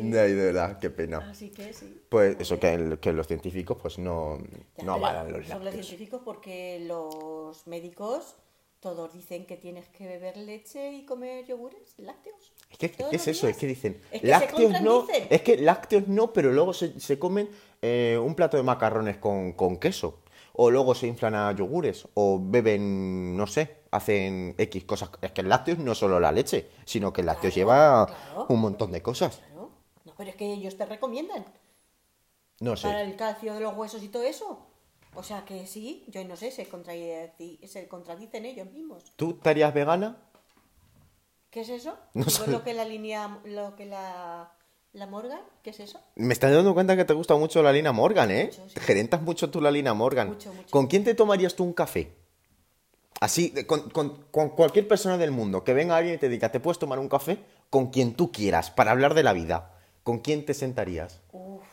Sí. 0.00 0.10
de 0.10 0.20
ahí, 0.20 0.32
de 0.32 0.44
verdad, 0.46 0.78
qué 0.80 0.90
pena. 0.90 1.18
Así 1.30 1.50
que 1.50 1.72
sí. 1.72 2.00
Pues 2.08 2.36
eso, 2.40 2.58
que, 2.58 2.74
el- 2.74 2.98
que 2.98 3.12
los 3.12 3.26
científicos 3.28 3.78
pues 3.80 3.98
no, 3.98 4.38
Ya, 4.76 4.84
no 4.84 4.94
avalan 4.94 5.32
los 5.32 5.46
Son 5.46 5.56
los 5.58 5.64
lácteos. 5.66 5.86
científicos 5.86 6.22
porque 6.24 6.84
los 6.86 7.66
médicos 7.66 8.34
todos 8.80 9.14
dicen 9.14 9.46
que 9.46 9.56
tienes 9.56 9.88
que 9.88 10.06
beber 10.06 10.36
leche 10.36 10.92
y 10.92 11.06
comer 11.06 11.46
yogures 11.46 11.94
lácteos. 11.98 12.52
Es 12.70 12.76
que, 12.78 12.90
¿qué 12.90 13.04
es 13.12 13.28
eso? 13.28 13.46
días. 13.46 13.56
Es 13.56 13.60
que 13.60 13.66
dicen, 13.66 14.00
Es 14.10 14.20
que 14.20 14.26
se 14.26 14.30
lácteos 14.30 14.80
no, 14.82 15.06
es 15.30 15.40
que 15.42 15.56
lácteos 15.58 16.08
no, 16.08 16.32
pero 16.34 16.52
luego 16.52 16.74
se, 16.74 16.98
se 17.00 17.18
comen 17.18 17.48
eh, 17.80 18.18
un 18.22 18.34
plato 18.34 18.56
de 18.58 18.62
macarrones 18.62 19.16
con, 19.16 19.52
con 19.52 19.78
queso. 19.78 20.20
O 20.56 20.70
luego 20.70 20.94
se 20.94 21.08
inflan 21.08 21.34
a 21.34 21.50
yogures, 21.50 22.06
o 22.14 22.38
beben, 22.40 23.36
no 23.36 23.44
sé, 23.48 23.78
hacen 23.90 24.54
X 24.56 24.84
cosas. 24.84 25.10
Es 25.20 25.32
que 25.32 25.40
el 25.40 25.48
lácteos 25.48 25.78
no 25.78 25.92
es 25.92 25.98
solo 25.98 26.20
la 26.20 26.30
leche, 26.30 26.68
sino 26.84 27.12
que 27.12 27.22
el 27.22 27.26
lácteos 27.26 27.54
Claro, 27.54 27.70
lleva 27.72 28.06
claro. 28.06 28.46
un 28.50 28.60
montón 28.60 28.92
de 28.92 29.02
cosas. 29.02 29.40
No, 30.04 30.12
pero 30.16 30.30
es 30.30 30.36
que 30.36 30.52
ellos 30.52 30.76
te 30.76 30.84
recomiendan 30.86 31.44
No 32.60 32.76
sé. 32.76 32.86
para 32.88 33.02
el 33.02 33.16
calcio 33.16 33.54
de 33.54 33.60
los 33.60 33.74
huesos 33.76 34.02
y 34.02 34.08
todo 34.08 34.22
eso. 34.22 34.66
O 35.14 35.22
sea 35.22 35.44
que 35.44 35.66
sí, 35.66 36.04
yo 36.08 36.24
no 36.24 36.36
sé, 36.36 36.50
se, 36.50 36.66
contradicen 36.68 38.44
ellos 38.44 38.70
mismos. 38.72 39.04
¿Tú 39.16 39.30
estarías 39.30 39.72
vegana? 39.72 40.16
¿Qué 41.50 41.60
es 41.60 41.68
eso? 41.68 41.96
No 42.14 42.24
sé. 42.28 42.50
lo 42.50 42.64
que 42.64 42.74
la 42.74 42.84
línea, 42.84 43.38
lo 43.44 43.76
que 43.76 43.86
la, 43.86 44.52
la 44.92 45.06
Morgan, 45.06 45.40
¿qué 45.62 45.70
es 45.70 45.78
eso? 45.78 46.00
Me 46.16 46.32
estás 46.32 46.52
dando 46.52 46.74
cuenta 46.74 46.96
que 46.96 47.04
te 47.04 47.12
gusta 47.14 47.36
mucho 47.36 47.62
la 47.62 47.72
Lina 47.72 47.92
Morgan, 47.92 48.30
¿eh? 48.32 48.46
Mucho, 48.46 48.68
sí. 48.68 48.74
Te 48.74 48.80
gerentas 48.80 49.22
mucho 49.22 49.50
tú 49.50 49.60
la 49.60 49.70
Lina 49.70 49.94
Morgan. 49.94 50.28
Mucho, 50.28 50.52
mucho. 50.52 50.68
¿Con 50.70 50.88
quién 50.88 51.04
te 51.04 51.14
tomarías 51.14 51.54
tú 51.54 51.62
un 51.62 51.72
café? 51.72 52.12
Así, 53.20 53.54
con, 53.66 53.88
con- 53.90 54.24
con 54.32 54.50
cualquier 54.50 54.88
persona 54.88 55.16
del 55.16 55.30
mundo, 55.30 55.62
que 55.62 55.72
venga 55.74 55.96
alguien 55.96 56.16
y 56.16 56.18
te 56.18 56.28
diga, 56.28 56.50
¿te 56.50 56.58
puedes 56.58 56.80
tomar 56.80 56.98
un 56.98 57.08
café? 57.08 57.38
Con 57.70 57.90
quien 57.90 58.14
tú 58.14 58.32
quieras, 58.32 58.72
para 58.72 58.90
hablar 58.90 59.14
de 59.14 59.22
la 59.22 59.32
vida. 59.32 59.73
¿Con 60.04 60.18
quién 60.20 60.44
te 60.46 60.54
sentarías? 60.54 61.20
Uf. 61.32 61.64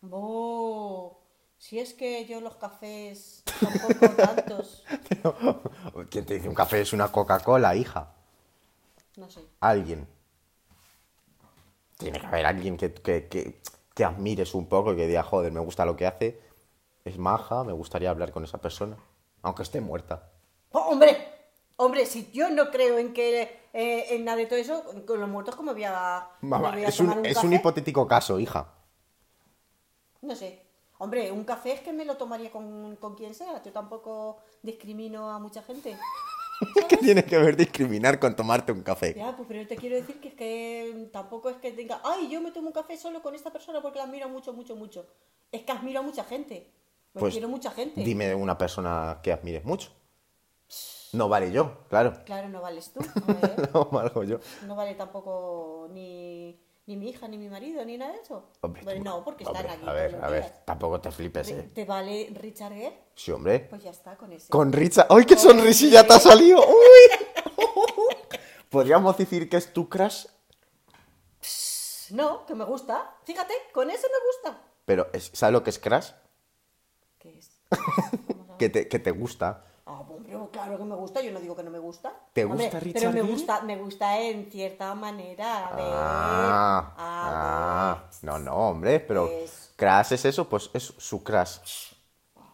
Bo, 0.00 1.20
si 1.58 1.78
es 1.80 1.92
que 1.94 2.24
yo 2.26 2.40
los 2.40 2.56
cafés 2.56 3.42
tampoco 3.58 4.16
tantos, 4.20 4.84
¿Quién 6.10 6.24
te 6.26 6.34
dice 6.34 6.48
un 6.48 6.54
café 6.54 6.80
es 6.80 6.92
una 6.92 7.10
Coca-Cola, 7.10 7.74
hija? 7.76 8.14
no 9.16 9.28
sé. 9.28 9.40
Alguien. 9.60 10.06
Tiene 11.96 12.20
que 12.20 12.26
haber 12.26 12.46
alguien 12.46 12.76
que, 12.76 12.92
que, 12.94 13.26
que, 13.28 13.60
que 13.94 14.04
admires 14.04 14.54
un 14.54 14.68
poco 14.68 14.92
y 14.92 14.96
que 14.96 15.06
diga, 15.08 15.22
joder, 15.24 15.50
me 15.52 15.60
gusta 15.60 15.84
lo 15.84 15.96
que 15.96 16.06
hace, 16.06 16.40
es 17.04 17.18
maja, 17.18 17.64
me 17.64 17.72
gustaría 17.72 18.10
hablar 18.10 18.30
con 18.30 18.44
esa 18.44 18.58
persona, 18.58 18.96
aunque 19.42 19.64
esté 19.64 19.80
muerta. 19.80 20.30
¡Oh, 20.72 20.90
hombre, 20.90 21.16
hombre, 21.78 22.06
si 22.06 22.30
yo 22.32 22.50
no 22.50 22.70
creo 22.70 22.98
en 22.98 23.12
que 23.12 23.42
eh, 23.72 24.06
en 24.10 24.24
nada 24.24 24.36
de 24.38 24.46
todo 24.46 24.58
eso, 24.58 24.84
con 25.06 25.18
los 25.20 25.28
muertos 25.28 25.56
cómo 25.56 25.72
voy 25.72 25.84
a, 25.84 26.28
Mamá, 26.42 26.70
me 26.70 26.76
voy 26.78 26.84
a 26.84 26.88
es 26.88 27.00
un, 27.00 27.06
tomar 27.06 27.18
un 27.18 27.26
es 27.26 27.34
café? 27.34 27.46
un 27.46 27.52
hipotético 27.54 28.06
caso, 28.06 28.38
hija. 28.38 28.74
No 30.20 30.34
sé. 30.34 30.64
Hombre, 30.98 31.30
un 31.30 31.44
café 31.44 31.72
es 31.72 31.80
que 31.80 31.92
me 31.92 32.04
lo 32.04 32.16
tomaría 32.16 32.50
con, 32.50 32.96
con 32.96 33.14
quien 33.14 33.34
sea. 33.34 33.62
Yo 33.62 33.72
tampoco 33.72 34.38
discrimino 34.62 35.30
a 35.30 35.38
mucha 35.38 35.62
gente. 35.62 35.96
¿Qué 36.88 36.96
tiene 36.96 37.24
que 37.24 37.38
ver 37.38 37.56
discriminar 37.56 38.18
con 38.18 38.34
tomarte 38.34 38.72
un 38.72 38.82
café? 38.82 39.14
Ya, 39.14 39.36
pues 39.36 39.46
pero 39.48 39.64
te 39.68 39.76
quiero 39.76 39.94
decir 39.94 40.20
que 40.20 40.28
es 40.28 40.34
que 40.34 41.08
tampoco 41.12 41.50
es 41.50 41.56
que 41.58 41.70
tenga, 41.70 42.00
ay, 42.04 42.28
yo 42.28 42.40
me 42.40 42.50
tomo 42.50 42.66
un 42.68 42.72
café 42.72 42.96
solo 42.96 43.22
con 43.22 43.34
esta 43.36 43.52
persona 43.52 43.80
porque 43.80 43.98
la 43.98 44.04
admiro 44.04 44.28
mucho, 44.28 44.52
mucho, 44.52 44.74
mucho. 44.74 45.06
Es 45.52 45.62
que 45.62 45.70
admiro 45.70 46.00
a 46.00 46.02
mucha 46.02 46.24
gente. 46.24 46.72
Pues 47.12 47.32
quiero 47.32 47.48
mucha 47.48 47.70
gente. 47.70 48.02
dime 48.02 48.34
una 48.34 48.58
persona 48.58 49.20
que 49.22 49.32
admires 49.32 49.64
mucho. 49.64 49.90
No 51.12 51.28
vale 51.28 51.50
yo, 51.52 51.78
claro. 51.88 52.12
Claro, 52.24 52.48
no 52.48 52.60
vales 52.60 52.92
tú. 52.92 53.00
No 53.72 53.86
valgo 53.86 54.24
yo. 54.24 54.38
no 54.66 54.76
vale 54.76 54.94
tampoco 54.94 55.88
ni, 55.90 56.58
ni 56.86 56.96
mi 56.96 57.08
hija, 57.10 57.26
ni 57.28 57.38
mi 57.38 57.48
marido, 57.48 57.84
ni 57.84 57.96
nada 57.96 58.12
de 58.12 58.18
eso. 58.20 58.50
Hombre, 58.60 58.82
Bueno, 58.84 59.04
no, 59.04 59.24
porque 59.24 59.44
hombre, 59.46 59.62
están 59.62 59.78
aquí. 59.78 59.88
A 59.88 59.92
ver, 59.92 60.18
a 60.22 60.28
ver, 60.28 60.42
días. 60.44 60.64
tampoco 60.66 61.00
te 61.00 61.10
flipes, 61.10 61.46
¿Te, 61.48 61.58
eh. 61.58 61.62
te 61.74 61.84
vale 61.84 62.28
Richard 62.34 62.72
Gere? 62.74 62.98
Sí, 63.14 63.30
hombre. 63.32 63.60
Pues 63.70 63.82
ya 63.82 63.90
está 63.90 64.16
con 64.16 64.32
ese. 64.32 64.48
Con 64.50 64.72
Richard. 64.72 65.06
¡Ay, 65.10 65.24
qué 65.24 65.36
sonrisilla 65.36 66.06
te 66.06 66.14
ha 66.14 66.18
salido! 66.20 66.58
¡Uy! 66.66 67.56
¿Podríamos 68.70 69.16
decir 69.16 69.48
que 69.48 69.56
es 69.56 69.72
tu 69.72 69.88
crush? 69.88 70.26
No, 72.10 72.46
que 72.46 72.54
me 72.54 72.64
gusta. 72.64 73.16
Fíjate, 73.24 73.52
con 73.72 73.90
ese 73.90 74.06
me 74.08 74.26
gusta. 74.26 74.62
Pero, 74.84 75.08
es- 75.12 75.30
¿sabes 75.34 75.52
lo 75.52 75.62
que 75.62 75.70
es 75.70 75.78
crush? 75.78 76.10
¿Qué 77.18 77.38
es? 77.38 77.50
Que 78.58 78.68
te, 78.70 78.88
que 78.88 78.98
te 78.98 79.10
gusta. 79.10 79.64
Ah, 79.90 80.00
hombre, 80.00 80.36
claro 80.52 80.76
que 80.76 80.84
me 80.84 80.94
gusta, 80.96 81.22
yo 81.22 81.32
no 81.32 81.40
digo 81.40 81.56
que 81.56 81.62
no 81.62 81.70
me 81.70 81.78
gusta. 81.78 82.12
¿Te 82.34 82.44
Hombre, 82.44 82.64
gusta 82.64 82.80
Richard 82.80 83.00
Pero 83.00 83.12
me 83.12 83.20
Gere? 83.22 83.32
gusta, 83.32 83.60
me 83.62 83.76
gusta 83.76 84.20
en 84.20 84.50
cierta 84.50 84.94
manera. 84.94 85.68
A 85.68 85.76
ver. 85.76 85.84
Ah, 85.86 86.94
a 86.96 87.92
ah. 87.92 88.10
No, 88.22 88.38
no, 88.38 88.54
hombre, 88.54 89.00
pero 89.00 89.26
Es- 89.28 89.72
crush 89.76 90.12
es 90.12 90.24
eso, 90.26 90.48
pues 90.48 90.70
es 90.74 90.92
su 90.98 91.22
crush. 91.24 91.94
ver. 92.34 92.44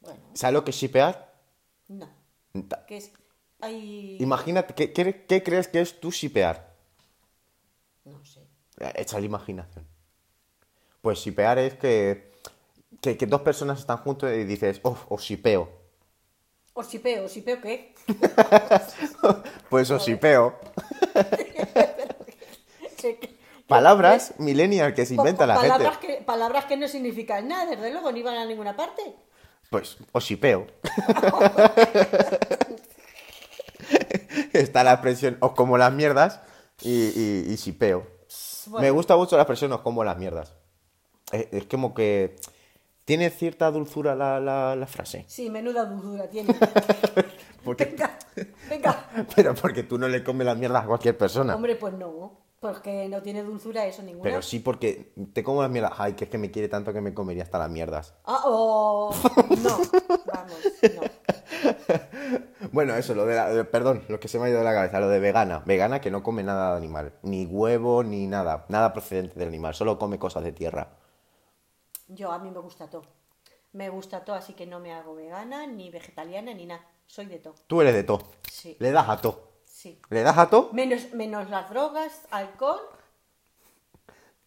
Bueno, 0.00 0.20
¿Sabes 0.34 0.54
lo 0.54 0.64
que 0.64 0.70
es 0.70 0.76
shipear? 0.76 1.34
no. 1.88 2.08
Es. 2.88 3.12
Imagínate, 4.20 4.74
¿qué, 4.74 4.92
qué, 4.92 5.24
qué 5.26 5.42
crees 5.42 5.68
que 5.68 5.80
es 5.80 6.00
tu 6.00 6.10
shipear? 6.10 6.74
No 8.04 8.24
sé. 8.24 8.40
Eh, 8.78 8.92
Echa 8.96 9.18
la 9.18 9.26
imaginación. 9.26 9.84
Pues 11.00 11.18
shipear 11.18 11.58
es 11.58 11.74
que, 11.74 12.32
que, 13.00 13.16
que 13.16 13.26
dos 13.26 13.42
personas 13.42 13.80
están 13.80 13.98
juntos 13.98 14.30
y 14.32 14.44
dices, 14.44 14.80
oh, 14.84 14.96
os 15.08 15.22
shipeo. 15.22 15.68
O 16.74 16.82
sipeo, 16.82 17.28
sipeo 17.28 17.60
qué. 17.60 17.94
Pues 19.70 19.90
os 19.90 20.04
shipeo. 20.04 20.54
¿Qué, 22.98 23.18
qué- 23.18 23.34
Palabras 23.66 24.34
millennial 24.38 24.92
que 24.94 25.06
se 25.06 25.14
inventa 25.14 25.46
la 25.46 25.54
palabras 25.54 25.96
gente. 25.98 26.18
Que, 26.18 26.22
palabras 26.22 26.66
que 26.66 26.76
no 26.76 26.86
significan 26.86 27.48
nada, 27.48 27.70
desde 27.70 27.90
luego, 27.90 28.12
ni 28.12 28.22
van 28.22 28.36
a 28.36 28.44
ninguna 28.44 28.76
parte. 28.76 29.02
Pues, 29.70 29.96
os 30.12 30.22
shipeo. 30.24 30.66
Está 34.52 34.84
la 34.84 34.92
expresión 34.92 35.36
os 35.40 35.52
como 35.52 35.78
las 35.78 35.92
mierdas 35.92 36.40
y, 36.82 36.90
y, 36.90 37.44
y 37.52 37.56
shipeo. 37.56 38.06
Bueno, 38.66 38.82
Me 38.82 38.90
gusta 38.90 39.16
mucho 39.16 39.36
la 39.36 39.42
expresión 39.42 39.72
os 39.72 39.80
como 39.80 40.04
las 40.04 40.16
mierdas. 40.18 40.52
Es, 41.32 41.46
es 41.52 41.64
como 41.66 41.94
que 41.94 42.36
tiene 43.04 43.30
cierta 43.30 43.70
dulzura 43.70 44.14
la, 44.14 44.40
la, 44.40 44.76
la 44.76 44.86
frase. 44.86 45.24
Sí, 45.28 45.50
menuda 45.50 45.84
dulzura 45.84 46.28
tiene. 46.28 46.54
Porque, 47.64 47.86
Venga, 47.86 48.18
venga. 48.68 49.06
pero 49.36 49.54
porque 49.54 49.84
tú 49.84 49.96
no 49.96 50.06
le 50.06 50.22
comes 50.22 50.44
las 50.46 50.58
mierdas 50.58 50.84
a 50.84 50.86
cualquier 50.86 51.16
persona. 51.16 51.54
Hombre, 51.54 51.76
pues 51.76 51.94
no, 51.94 52.42
porque 52.60 53.08
no 53.08 53.22
tiene 53.22 53.42
dulzura 53.42 53.86
eso 53.86 54.02
ninguna. 54.02 54.22
Pero 54.22 54.42
sí 54.42 54.58
porque 54.58 55.14
te 55.32 55.42
como 55.42 55.62
las 55.62 55.70
mierdas. 55.70 55.92
Ay, 55.96 56.12
que 56.12 56.24
es 56.24 56.30
que 56.30 56.36
me 56.36 56.50
quiere 56.50 56.68
tanto 56.68 56.92
que 56.92 57.00
me 57.00 57.14
comería 57.14 57.42
hasta 57.42 57.58
las 57.58 57.70
mierdas. 57.70 58.12
Ah, 58.26 58.42
oh, 58.44 59.14
no, 59.62 59.78
vamos, 60.26 60.58
no. 60.94 61.02
Bueno, 62.72 62.94
eso, 62.96 63.14
lo 63.14 63.24
de 63.24 63.34
la, 63.34 63.52
eh, 63.52 63.64
perdón, 63.64 64.02
lo 64.08 64.18
que 64.18 64.28
se 64.28 64.38
me 64.38 64.46
ha 64.46 64.48
ido 64.48 64.58
de 64.58 64.64
la 64.64 64.74
cabeza, 64.74 65.00
lo 65.00 65.08
de 65.08 65.20
vegana. 65.20 65.62
Vegana 65.64 66.00
que 66.00 66.10
no 66.10 66.22
come 66.22 66.42
nada 66.42 66.72
de 66.72 66.78
animal, 66.78 67.12
ni 67.22 67.46
huevo, 67.46 68.02
ni 68.02 68.26
nada, 68.26 68.66
nada 68.68 68.92
procedente 68.92 69.38
del 69.38 69.48
animal, 69.48 69.74
solo 69.74 69.98
come 69.98 70.18
cosas 70.18 70.42
de 70.42 70.52
tierra. 70.52 70.88
Yo, 72.14 72.32
a 72.32 72.38
mí 72.38 72.50
me 72.50 72.60
gusta 72.60 72.88
todo. 72.88 73.02
Me 73.72 73.88
gusta 73.88 74.24
todo, 74.24 74.36
así 74.36 74.52
que 74.54 74.66
no 74.66 74.78
me 74.78 74.92
hago 74.92 75.14
vegana, 75.14 75.66
ni 75.66 75.90
vegetariana, 75.90 76.54
ni 76.54 76.66
nada. 76.66 76.84
Soy 77.06 77.26
de 77.26 77.38
todo. 77.38 77.54
Tú 77.66 77.80
eres 77.80 77.94
de 77.94 78.04
todo. 78.04 78.22
Sí. 78.50 78.76
Le 78.78 78.92
das 78.92 79.08
a 79.08 79.20
todo. 79.20 79.50
Sí. 79.66 80.00
Le 80.08 80.22
das 80.22 80.38
a 80.38 80.48
todo 80.48 80.70
Menos, 80.72 81.12
menos 81.12 81.50
las 81.50 81.68
drogas, 81.68 82.22
alcohol 82.30 82.80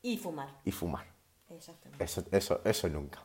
y 0.02 0.18
fumar. 0.18 0.50
y 0.64 0.72
fumar. 0.72 1.06
Exactamente. 1.50 2.04
Eso, 2.04 2.24
eso, 2.32 2.62
eso 2.64 2.88
nunca. 2.90 3.24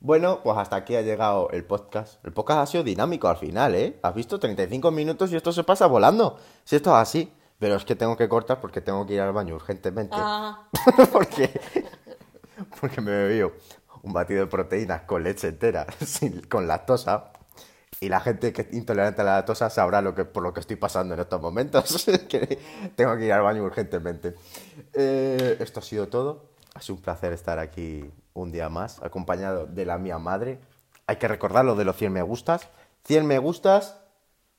Bueno, 0.00 0.40
pues 0.42 0.56
hasta 0.58 0.76
aquí 0.76 0.94
ha 0.96 1.02
llegado 1.02 1.50
el 1.50 1.64
podcast. 1.64 2.24
El 2.24 2.32
podcast 2.32 2.60
ha 2.60 2.66
sido 2.66 2.84
dinámico 2.84 3.28
al 3.28 3.36
final, 3.36 3.74
¿eh? 3.74 3.98
Has 4.02 4.14
visto 4.14 4.38
35 4.38 4.90
minutos 4.90 5.32
y 5.32 5.36
esto 5.36 5.52
se 5.52 5.64
pasa 5.64 5.86
volando. 5.86 6.38
Si 6.64 6.76
esto 6.76 6.90
es 6.90 6.96
así. 6.96 7.32
Pero 7.58 7.76
es 7.76 7.86
que 7.86 7.96
tengo 7.96 8.18
que 8.18 8.28
cortar 8.28 8.60
porque 8.60 8.82
tengo 8.82 9.06
que 9.06 9.14
ir 9.14 9.20
al 9.22 9.32
baño 9.32 9.54
urgentemente. 9.54 10.14
Ah, 10.18 10.68
porque, 11.12 11.58
porque 12.80 13.00
me 13.00 13.10
bebí 13.10 13.42
un 14.02 14.12
batido 14.12 14.40
de 14.40 14.46
proteínas 14.46 15.02
con 15.02 15.22
leche 15.22 15.48
entera, 15.48 15.86
sin- 16.04 16.40
con 16.42 16.66
lactosa. 16.66 17.32
Y 18.00 18.08
la 18.10 18.20
gente 18.20 18.52
que 18.52 18.62
es 18.62 18.72
intolerante 18.74 19.22
a 19.22 19.24
la 19.24 19.34
lactosa 19.36 19.70
sabrá 19.70 20.02
lo 20.02 20.14
que, 20.14 20.24
por 20.26 20.42
lo 20.42 20.52
que 20.52 20.60
estoy 20.60 20.76
pasando 20.76 21.14
en 21.14 21.20
estos 21.20 21.40
momentos. 21.40 22.04
que 22.28 22.58
tengo 22.96 23.16
que 23.16 23.26
ir 23.26 23.32
al 23.32 23.42
baño 23.42 23.64
urgentemente. 23.64 24.34
Eh, 24.92 25.56
esto 25.60 25.80
ha 25.80 25.82
sido 25.82 26.08
todo. 26.08 26.44
Ha 26.74 26.82
sido 26.82 26.96
un 26.96 27.02
placer 27.02 27.32
estar 27.32 27.58
aquí 27.58 28.10
un 28.34 28.52
día 28.52 28.68
más, 28.68 29.02
acompañado 29.02 29.66
de 29.66 29.86
la 29.86 29.98
mía 29.98 30.18
madre. 30.18 30.60
Hay 31.06 31.16
que 31.16 31.28
recordar 31.28 31.64
lo 31.64 31.74
de 31.74 31.84
los 31.86 31.96
100 31.96 32.12
me 32.12 32.22
gustas. 32.22 32.68
100 33.04 33.26
me 33.26 33.38
gustas 33.38 33.96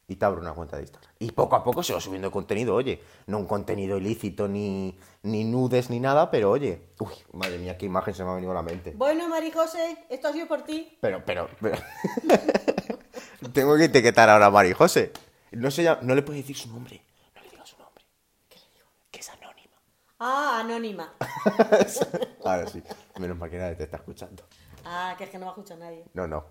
y 0.09 0.15
te 0.15 0.25
abro 0.25 0.39
una 0.41 0.53
cuenta 0.53 0.77
de 0.77 0.83
Instagram. 0.83 1.11
Y 1.19 1.31
poco 1.31 1.55
a 1.57 1.63
poco 1.63 1.83
sigo 1.83 1.99
subiendo 1.99 2.31
contenido, 2.31 2.75
oye. 2.75 3.03
No 3.25 3.37
un 3.39 3.45
contenido 3.45 3.97
ilícito, 3.97 4.47
ni, 4.47 4.97
ni 5.23 5.43
nudes, 5.43 5.89
ni 5.89 5.99
nada, 5.99 6.31
pero 6.31 6.51
oye. 6.51 6.89
Uy, 6.99 7.11
madre 7.33 7.57
mía, 7.57 7.77
qué 7.77 7.85
imagen 7.87 8.13
se 8.13 8.23
me 8.23 8.29
ha 8.31 8.33
venido 8.35 8.51
a 8.51 8.55
la 8.55 8.63
mente. 8.63 8.93
bueno, 8.95 9.27
Mari 9.27 9.51
José, 9.51 10.05
esto 10.09 10.29
ha 10.29 10.33
sido 10.33 10.47
por 10.47 10.61
ti. 10.63 10.97
Pero, 11.01 11.23
pero, 11.25 11.49
pero. 11.61 11.77
Tengo 13.53 13.75
que 13.77 13.85
etiquetar 13.85 14.29
ahora 14.29 14.47
a 14.47 14.51
Mari 14.51 14.73
José. 14.73 15.11
No, 15.51 15.71
se 15.71 15.83
llama- 15.83 16.01
no 16.03 16.15
le 16.15 16.21
puedes 16.23 16.43
decir 16.43 16.55
su 16.57 16.69
nombre. 16.69 17.01
No 17.35 17.41
le 17.41 17.49
digas 17.49 17.69
su 17.69 17.77
nombre. 17.77 18.03
¿Qué 18.49 18.57
le 18.59 18.65
digo? 18.73 18.85
Que 19.11 19.19
es 19.19 19.29
anónima. 19.29 19.77
Ah, 20.19 20.59
anónima. 20.63 21.13
Ahora 22.43 22.67
sí. 22.67 22.81
Menos 23.19 23.37
mal 23.37 23.49
que 23.49 23.57
nadie 23.57 23.75
te 23.75 23.83
está 23.83 23.97
escuchando. 23.97 24.43
Ah, 24.85 25.15
que 25.17 25.25
es 25.25 25.29
que 25.29 25.37
no 25.37 25.45
va 25.45 25.51
a 25.51 25.55
escuchar 25.55 25.77
nadie. 25.77 26.05
No, 26.13 26.27
no. 26.27 26.45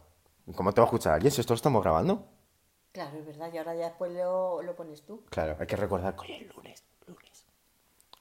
¿Cómo 0.55 0.73
te 0.73 0.81
va 0.81 0.85
a 0.85 0.89
escuchar 0.89 1.15
alguien 1.15 1.31
si 1.33 1.41
esto 1.41 1.53
lo 1.55 1.57
estamos 1.57 1.83
grabando? 1.83 2.27
Claro, 2.97 3.19
es 3.19 3.27
verdad, 3.27 3.53
y 3.53 3.59
ahora 3.59 3.75
ya 3.75 3.89
después 3.89 4.11
lo, 4.11 4.63
lo 4.63 4.75
pones 4.75 5.03
tú. 5.03 5.23
Claro, 5.29 5.55
hay 5.61 5.67
que 5.67 5.77
recordar 5.77 6.17
que 6.17 6.23
hoy 6.23 6.33
es 6.33 6.57
lunes. 6.57 6.83
Lunes. 7.07 7.45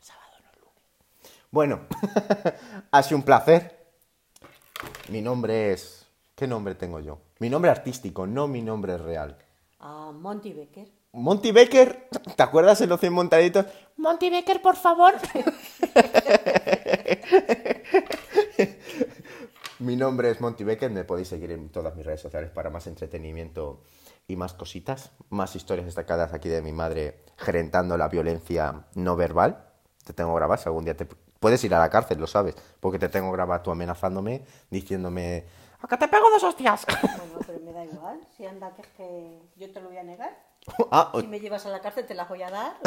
Sábado, 0.01 0.33
no 0.43 0.51
lunes. 0.59 1.31
Bueno, 1.49 1.87
ha 2.91 3.01
sido 3.01 3.19
un 3.19 3.23
placer. 3.23 3.85
Mi 5.07 5.21
nombre 5.21 5.71
es. 5.71 6.05
¿Qué 6.35 6.45
nombre 6.45 6.75
tengo 6.75 6.99
yo? 6.99 7.19
Mi 7.39 7.49
nombre 7.49 7.71
artístico, 7.71 8.27
no 8.27 8.49
mi 8.49 8.61
nombre 8.61 8.97
real. 8.97 9.37
A 9.79 10.11
Monty 10.11 10.51
Becker. 10.51 10.91
Monty 11.13 11.53
Becker, 11.53 12.09
¿te 12.35 12.43
acuerdas 12.43 12.81
en 12.81 12.89
los 12.89 12.99
100 12.99 13.13
montaditos? 13.13 13.67
Monty 13.95 14.29
Becker, 14.29 14.61
por 14.61 14.75
favor. 14.75 15.13
Mi 19.79 19.95
nombre 19.97 20.31
es 20.31 20.39
Monty 20.39 20.63
Becker, 20.63 20.89
me 20.89 21.03
podéis 21.03 21.27
seguir 21.27 21.51
en 21.51 21.69
todas 21.69 21.95
mis 21.95 22.05
redes 22.05 22.21
sociales 22.21 22.49
para 22.49 22.69
más 22.69 22.87
entretenimiento 22.87 23.81
y 24.27 24.35
más 24.35 24.53
cositas, 24.53 25.11
más 25.29 25.55
historias 25.55 25.85
destacadas 25.85 26.33
aquí 26.33 26.49
de 26.49 26.61
mi 26.61 26.71
madre 26.71 27.23
gerentando 27.37 27.97
la 27.97 28.07
violencia 28.07 28.85
no 28.95 29.15
verbal. 29.15 29.65
Te 30.03 30.13
tengo 30.13 30.33
grabado, 30.33 30.61
si 30.61 30.67
algún 30.69 30.85
día 30.85 30.95
te 30.95 31.05
puedes 31.39 31.63
ir 31.63 31.73
a 31.75 31.79
la 31.79 31.89
cárcel, 31.89 32.19
lo 32.19 32.27
sabes, 32.27 32.55
porque 32.79 32.99
te 32.99 33.09
tengo 33.09 33.31
grabado 33.31 33.61
tú 33.61 33.71
amenazándome, 33.71 34.45
diciéndome, 34.69 35.45
¿a 35.81 35.87
que 35.87 35.97
te 35.97 36.07
pego 36.07 36.29
dos 36.29 36.43
hostias? 36.43 36.85
Bueno, 37.01 37.39
pero 37.45 37.59
me 37.59 37.71
da 37.71 37.85
igual. 37.85 38.19
Si 38.35 38.45
anda, 38.45 38.73
que 38.73 38.81
es 38.81 38.87
que 38.89 39.41
yo 39.55 39.71
te 39.71 39.79
lo 39.81 39.89
voy 39.89 39.97
a 39.97 40.03
negar. 40.03 40.35
ah, 40.91 41.11
Si 41.19 41.27
me 41.27 41.39
llevas 41.39 41.65
a 41.65 41.69
la 41.69 41.81
cárcel, 41.81 42.05
te 42.05 42.15
las 42.15 42.27
voy 42.27 42.41
a 42.41 42.49
dar. 42.49 42.77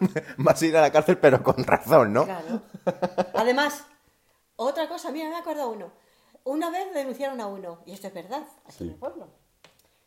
o 0.00 0.06
sea, 0.08 0.22
vas 0.38 0.60
a 0.62 0.66
ir 0.66 0.76
a 0.76 0.80
la 0.80 0.90
cárcel, 0.90 1.18
pero 1.18 1.42
con 1.42 1.62
razón, 1.64 2.12
¿no? 2.12 2.24
Claro. 2.24 2.62
Además, 3.34 3.84
otra 4.56 4.88
cosa, 4.88 5.12
mira, 5.12 5.28
me 5.28 5.36
he 5.36 5.38
acordado 5.38 5.70
uno. 5.70 5.92
Una 6.44 6.70
vez 6.70 6.92
denunciaron 6.94 7.40
a 7.40 7.46
uno, 7.46 7.80
y 7.86 7.92
esto 7.92 8.06
es 8.06 8.14
verdad, 8.14 8.42
aquí 8.66 8.84
en 8.84 8.90
el 8.90 8.96
pueblo. 8.96 9.28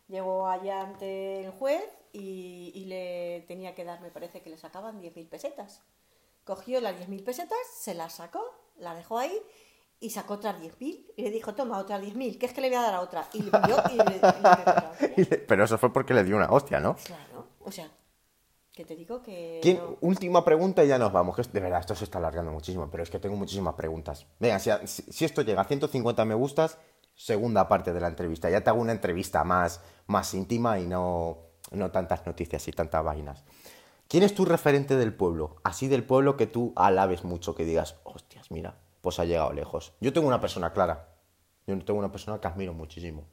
Llegó 0.10 0.47
allá 0.47 0.82
ante 0.82 1.45
el 1.45 1.51
juez 1.51 1.84
y, 2.12 2.72
y 2.76 2.86
le 2.86 3.45
tenía 3.47 3.76
que 3.76 3.84
dar, 3.86 4.01
me 4.01 4.10
parece 4.12 4.41
que 4.41 4.49
le 4.49 4.57
sacaban 4.57 4.99
10.000 5.01 5.30
pesetas. 5.30 5.82
Cogió 6.43 6.82
las 6.82 6.95
10.000 6.97 7.24
pesetas, 7.24 7.57
se 7.80 7.93
las 7.93 8.14
sacó, 8.14 8.41
las 8.78 8.97
dejó 8.97 9.20
ahí 9.20 9.38
y 9.99 10.10
sacó 10.10 10.34
otras 10.36 10.60
10.000 10.60 11.05
y 11.16 11.22
le 11.22 11.30
dijo, 11.30 11.53
toma, 11.53 11.78
otras 11.78 12.01
10.000, 12.01 12.39
que 12.39 12.47
es 12.47 12.53
que 12.53 12.62
le 12.62 12.70
voy 12.70 12.78
a 12.78 12.82
dar 12.82 12.95
a 12.95 13.01
otra. 13.01 13.28
Y 13.34 13.43
le 13.43 13.51
pidió 13.51 13.78
y 13.91 13.97
le, 13.97 14.03
y 14.16 15.16
le 15.16 15.24
dio 15.30 15.45
Pero 15.47 15.64
eso 15.66 15.78
fue 15.78 15.93
porque 15.93 16.14
le 16.16 16.24
dio 16.24 16.36
una 16.38 16.49
hostia, 16.51 16.80
¿no? 16.80 16.95
Claro, 16.95 17.45
o 17.60 17.72
sea, 17.72 17.91
que 18.74 18.86
te 18.86 18.95
digo 18.95 19.22
que... 19.22 19.60
¿Quién- 19.62 19.78
no- 19.78 19.97
Última 20.01 20.43
pregunta 20.43 20.84
y 20.84 20.88
ya 20.88 20.97
nos 20.97 21.12
vamos. 21.12 21.36
que 21.36 21.43
de 21.43 21.60
verdad, 21.60 21.82
esto 21.82 21.93
se 21.93 22.05
está 22.05 22.18
alargando 22.18 22.51
muchísimo, 22.51 22.89
pero 22.89 23.03
es 23.03 23.12
que 23.12 23.20
tengo 23.20 23.36
muchísimas 23.36 23.76
preguntas. 23.76 24.26
Venga, 24.39 24.57
si- 24.57 24.72
si 24.88 25.26
esto 25.26 25.43
llega 25.43 25.62
a 25.62 25.66
150 25.66 26.26
me 26.26 26.34
gustas, 26.34 26.80
segunda 27.20 27.67
parte 27.67 27.91
de 27.91 27.99
la 27.99 28.07
entrevista. 28.07 28.49
Ya 28.49 28.61
te 28.61 28.70
hago 28.70 28.80
una 28.80 28.93
entrevista 28.93 29.43
más, 29.43 29.82
más 30.07 30.34
íntima 30.34 30.80
y 30.80 30.88
no, 30.88 31.39
no 31.72 31.91
tantas 31.91 32.26
noticias 32.26 32.65
y 32.70 32.72
tantas 32.72 33.03
vainas. 33.03 33.43
¿Quién 34.07 34.24
es 34.24 34.34
tu 34.34 34.45
referente 34.45 34.95
del 34.95 35.13
pueblo? 35.13 35.57
Así 35.63 35.89
del 35.89 36.05
pueblo 36.05 36.38
que 36.38 36.47
tú 36.47 36.72
alabes 36.78 37.26
mucho, 37.26 37.55
que 37.55 37.65
digas, 37.65 37.97
hostias, 38.05 38.49
mira, 38.51 38.80
pues 39.01 39.20
ha 39.20 39.26
llegado 39.26 39.51
lejos. 39.51 39.91
Yo 39.99 40.13
tengo 40.13 40.30
una 40.30 40.39
persona 40.39 40.72
clara. 40.72 41.09
Yo 41.67 41.78
tengo 41.84 41.99
una 41.99 42.11
persona 42.11 42.39
que 42.39 42.47
admiro 42.47 42.74
muchísimo. 42.74 43.26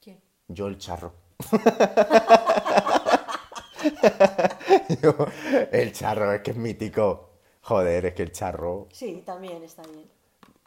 ¿Quién? 0.00 0.22
Yo 0.46 0.68
el 0.68 0.78
charro. 0.78 1.14
Yo, 5.02 5.14
el 5.72 5.92
charro, 5.92 6.32
es 6.32 6.42
que 6.42 6.52
es 6.52 6.56
mítico. 6.56 7.30
Joder, 7.62 8.06
es 8.06 8.14
que 8.14 8.22
el 8.22 8.32
charro. 8.32 8.86
Sí, 8.92 9.22
también 9.26 9.64
está 9.64 9.82
bien. 9.82 10.08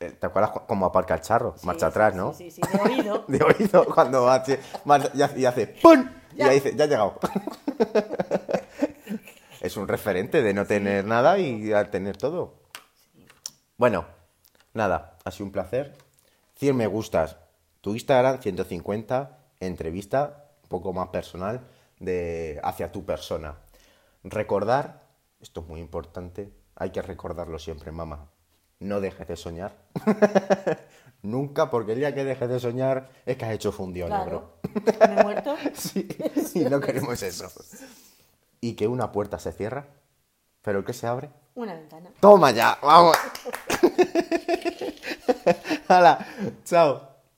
Eh, 0.01 0.11
¿Te 0.19 0.25
acuerdas 0.27 0.51
cu- 0.51 0.61
cómo 0.67 0.85
aparca 0.85 1.15
el 1.15 1.21
charro? 1.21 1.55
Sí, 1.57 1.65
Marcha 1.65 1.87
sí, 1.87 1.89
atrás, 1.89 2.11
sí, 2.13 2.17
¿no? 2.17 2.33
Sí, 2.33 2.51
sí, 2.51 2.61
de 2.61 2.79
oído. 2.79 3.25
De 3.27 3.43
oído, 3.43 3.85
cuando 3.85 4.23
va 4.23 4.35
así, 4.35 4.55
y 5.13 5.21
hace- 5.21 5.39
y 5.39 5.45
hace 5.45 5.67
¡pum! 5.67 6.07
Y 6.33 6.37
Ya. 6.37 6.47
ahí 6.47 6.55
dice, 6.59 6.75
ya 6.75 6.85
ha 6.85 6.87
llegado. 6.87 7.19
es 9.61 9.77
un 9.77 9.87
referente 9.87 10.41
de 10.41 10.53
no 10.53 10.65
tener 10.65 11.05
nada 11.05 11.37
y 11.39 11.71
a 11.73 11.89
tener 11.91 12.17
todo. 12.17 12.55
Bueno, 13.77 14.05
nada, 14.73 15.17
ha 15.23 15.31
sido 15.31 15.45
un 15.45 15.51
placer. 15.51 15.95
100 16.55 16.75
me 16.75 16.87
gustas. 16.87 17.37
Tu 17.81 17.93
Instagram, 17.93 18.41
150. 18.41 19.37
Entrevista, 19.59 20.45
un 20.63 20.69
poco 20.69 20.93
más 20.93 21.09
personal, 21.09 21.61
de, 21.99 22.59
hacia 22.63 22.91
tu 22.91 23.05
persona. 23.05 23.57
Recordar, 24.23 25.03
esto 25.39 25.61
es 25.61 25.67
muy 25.67 25.79
importante, 25.79 26.51
hay 26.75 26.89
que 26.91 27.01
recordarlo 27.01 27.59
siempre, 27.59 27.91
mamá. 27.91 28.27
No 28.81 28.99
dejes 28.99 29.27
de 29.27 29.35
soñar. 29.37 29.75
Nunca, 31.21 31.69
porque 31.69 31.91
el 31.91 31.99
día 31.99 32.15
que 32.15 32.23
dejes 32.23 32.49
de 32.49 32.59
soñar 32.59 33.09
es 33.27 33.37
que 33.37 33.45
has 33.45 33.53
hecho 33.53 33.71
negro. 33.87 34.07
Claro. 34.07 34.57
¿Me 35.07 35.21
he 35.21 35.23
muerto? 35.23 35.55
Sí, 35.75 36.07
y 36.55 36.59
no 36.61 36.79
queremos 36.79 37.21
eso. 37.21 37.47
Y 38.59 38.73
que 38.73 38.87
una 38.87 39.11
puerta 39.11 39.37
se 39.37 39.51
cierra, 39.51 39.85
pero 40.63 40.79
el 40.79 40.85
que 40.85 40.93
se 40.93 41.05
abre. 41.05 41.29
Una 41.53 41.75
ventana. 41.75 42.09
Toma 42.19 42.49
ya, 42.49 42.79
vamos. 42.81 43.15
Hala, 45.87 46.25
chao. 46.65 47.10